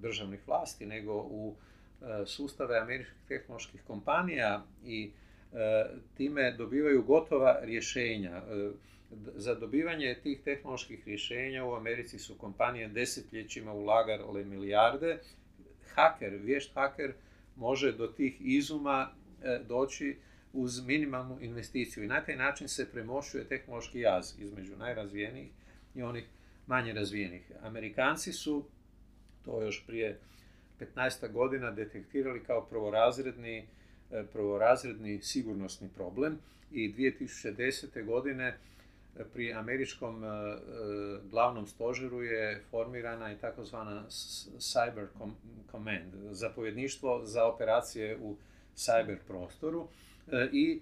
državnih 0.00 0.40
vlasti, 0.48 0.86
nego 0.86 1.14
u 1.14 1.54
sustave 2.26 2.78
američkih 2.78 3.16
tehnoloških 3.28 3.80
kompanija 3.86 4.64
i 4.84 5.10
time 6.16 6.52
dobivaju 6.52 7.02
gotova 7.02 7.60
rješenja. 7.62 8.42
Za 9.34 9.54
dobivanje 9.54 10.16
tih 10.22 10.40
tehnoloških 10.44 11.06
rješenja 11.06 11.64
u 11.64 11.74
Americi 11.74 12.18
su 12.18 12.34
kompanije 12.34 12.88
desetljećima 12.88 13.72
ulagale 13.72 14.44
milijarde. 14.44 15.18
Haker, 15.94 16.32
vješt 16.42 16.74
haker 16.74 17.12
može 17.56 17.92
do 17.92 18.06
tih 18.06 18.36
izuma 18.40 19.10
doći 19.68 20.16
uz 20.52 20.86
minimalnu 20.86 21.38
investiciju 21.40 22.04
i 22.04 22.06
na 22.06 22.24
taj 22.24 22.36
način 22.36 22.68
se 22.68 22.90
premošuje 22.92 23.44
tehnološki 23.44 24.00
jaz 24.00 24.34
između 24.40 24.76
najrazvijenijih 24.76 25.50
i 25.94 26.02
onih 26.02 26.24
manje 26.66 26.92
razvijenih. 26.92 27.52
Amerikanci 27.62 28.32
su 28.32 28.64
to 29.44 29.62
još 29.62 29.84
prije 29.86 30.18
15 30.80 31.32
godina 31.32 31.70
detektirali 31.70 32.44
kao 32.44 32.66
prvorazredni, 32.66 33.66
prvorazredni 34.32 35.22
sigurnosni 35.22 35.88
problem 35.96 36.38
i 36.72 36.94
2010. 36.94 38.04
godine 38.04 38.58
pri 39.32 39.52
američkom 39.52 40.24
glavnom 41.30 41.66
stožeru 41.66 42.22
je 42.22 42.62
formirana 42.70 43.32
i 43.32 43.36
takozvana 43.36 44.04
Cyber 44.58 45.06
Command, 45.70 46.14
zapovjedništvo 46.30 47.24
za 47.24 47.44
operacije 47.44 48.18
u 48.18 48.36
cyber 48.76 49.16
prostoru 49.26 49.88
i 50.52 50.80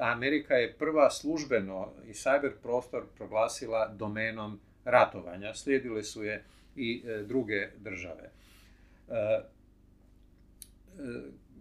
Amerika 0.00 0.54
je 0.54 0.72
prva 0.72 1.10
službeno 1.10 1.92
i 2.06 2.12
cyber 2.12 2.52
prostor 2.62 3.02
proglasila 3.16 3.88
domenom 3.88 4.60
ratovanja. 4.84 5.54
Slijedile 5.54 6.02
su 6.02 6.24
je 6.24 6.44
i 6.76 7.02
druge 7.26 7.68
države. 7.78 8.30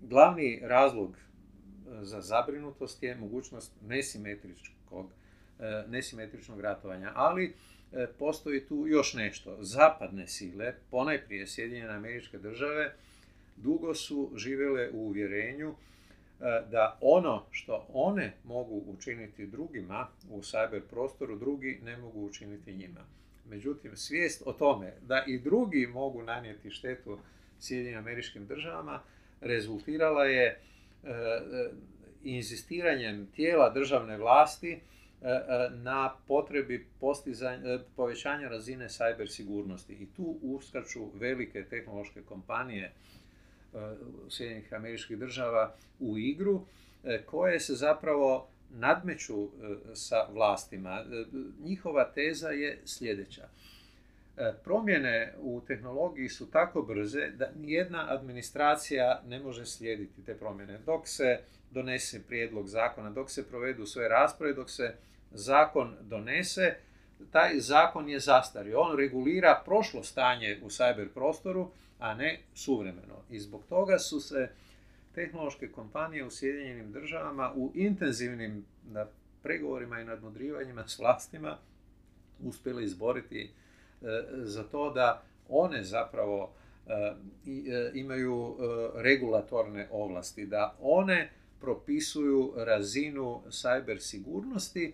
Glavni 0.02 0.60
razlog 0.64 1.18
za 2.02 2.22
zabrinutost 2.22 3.04
je 3.04 3.16
mogućnost 3.16 3.74
nesimetričkog, 3.88 5.12
nesimetričnog 5.88 6.60
ratovanja, 6.62 7.12
ali 7.16 7.54
postoji 8.20 8.66
tu 8.66 8.88
još 8.88 9.14
nešto. 9.14 9.58
Zapadne 9.60 10.28
sile, 10.28 10.74
ponajprije 10.92 11.48
Sjedinjene 11.48 11.94
američke 11.94 12.38
države, 12.38 12.94
dugo 13.58 13.96
su 13.96 14.32
živjele 14.36 14.90
u 14.94 14.98
uvjerenju 14.98 15.76
da 16.72 16.98
ono 17.02 17.46
što 17.52 17.86
one 17.94 18.34
mogu 18.44 18.84
učiniti 18.88 19.48
drugima 19.48 20.08
u 20.30 20.40
cyber 20.40 20.82
prostoru, 20.90 21.36
drugi 21.36 21.80
ne 21.84 21.98
mogu 21.98 22.26
učiniti 22.26 22.74
njima. 22.74 23.06
Međutim, 23.50 23.96
svijest 23.96 24.44
o 24.46 24.54
tome 24.54 24.94
da 25.02 25.24
i 25.28 25.40
drugi 25.40 25.88
mogu 25.88 26.24
nanijeti 26.24 26.70
štetu 26.70 27.20
Sjedinjenim 27.60 28.00
američkim 28.00 28.48
državama 28.48 29.02
rezultirala 29.42 30.26
je 30.26 30.60
inzistiranjem 32.24 33.28
tijela 33.36 33.70
državne 33.70 34.18
vlasti 34.18 34.80
na 35.72 36.16
potrebi 36.28 36.88
povećanja 37.96 38.50
razine 38.50 38.86
cyber 38.86 39.28
sigurnosti. 39.28 39.94
I 39.94 40.08
tu 40.16 40.40
uskaču 40.42 41.10
velike 41.14 41.64
tehnološke 41.64 42.22
kompanije 42.22 42.92
Sjedinjenih 44.30 44.74
američkih 44.74 45.18
država 45.18 45.76
u 46.00 46.18
igru, 46.18 46.66
koje 47.26 47.60
se 47.60 47.74
zapravo 47.74 48.50
nadmeću 48.70 49.50
sa 49.94 50.28
vlastima. 50.34 51.06
Njihova 51.64 52.12
teza 52.12 52.50
je 52.50 52.82
sljedeća. 52.86 53.48
Promjene 54.64 55.34
u 55.38 55.62
tehnologiji 55.68 56.30
su 56.30 56.52
tako 56.52 56.82
brze 56.82 57.30
da 57.30 57.50
nijedna 57.62 58.06
administracija 58.10 59.22
ne 59.28 59.40
može 59.40 59.66
slijediti 59.66 60.26
te 60.26 60.34
promjene. 60.34 60.80
Dok 60.86 61.08
se 61.08 61.40
donese 61.72 62.24
prijedlog 62.28 62.68
zakona, 62.68 63.10
dok 63.10 63.32
se 63.32 63.48
provedu 63.48 63.86
sve 63.86 64.10
rasprave, 64.10 64.54
dok 64.54 64.70
se 64.70 64.96
zakon 65.32 65.96
donese, 66.02 66.76
taj 67.32 67.60
zakon 67.60 68.10
je 68.10 68.20
zastario. 68.20 68.80
On 68.80 68.98
regulira 68.98 69.62
prošlo 69.66 70.04
stanje 70.04 70.60
u 70.64 70.70
cyber 70.70 71.08
prostoru, 71.14 71.72
a 72.00 72.14
ne 72.14 72.40
suvremeno. 72.54 73.24
I 73.30 73.40
zbog 73.40 73.64
toga 73.70 74.00
su 74.00 74.20
se 74.20 74.50
tehnološke 75.16 75.72
kompanije 75.72 76.26
u 76.26 76.32
Sjedinjenim 76.32 76.92
državama 76.92 77.54
u 77.56 77.72
intenzivnim 77.76 78.66
pregovorima 79.44 80.00
i 80.00 80.06
nadmudrivanjima 80.06 80.88
s 80.88 81.00
vlastima 81.00 81.58
uspjeli 82.44 82.84
izboriti 82.84 83.52
za 84.32 84.64
to 84.64 84.92
da 84.94 85.24
one 85.50 85.84
zapravo 85.84 86.54
imaju 87.94 88.58
regulatorne 88.96 89.88
ovlasti, 89.92 90.46
da 90.46 90.76
one 90.82 91.30
propisuju 91.62 92.54
razinu 92.56 93.42
cyber 93.48 94.00
sigurnosti 94.00 94.94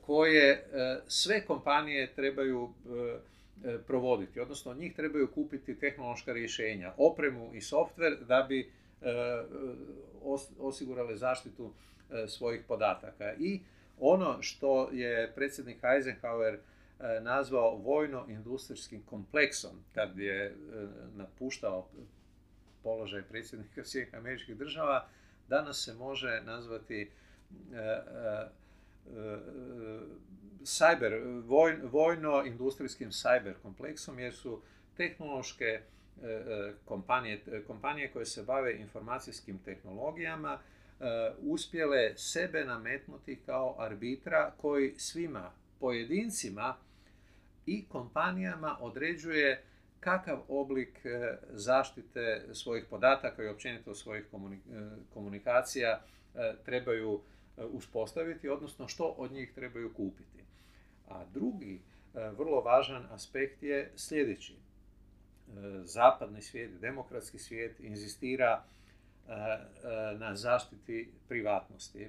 koje 0.00 0.66
sve 1.06 1.44
kompanije 1.46 2.12
trebaju 2.14 2.70
provoditi, 3.86 4.40
odnosno 4.40 4.74
njih 4.74 4.94
trebaju 4.94 5.28
kupiti 5.34 5.78
tehnološka 5.78 6.32
rješenja, 6.32 6.92
opremu 6.96 7.54
i 7.54 7.60
softver 7.60 8.16
da 8.28 8.46
bi 8.48 8.70
osigurali 10.58 11.16
zaštitu 11.16 11.72
svojih 12.28 12.64
podataka. 12.68 13.34
I 13.38 13.60
ono 13.98 14.42
što 14.42 14.90
je 14.92 15.32
predsjednik 15.34 15.84
Eisenhower 15.84 16.58
nazvao 17.22 17.76
vojno-industrijskim 17.76 19.02
kompleksom 19.06 19.70
kad 19.94 20.18
je 20.18 20.56
napuštao 21.14 21.88
položaj 22.82 23.22
predsjednika 23.22 23.84
svih 23.84 24.14
američkih 24.14 24.56
država, 24.56 25.08
danas 25.48 25.84
se 25.84 25.94
može 25.94 26.42
nazvati 26.44 27.10
cyber, 30.62 31.42
vojno-industrijskim 31.90 33.10
cyber 33.10 33.54
kompleksom 33.62 34.18
jer 34.18 34.34
su 34.34 34.62
tehnološke 34.96 35.80
kompanije, 36.84 37.64
kompanije 37.66 38.10
koje 38.12 38.26
se 38.26 38.42
bave 38.42 38.76
informacijskim 38.76 39.58
tehnologijama 39.58 40.58
uspjele 41.38 42.16
sebe 42.16 42.64
nametnuti 42.64 43.38
kao 43.46 43.76
arbitra 43.78 44.52
koji 44.56 44.94
svima 44.96 45.50
pojedincima 45.80 46.76
i 47.66 47.84
kompanijama 47.88 48.76
određuje 48.80 49.62
kakav 50.00 50.42
oblik 50.48 51.06
zaštite 51.50 52.44
svojih 52.52 52.84
podataka 52.90 53.42
i 53.44 53.48
općenito 53.48 53.94
svojih 53.94 54.24
komunikacija 55.14 56.00
trebaju 56.64 57.20
uspostaviti, 57.56 58.48
odnosno 58.48 58.88
što 58.88 59.04
od 59.04 59.32
njih 59.32 59.52
trebaju 59.54 59.94
kupiti. 59.94 60.44
A 61.08 61.24
drugi 61.34 61.80
vrlo 62.14 62.60
važan 62.60 63.06
aspekt 63.10 63.62
je 63.62 63.92
sljedeći. 63.96 64.56
Zapadni 65.84 66.42
svijet, 66.42 66.80
demokratski 66.80 67.38
svijet 67.38 67.80
inzistira 67.80 68.64
na 70.18 70.34
zaštiti 70.34 71.12
privatnosti. 71.28 72.08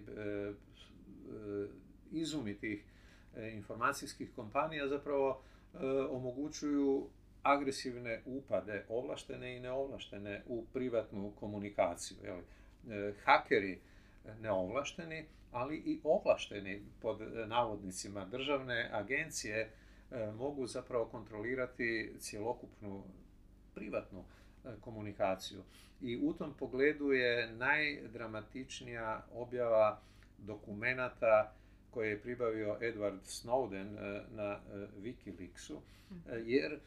Izumi 2.12 2.58
tih 2.58 2.84
informacijskih 3.54 4.30
kompanija 4.36 4.88
zapravo 4.88 5.42
omogućuju 6.10 7.08
agresivne 7.44 8.22
upade, 8.26 8.86
ovlaštene 8.90 9.58
i 9.58 9.60
neovlaštene 9.60 10.44
u 10.48 10.66
privatnu 10.74 11.32
komunikaciju. 11.40 12.18
Hakeri 13.24 13.80
neovlašteni, 14.42 15.26
ali 15.52 15.76
i 15.76 16.00
ovlašteni 16.04 16.82
pod 17.02 17.22
navodnicima 17.48 18.26
državne 18.26 18.90
agencije 18.94 19.72
mogu 20.36 20.68
zapravo 20.68 21.06
kontrolirati 21.06 22.16
cjelokupnu 22.20 23.04
privatnu 23.78 24.24
komunikaciju. 24.82 25.64
I 26.02 26.20
u 26.24 26.34
tom 26.34 26.54
pogledu 26.60 27.12
je 27.12 27.52
najdramatičnija 27.52 29.26
objava 29.34 30.00
dokumenata 30.38 31.54
koje 31.92 32.10
je 32.10 32.22
pribavio 32.22 32.78
Edward 32.82 33.20
Snowden 33.24 33.98
na 34.36 34.60
Wikileaksu, 35.02 35.78
jer 36.46 36.80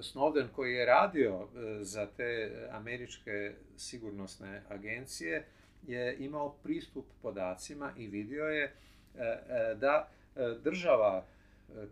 Snowden 0.00 0.48
koji 0.54 0.74
je 0.74 0.86
radio 0.86 1.48
za 1.80 2.06
te 2.06 2.50
američke 2.70 3.54
sigurnosne 3.76 4.62
agencije 4.68 5.46
je 5.86 6.16
imao 6.18 6.52
pristup 6.62 7.06
podacima 7.22 7.92
i 7.96 8.06
vidio 8.06 8.44
je 8.44 8.72
da 9.76 10.08
država 10.62 11.24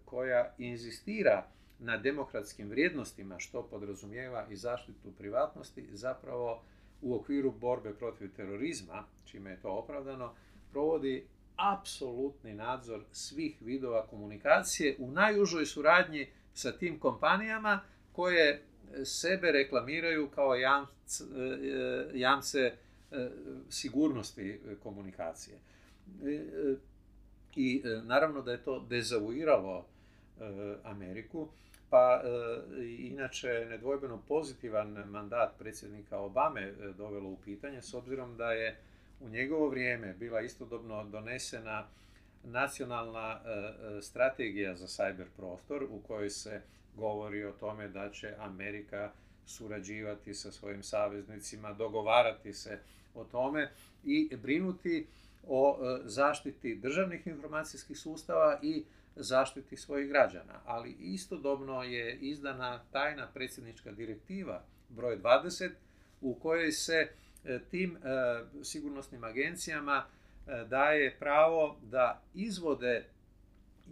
koja 0.05 0.55
inzistira 0.59 1.47
na 1.79 1.97
demokratskim 1.97 2.69
vrijednostima, 2.69 3.39
što 3.39 3.63
podrazumijeva 3.63 4.47
i 4.51 4.57
zaštitu 4.57 5.13
privatnosti, 5.19 5.89
zapravo 5.93 6.63
u 7.03 7.15
okviru 7.15 7.53
borbe 7.53 7.95
protiv 7.95 8.35
terorizma, 8.37 9.05
čime 9.25 9.51
je 9.51 9.61
to 9.61 9.71
opravdano, 9.71 10.35
provodi 10.71 11.27
apsolutni 11.57 12.55
nadzor 12.55 13.05
svih 13.13 13.57
vidova 13.63 14.07
komunikacije 14.07 14.97
u 14.99 15.11
najužoj 15.11 15.67
suradnji 15.67 16.29
sa 16.55 16.73
tim 16.73 16.99
kompanijama 16.99 17.81
koje 18.13 18.63
sebe 19.05 19.53
reklamiraju 19.53 20.29
kao 20.35 20.55
jamce, 20.55 21.25
jamce 22.15 22.73
sigurnosti 23.69 24.61
komunikacije. 24.83 25.59
I 27.57 27.83
naravno 28.05 28.43
da 28.43 28.53
je 28.53 28.63
to 28.63 28.87
dezavuiralo 28.89 29.87
Ameriku, 30.85 31.49
pa 31.91 32.23
inače 32.99 33.67
nedvojbeno 33.71 34.23
pozitivan 34.29 35.05
mandat 35.11 35.59
predsjednika 35.59 36.19
Obame 36.19 36.73
dovelo 36.97 37.29
u 37.29 37.37
pitanje 37.45 37.83
s 37.83 37.95
obzirom 37.95 38.37
da 38.37 38.53
je 38.53 38.77
u 39.21 39.29
njegovo 39.29 39.69
vrijeme 39.69 40.15
bila 40.19 40.41
istodobno 40.41 41.05
donesena 41.05 41.87
nacionalna 42.45 43.41
strategija 44.03 44.75
za 44.75 44.87
cyber 44.87 45.27
prostor 45.37 45.83
u 45.91 46.01
kojoj 46.07 46.31
se 46.31 46.61
govori 46.97 47.45
o 47.45 47.53
tome 47.53 47.89
da 47.89 48.11
će 48.11 48.35
Amerika 48.39 49.11
surađivati 49.47 50.35
sa 50.35 50.53
svojim 50.53 50.83
saveznicima, 50.83 51.73
dogovarati 51.73 52.53
se 52.53 52.79
o 53.15 53.25
tome 53.25 53.71
i 54.05 54.37
brinuti 54.37 55.07
o 55.49 55.79
zaštiti 56.05 56.75
državnih 56.75 57.27
informacijskih 57.27 57.99
sustava 57.99 58.59
i 58.63 58.85
zaštiti 59.19 59.77
svojih 59.77 60.09
građana. 60.09 60.61
Ali 60.65 60.97
istodobno 61.01 61.83
je 61.83 62.17
izdana 62.17 62.81
tajna 62.93 63.29
predsjednička 63.35 63.93
direktiva 63.93 64.65
broj 64.89 65.19
20 65.19 65.71
u 66.21 66.35
kojoj 66.35 66.73
se 66.73 67.09
e, 67.45 67.59
tim 67.71 67.97
e, 67.97 68.01
sigurnosnim 68.63 69.25
agencijama 69.25 70.05
e, 70.05 70.65
daje 70.65 71.17
pravo 71.19 71.77
da 71.83 72.23
izvode 72.35 73.05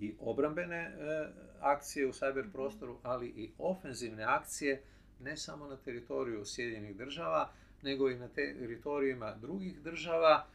i 0.00 0.14
obrambene 0.20 0.92
akcije 1.60 2.06
u 2.06 2.12
cyber 2.12 2.52
prostoru, 2.52 2.98
ali 3.02 3.26
i 3.26 3.50
ofenzivne 3.58 4.24
akcije 4.24 4.82
ne 5.20 5.36
samo 5.36 5.66
na 5.66 5.76
teritoriju 5.76 6.44
Sjedinjenih 6.44 6.96
država, 6.96 7.50
nego 7.82 8.10
i 8.10 8.18
na 8.18 8.28
teritorijima 8.28 9.34
drugih 9.34 9.80
država, 9.82 10.46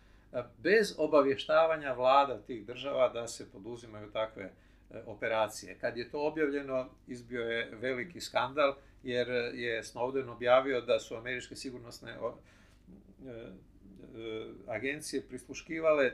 bez 0.58 0.96
obavještavanja 0.98 1.94
vlada 1.94 2.42
tih 2.42 2.66
država 2.66 3.10
da 3.10 3.28
se 3.28 3.52
poduzimaju 3.52 4.12
takve 4.12 4.44
e, 4.44 5.02
operacije. 5.06 5.78
Kad 5.82 5.98
je 5.98 6.10
to 6.10 6.28
objavljeno, 6.28 6.90
izbio 7.08 7.42
je 7.42 7.70
veliki 7.72 8.22
skandal, 8.22 8.76
jer 9.04 9.30
je 9.54 9.84
Snowden 9.84 10.30
objavio 10.30 10.82
da 10.82 11.00
su 11.00 11.16
američke 11.16 11.56
sigurnosne 11.56 12.12
e, 12.12 12.16
e, 12.16 13.54
agencije 14.68 15.22
prisluškivale 15.22 16.12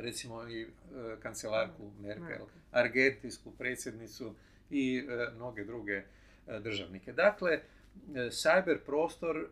recimo 0.00 0.48
i 0.48 0.66
kancelarku 1.22 1.90
Merkel, 2.00 2.46
argentijsku 2.70 3.50
predsjednicu 3.58 4.34
i 4.70 5.02
mnoge 5.36 5.64
druge 5.64 6.02
državnike. 6.60 7.12
Dakle, 7.12 7.60
cyber 8.14 8.78
prostor 8.86 9.48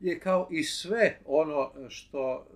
je 0.00 0.20
kao 0.20 0.48
i 0.50 0.64
sve 0.64 1.18
ono 1.24 1.72
što, 1.88 2.46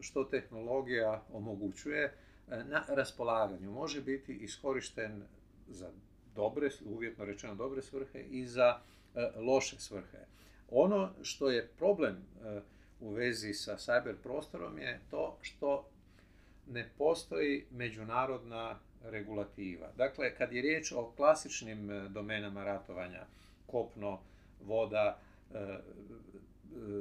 što 0.00 0.24
tehnologija 0.24 1.22
omogućuje 1.32 2.14
na 2.48 2.84
raspolaganju. 2.88 3.70
Može 3.70 4.02
biti 4.02 4.32
iskorišten 4.32 5.22
za 5.68 5.90
dobre, 6.34 6.68
uvjetno 6.84 7.24
rečeno 7.24 7.54
dobre 7.54 7.82
svrhe 7.82 8.22
i 8.22 8.46
za 8.46 8.78
loše 9.36 9.80
svrhe. 9.80 10.18
Ono 10.70 11.10
što 11.22 11.50
je 11.50 11.68
problem 11.78 12.16
u 13.00 13.10
vezi 13.10 13.52
sa 13.52 13.76
cyber 13.76 14.14
prostorom 14.22 14.78
je 14.78 15.00
to 15.10 15.38
što 15.42 15.88
ne 16.66 16.90
postoji 16.98 17.66
međunarodna 17.70 18.78
regulativa. 19.02 19.92
Dakle, 19.96 20.34
kad 20.34 20.52
je 20.52 20.62
riječ 20.62 20.92
o 20.92 21.12
klasičnim 21.16 22.08
domenama 22.08 22.64
ratovanja, 22.64 23.26
kopno, 23.66 24.20
voda, 24.60 25.18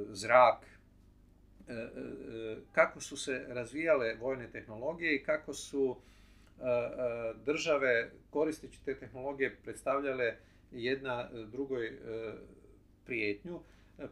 zrak, 0.10 0.66
kako 2.72 3.02
su 3.02 3.18
se 3.18 3.46
razvijale 3.48 4.16
vojne 4.16 4.52
tehnologije 4.52 5.16
i 5.16 5.24
kako 5.24 5.54
su 5.54 5.98
države 7.46 8.12
koristeći 8.30 8.84
te 8.86 9.00
tehnologije 9.00 9.56
predstavljale 9.64 10.36
jedna 10.72 11.30
drugoj 11.52 12.00
prijetnju, 13.06 13.60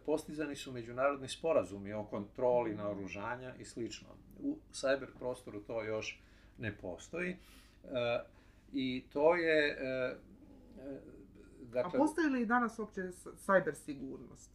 postizani 0.05 0.55
su 0.55 0.71
međunarodni 0.71 1.27
sporazumi 1.27 1.93
o 1.93 2.03
kontroli 2.03 2.75
naoružanja 2.75 3.53
i 3.59 3.65
sl. 3.65 3.81
U 4.39 4.57
cyber 4.73 5.07
prostoru 5.19 5.59
to 5.59 5.83
još 5.83 6.21
ne 6.57 6.77
postoji. 6.81 7.35
I 8.73 9.03
to 9.13 9.35
je 9.35 9.77
Dakle, 11.73 11.91
A 11.95 11.97
postoji 11.97 12.29
li 12.29 12.45
danas 12.45 12.79
uopće 12.79 13.01
cyber 13.47 13.73
sigurnost? 13.73 14.51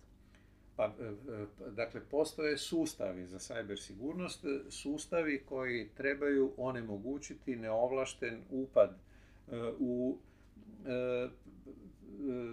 Pa, 0.76 0.84
e, 0.84 0.88
e, 0.88 1.70
dakle, 1.70 2.00
postoje 2.10 2.58
sustavi 2.58 3.26
za 3.26 3.38
cyber 3.38 3.76
sigurnost, 3.76 4.44
e, 4.44 4.70
sustavi 4.70 5.42
koji 5.48 5.88
trebaju 5.88 6.52
onemogućiti 6.56 7.56
neovlašten 7.56 8.42
upad 8.50 8.96
u 9.78 10.18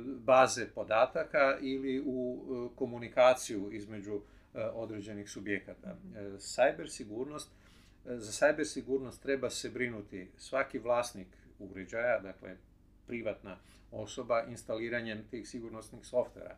baze 0.05 0.67
podataka 0.75 1.57
ili 1.61 2.03
u 2.05 2.69
komunikaciju 2.75 3.71
između 3.71 4.21
određenih 4.73 5.29
subjekata. 5.29 5.97
Cyber 6.37 6.87
sigurnost, 6.87 7.49
za 8.05 8.31
cyber 8.31 8.65
sigurnost 8.65 9.21
treba 9.21 9.49
se 9.49 9.69
brinuti 9.69 10.31
svaki 10.37 10.79
vlasnik 10.79 11.27
uređaja, 11.59 12.19
dakle 12.19 12.57
privatna 13.07 13.57
osoba 13.91 14.43
instaliranjem 14.49 15.23
tih 15.31 15.49
sigurnosnih 15.49 16.05
softvera. 16.05 16.55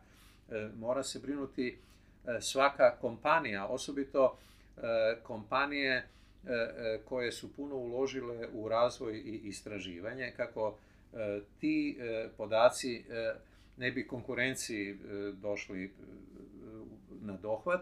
E, 0.50 0.68
mora 0.78 1.02
se 1.02 1.18
brinuti 1.18 1.78
e, 2.26 2.40
svaka 2.40 2.96
kompanija, 3.00 3.66
osobito 3.66 4.38
e, 4.76 4.80
kompanije 5.22 6.08
koje 7.04 7.32
su 7.32 7.52
puno 7.52 7.76
uložile 7.76 8.48
u 8.52 8.68
razvoj 8.68 9.16
i 9.16 9.40
istraživanje, 9.44 10.32
kako 10.36 10.78
ti 11.60 11.98
podaci 12.36 13.04
ne 13.76 13.90
bi 13.90 14.06
konkurenciji 14.06 14.98
došli 15.32 15.92
na 17.20 17.36
dohvat 17.36 17.80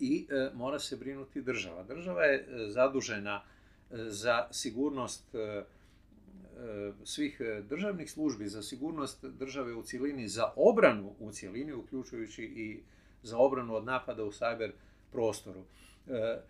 i 0.00 0.26
mora 0.54 0.78
se 0.78 0.96
brinuti 0.96 1.42
država. 1.42 1.82
Država 1.82 2.24
je 2.24 2.46
zadužena 2.68 3.42
za 3.90 4.48
sigurnost 4.50 5.34
svih 7.04 7.40
e, 7.40 7.62
državnih 7.62 8.10
službi 8.10 8.46
za 8.46 8.62
sigurnost 8.62 9.24
države 9.24 9.74
u 9.74 9.82
cjelini, 9.82 10.28
za 10.28 10.52
obranu 10.56 11.14
u 11.18 11.32
cjelini, 11.32 11.72
uključujući 11.72 12.42
i 12.44 12.80
za 13.22 13.38
obranu 13.38 13.74
od 13.74 13.84
napada 13.84 14.24
u 14.24 14.32
cyber 14.32 14.70
prostoru. 15.12 15.64
E, 16.08 16.40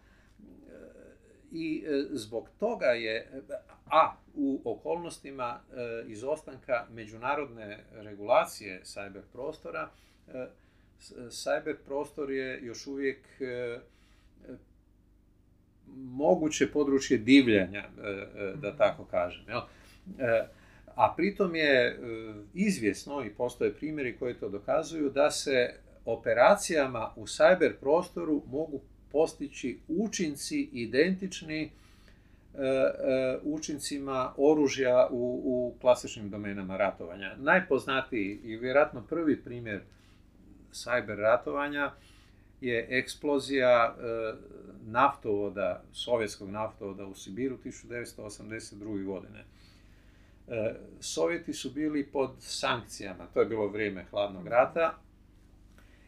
I 1.53 1.85
zbog 2.11 2.49
toga 2.59 2.87
je, 2.87 3.43
a 3.91 4.17
u 4.35 4.61
okolnostima 4.65 5.61
izostanka 6.07 6.87
međunarodne 6.91 7.85
regulacije 7.93 8.81
cyber 8.85 9.23
prostora, 9.33 9.91
cyber 11.29 11.77
prostor 11.85 12.31
je 12.31 12.61
još 12.63 12.87
uvijek 12.87 13.19
moguće 15.97 16.71
područje 16.73 17.19
divljanja, 17.19 17.89
da 18.55 18.77
tako 18.77 19.05
kažem. 19.05 19.45
E, 20.19 20.47
a 20.95 21.15
pritom 21.17 21.55
je 21.55 21.87
e, 21.87 21.97
izvjesno 22.55 23.25
i 23.25 23.31
postoje 23.31 23.75
primjeri 23.75 24.17
koji 24.17 24.35
to 24.35 24.49
dokazuju 24.49 25.11
da 25.11 25.31
se 25.31 25.75
operacijama 26.05 27.13
u 27.17 27.27
cyber 27.27 27.73
prostoru 27.81 28.43
mogu 28.47 28.81
postići 29.13 29.79
učinci 29.89 30.69
identični 30.73 31.63
e, 31.63 31.71
učincima 33.43 34.33
oružja 34.37 35.09
u, 35.11 35.43
u 35.45 35.75
klasičnim 35.81 36.31
domenama 36.31 36.77
ratovanja. 36.77 37.37
Najpoznatiji 37.37 38.41
i 38.45 38.57
vjerojatno 38.57 39.03
prvi 39.03 39.43
primjer 39.43 39.81
cyber 40.73 41.17
ratovanja 41.17 41.93
je 42.61 42.87
eksplozija 42.91 43.97
naftovoda, 44.87 45.83
sovjetskog 45.93 46.51
naftovoda 46.51 47.07
u 47.07 47.15
Sibiru 47.15 47.59
1982. 47.65 49.05
godine. 49.05 49.45
E, 50.49 50.75
Sovjeti 51.01 51.53
su 51.53 51.71
bili 51.71 52.07
pod 52.07 52.31
sankcijama, 52.39 53.27
to 53.35 53.41
je 53.41 53.47
bilo 53.47 53.67
vrijeme 53.67 54.05
hladnog 54.11 54.47
rata 54.47 54.95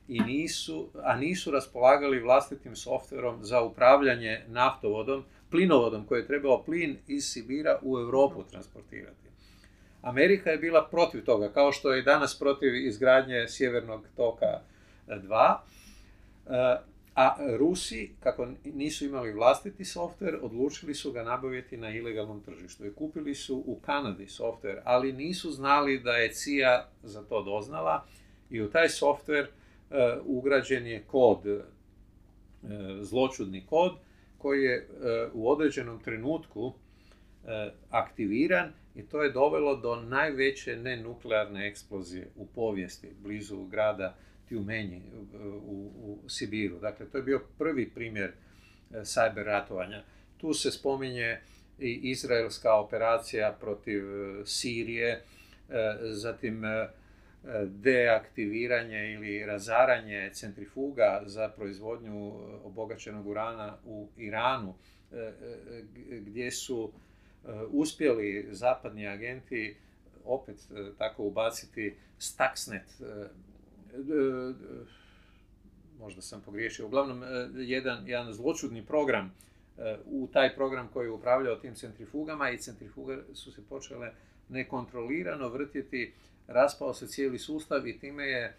i 0.09 0.21
nisu, 0.21 0.89
a 1.03 1.17
nisu 1.17 1.51
raspolagali 1.51 2.21
vlastitim 2.21 2.77
softverom 2.77 3.45
za 3.45 3.63
upravljanje 3.63 4.45
naftovodom, 4.49 5.25
plinovodom 5.51 6.07
koji 6.07 6.21
je 6.21 6.27
trebao 6.27 6.63
plin 6.63 6.97
iz 7.07 7.25
Sibira 7.25 7.79
u 7.83 7.99
Europu 7.99 8.43
transportirati. 8.51 9.27
Amerika 10.03 10.51
je 10.51 10.59
bila 10.59 10.89
protiv 10.91 11.25
toga, 11.25 11.53
kao 11.53 11.73
što 11.73 11.93
je 11.93 12.01
i 12.01 12.05
danas 12.05 12.39
protiv 12.39 12.75
izgradnje 12.75 13.49
Sjevernog 13.49 14.05
toka 14.17 14.61
2. 15.09 15.57
A 17.17 17.37
Rusi, 17.59 18.11
kako 18.21 18.49
nisu 18.65 19.05
imali 19.05 19.33
vlastiti 19.33 19.85
softver, 19.85 20.39
odlučili 20.43 20.95
su 20.95 21.13
ga 21.13 21.23
nabaviti 21.23 21.77
na 21.77 21.91
ilegalnom 21.91 22.41
tržištu. 22.41 22.87
I 22.87 22.93
kupili 22.93 23.35
su 23.35 23.63
u 23.67 23.79
Kanadi 23.81 24.27
softver, 24.27 24.81
ali 24.85 25.13
nisu 25.13 25.53
znali 25.53 26.01
da 26.01 26.13
je 26.13 26.33
CIA 26.33 26.89
za 27.03 27.23
to 27.23 27.43
doznala 27.43 28.07
i 28.51 28.63
u 28.63 28.71
taj 28.71 28.89
softver 28.89 29.45
e, 29.45 29.49
ugrađen 30.25 30.87
je 30.87 31.05
kod, 31.07 31.47
e, 31.47 31.61
zločudni 33.01 33.67
kod, 33.67 33.93
koji 34.39 34.63
je 34.63 34.77
e, 34.77 34.87
u 35.33 35.51
određenom 35.51 36.03
trenutku 36.03 36.73
aktiviran 37.91 38.73
i 38.95 39.03
to 39.03 39.23
je 39.23 39.33
dovelo 39.33 39.77
do 39.77 39.97
najveće 39.97 40.77
nenuklearne 40.77 41.69
eksplozije 41.69 42.29
u 42.37 42.47
povijesti 42.47 43.09
blizu 43.23 43.65
grada 43.65 44.17
Tjumenji 44.49 45.03
u, 45.67 45.91
u 46.25 46.29
Sibiru. 46.29 46.79
Dakle, 46.79 47.07
to 47.07 47.19
je 47.19 47.23
bio 47.23 47.41
prvi 47.59 47.91
primjer 47.91 48.31
e, 48.31 48.99
cyber 48.99 49.45
ratovanja. 49.45 50.03
Tu 50.37 50.55
se 50.55 50.71
spominje 50.71 51.39
i 51.79 52.01
izraelska 52.03 52.75
operacija 52.75 53.57
protiv 53.61 54.03
e, 54.03 54.47
Sirije, 54.47 55.11
e, 55.11 55.23
zatim 56.03 56.63
deaktiviranje 57.67 59.13
ili 59.13 59.47
razaranje 59.47 60.31
centrifuga 60.33 61.23
za 61.27 61.49
proizvodnju 61.49 62.33
obogaćenog 62.65 63.27
urana 63.27 63.77
u 63.85 64.09
Iranu, 64.17 64.75
gdje 66.11 66.51
su 66.51 66.93
uspjeli 67.71 68.49
zapadni 68.51 69.09
agenti 69.09 69.77
opet 70.25 70.57
tako 70.99 71.23
ubaciti 71.23 71.95
Stuxnet 72.19 73.01
E, 73.01 73.29
možda 75.99 76.23
sam 76.23 76.41
pogriješio, 76.41 76.87
uglavnom 76.87 77.23
e, 77.23 77.27
jedan, 77.55 78.09
jedan 78.09 78.33
zločudni 78.33 78.87
program 78.87 79.35
e, 79.79 79.97
u 80.07 80.29
taj 80.33 80.55
program 80.55 80.89
koji 80.93 81.07
je 81.07 81.11
upravljao 81.11 81.57
tim 81.57 81.75
centrifugama 81.75 82.51
i 82.51 82.59
centrifuge 82.59 83.17
su 83.35 83.53
se 83.53 83.63
počele 83.69 84.13
nekontrolirano 84.49 85.49
vrtjeti, 85.49 86.13
raspao 86.47 86.95
se 86.95 87.07
cijeli 87.07 87.39
sustav 87.39 87.89
i 87.89 87.99
time 87.99 88.25
je 88.25 88.57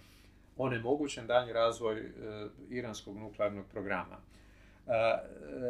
onemogućen 0.57 1.27
dalji 1.27 1.53
razvoj 1.53 2.03
iranskog 2.69 3.17
nuklearnog 3.17 3.65
programa. 3.71 4.17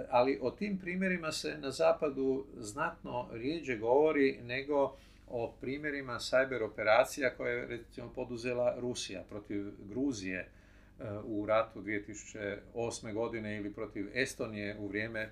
Ali 0.09 0.39
o 0.41 0.51
tim 0.51 0.77
primjerima 0.77 1.31
se 1.31 1.57
na 1.57 1.71
zapadu 1.71 2.45
znatno 2.57 3.27
rijeđe 3.31 3.77
govori 3.77 4.39
nego 4.43 4.97
o 5.29 5.53
primjerima 5.61 6.13
cyber 6.19 6.63
operacija 6.63 7.35
koje 7.37 7.55
je 7.55 7.67
recimo 7.67 8.09
poduzela 8.15 8.75
Rusija 8.79 9.23
protiv 9.29 9.71
Gruzije 9.89 10.39
e, 10.39 10.47
u 11.23 11.45
ratu 11.45 11.81
2008. 11.81 13.13
godine 13.13 13.57
ili 13.57 13.73
protiv 13.73 14.09
Estonije 14.13 14.77
u 14.79 14.87
vrijeme 14.87 15.29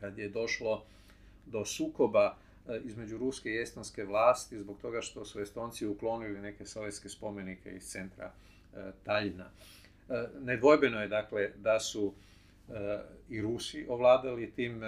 kad 0.00 0.18
je 0.18 0.28
došlo 0.28 0.84
do 1.46 1.64
sukoba 1.64 2.36
e, 2.68 2.80
između 2.84 3.18
ruske 3.18 3.50
i 3.50 3.62
estonske 3.62 4.04
vlasti 4.04 4.58
zbog 4.58 4.78
toga 4.82 5.00
što 5.00 5.24
su 5.24 5.40
Estonci 5.40 5.86
uklonili 5.86 6.40
neke 6.40 6.66
sovjetske 6.66 7.08
spomenike 7.08 7.70
iz 7.70 7.82
centra 7.82 8.32
e, 8.76 8.90
Taljina. 9.04 9.50
Nedvojbeno 10.40 11.00
je 11.00 11.08
dakle 11.08 11.50
da 11.56 11.80
su 11.80 12.14
i 13.28 13.40
Rusi 13.40 13.86
ovladali 13.88 14.50
tim 14.50 14.80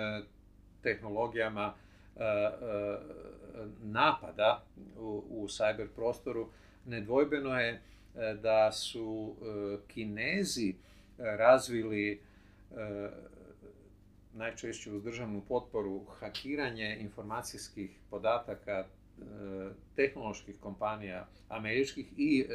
tehnologijama 0.82 1.74
napada 3.82 4.64
u, 4.98 5.24
u 5.30 5.48
cyber 5.48 5.88
prostoru, 5.96 6.48
nedvojbeno 6.86 7.60
je 7.60 7.70
e, 7.70 7.80
da 8.42 8.72
su 8.72 9.34
e, 9.34 9.76
Kinezi 9.88 10.74
razvili 11.18 12.12
e, 12.12 13.10
najčešće 14.32 14.92
uz 14.92 15.02
državnu 15.02 15.42
potporu 15.48 16.04
hakiranje 16.20 16.96
informacijskih 17.00 17.90
podataka 18.10 18.84
tehnoloških 19.96 20.56
kompanija 20.60 21.26
američkih 21.48 22.06
i 22.16 22.46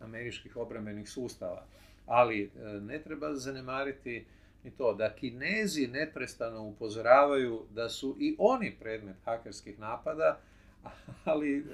američkih 0.00 0.56
obrambenih 0.56 1.10
sustava. 1.10 1.66
Ali 2.06 2.50
ne 2.80 3.02
treba 3.02 3.34
zanemariti 3.34 4.24
i 4.64 4.70
to 4.70 4.94
da 4.94 5.14
Kinezi 5.14 5.86
neprestano 5.86 6.62
upozoravaju 6.62 7.62
da 7.70 7.88
su 7.88 8.16
i 8.20 8.36
oni 8.38 8.76
predmet 8.80 9.16
hakerskih 9.24 9.78
napada, 9.78 10.40
ali 11.24 11.66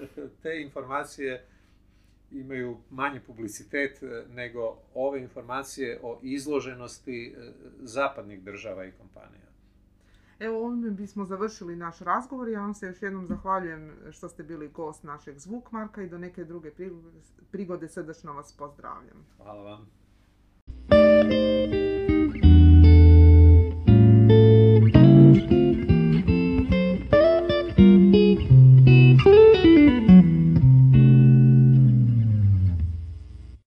te 0.43 0.61
informacije 0.61 1.45
imaju 2.31 2.77
manji 2.91 3.21
publicitet 3.21 4.03
e, 4.03 4.25
nego 4.35 4.79
ove 4.95 5.21
informacije 5.21 6.01
o 6.03 6.19
izloženosti 6.23 7.35
e, 7.37 7.53
zapadnih 7.81 8.43
država 8.43 8.85
i 8.85 8.93
kompanija. 8.93 9.47
Evo 10.39 10.67
ovime 10.67 10.91
bismo 10.91 11.25
završili 11.25 11.77
naš 11.77 11.99
razgovor. 11.99 12.49
Ja 12.49 12.61
vam 12.61 12.75
se 12.75 12.87
još 12.87 13.03
jednom 13.03 13.27
zahvaljujem 13.27 13.93
što 14.11 14.29
ste 14.29 14.43
bili 14.43 14.69
gost 14.69 15.03
našeg 15.03 15.39
Zvukmarka 15.39 16.03
i 16.03 16.09
do 16.09 16.19
neke 16.19 16.45
druge 16.45 16.71
prigode 17.51 17.89
srdečno 17.89 18.33
vas 18.33 18.53
pozdravljam. 18.53 19.27
Hvala 19.37 19.63
vam. 19.63 19.89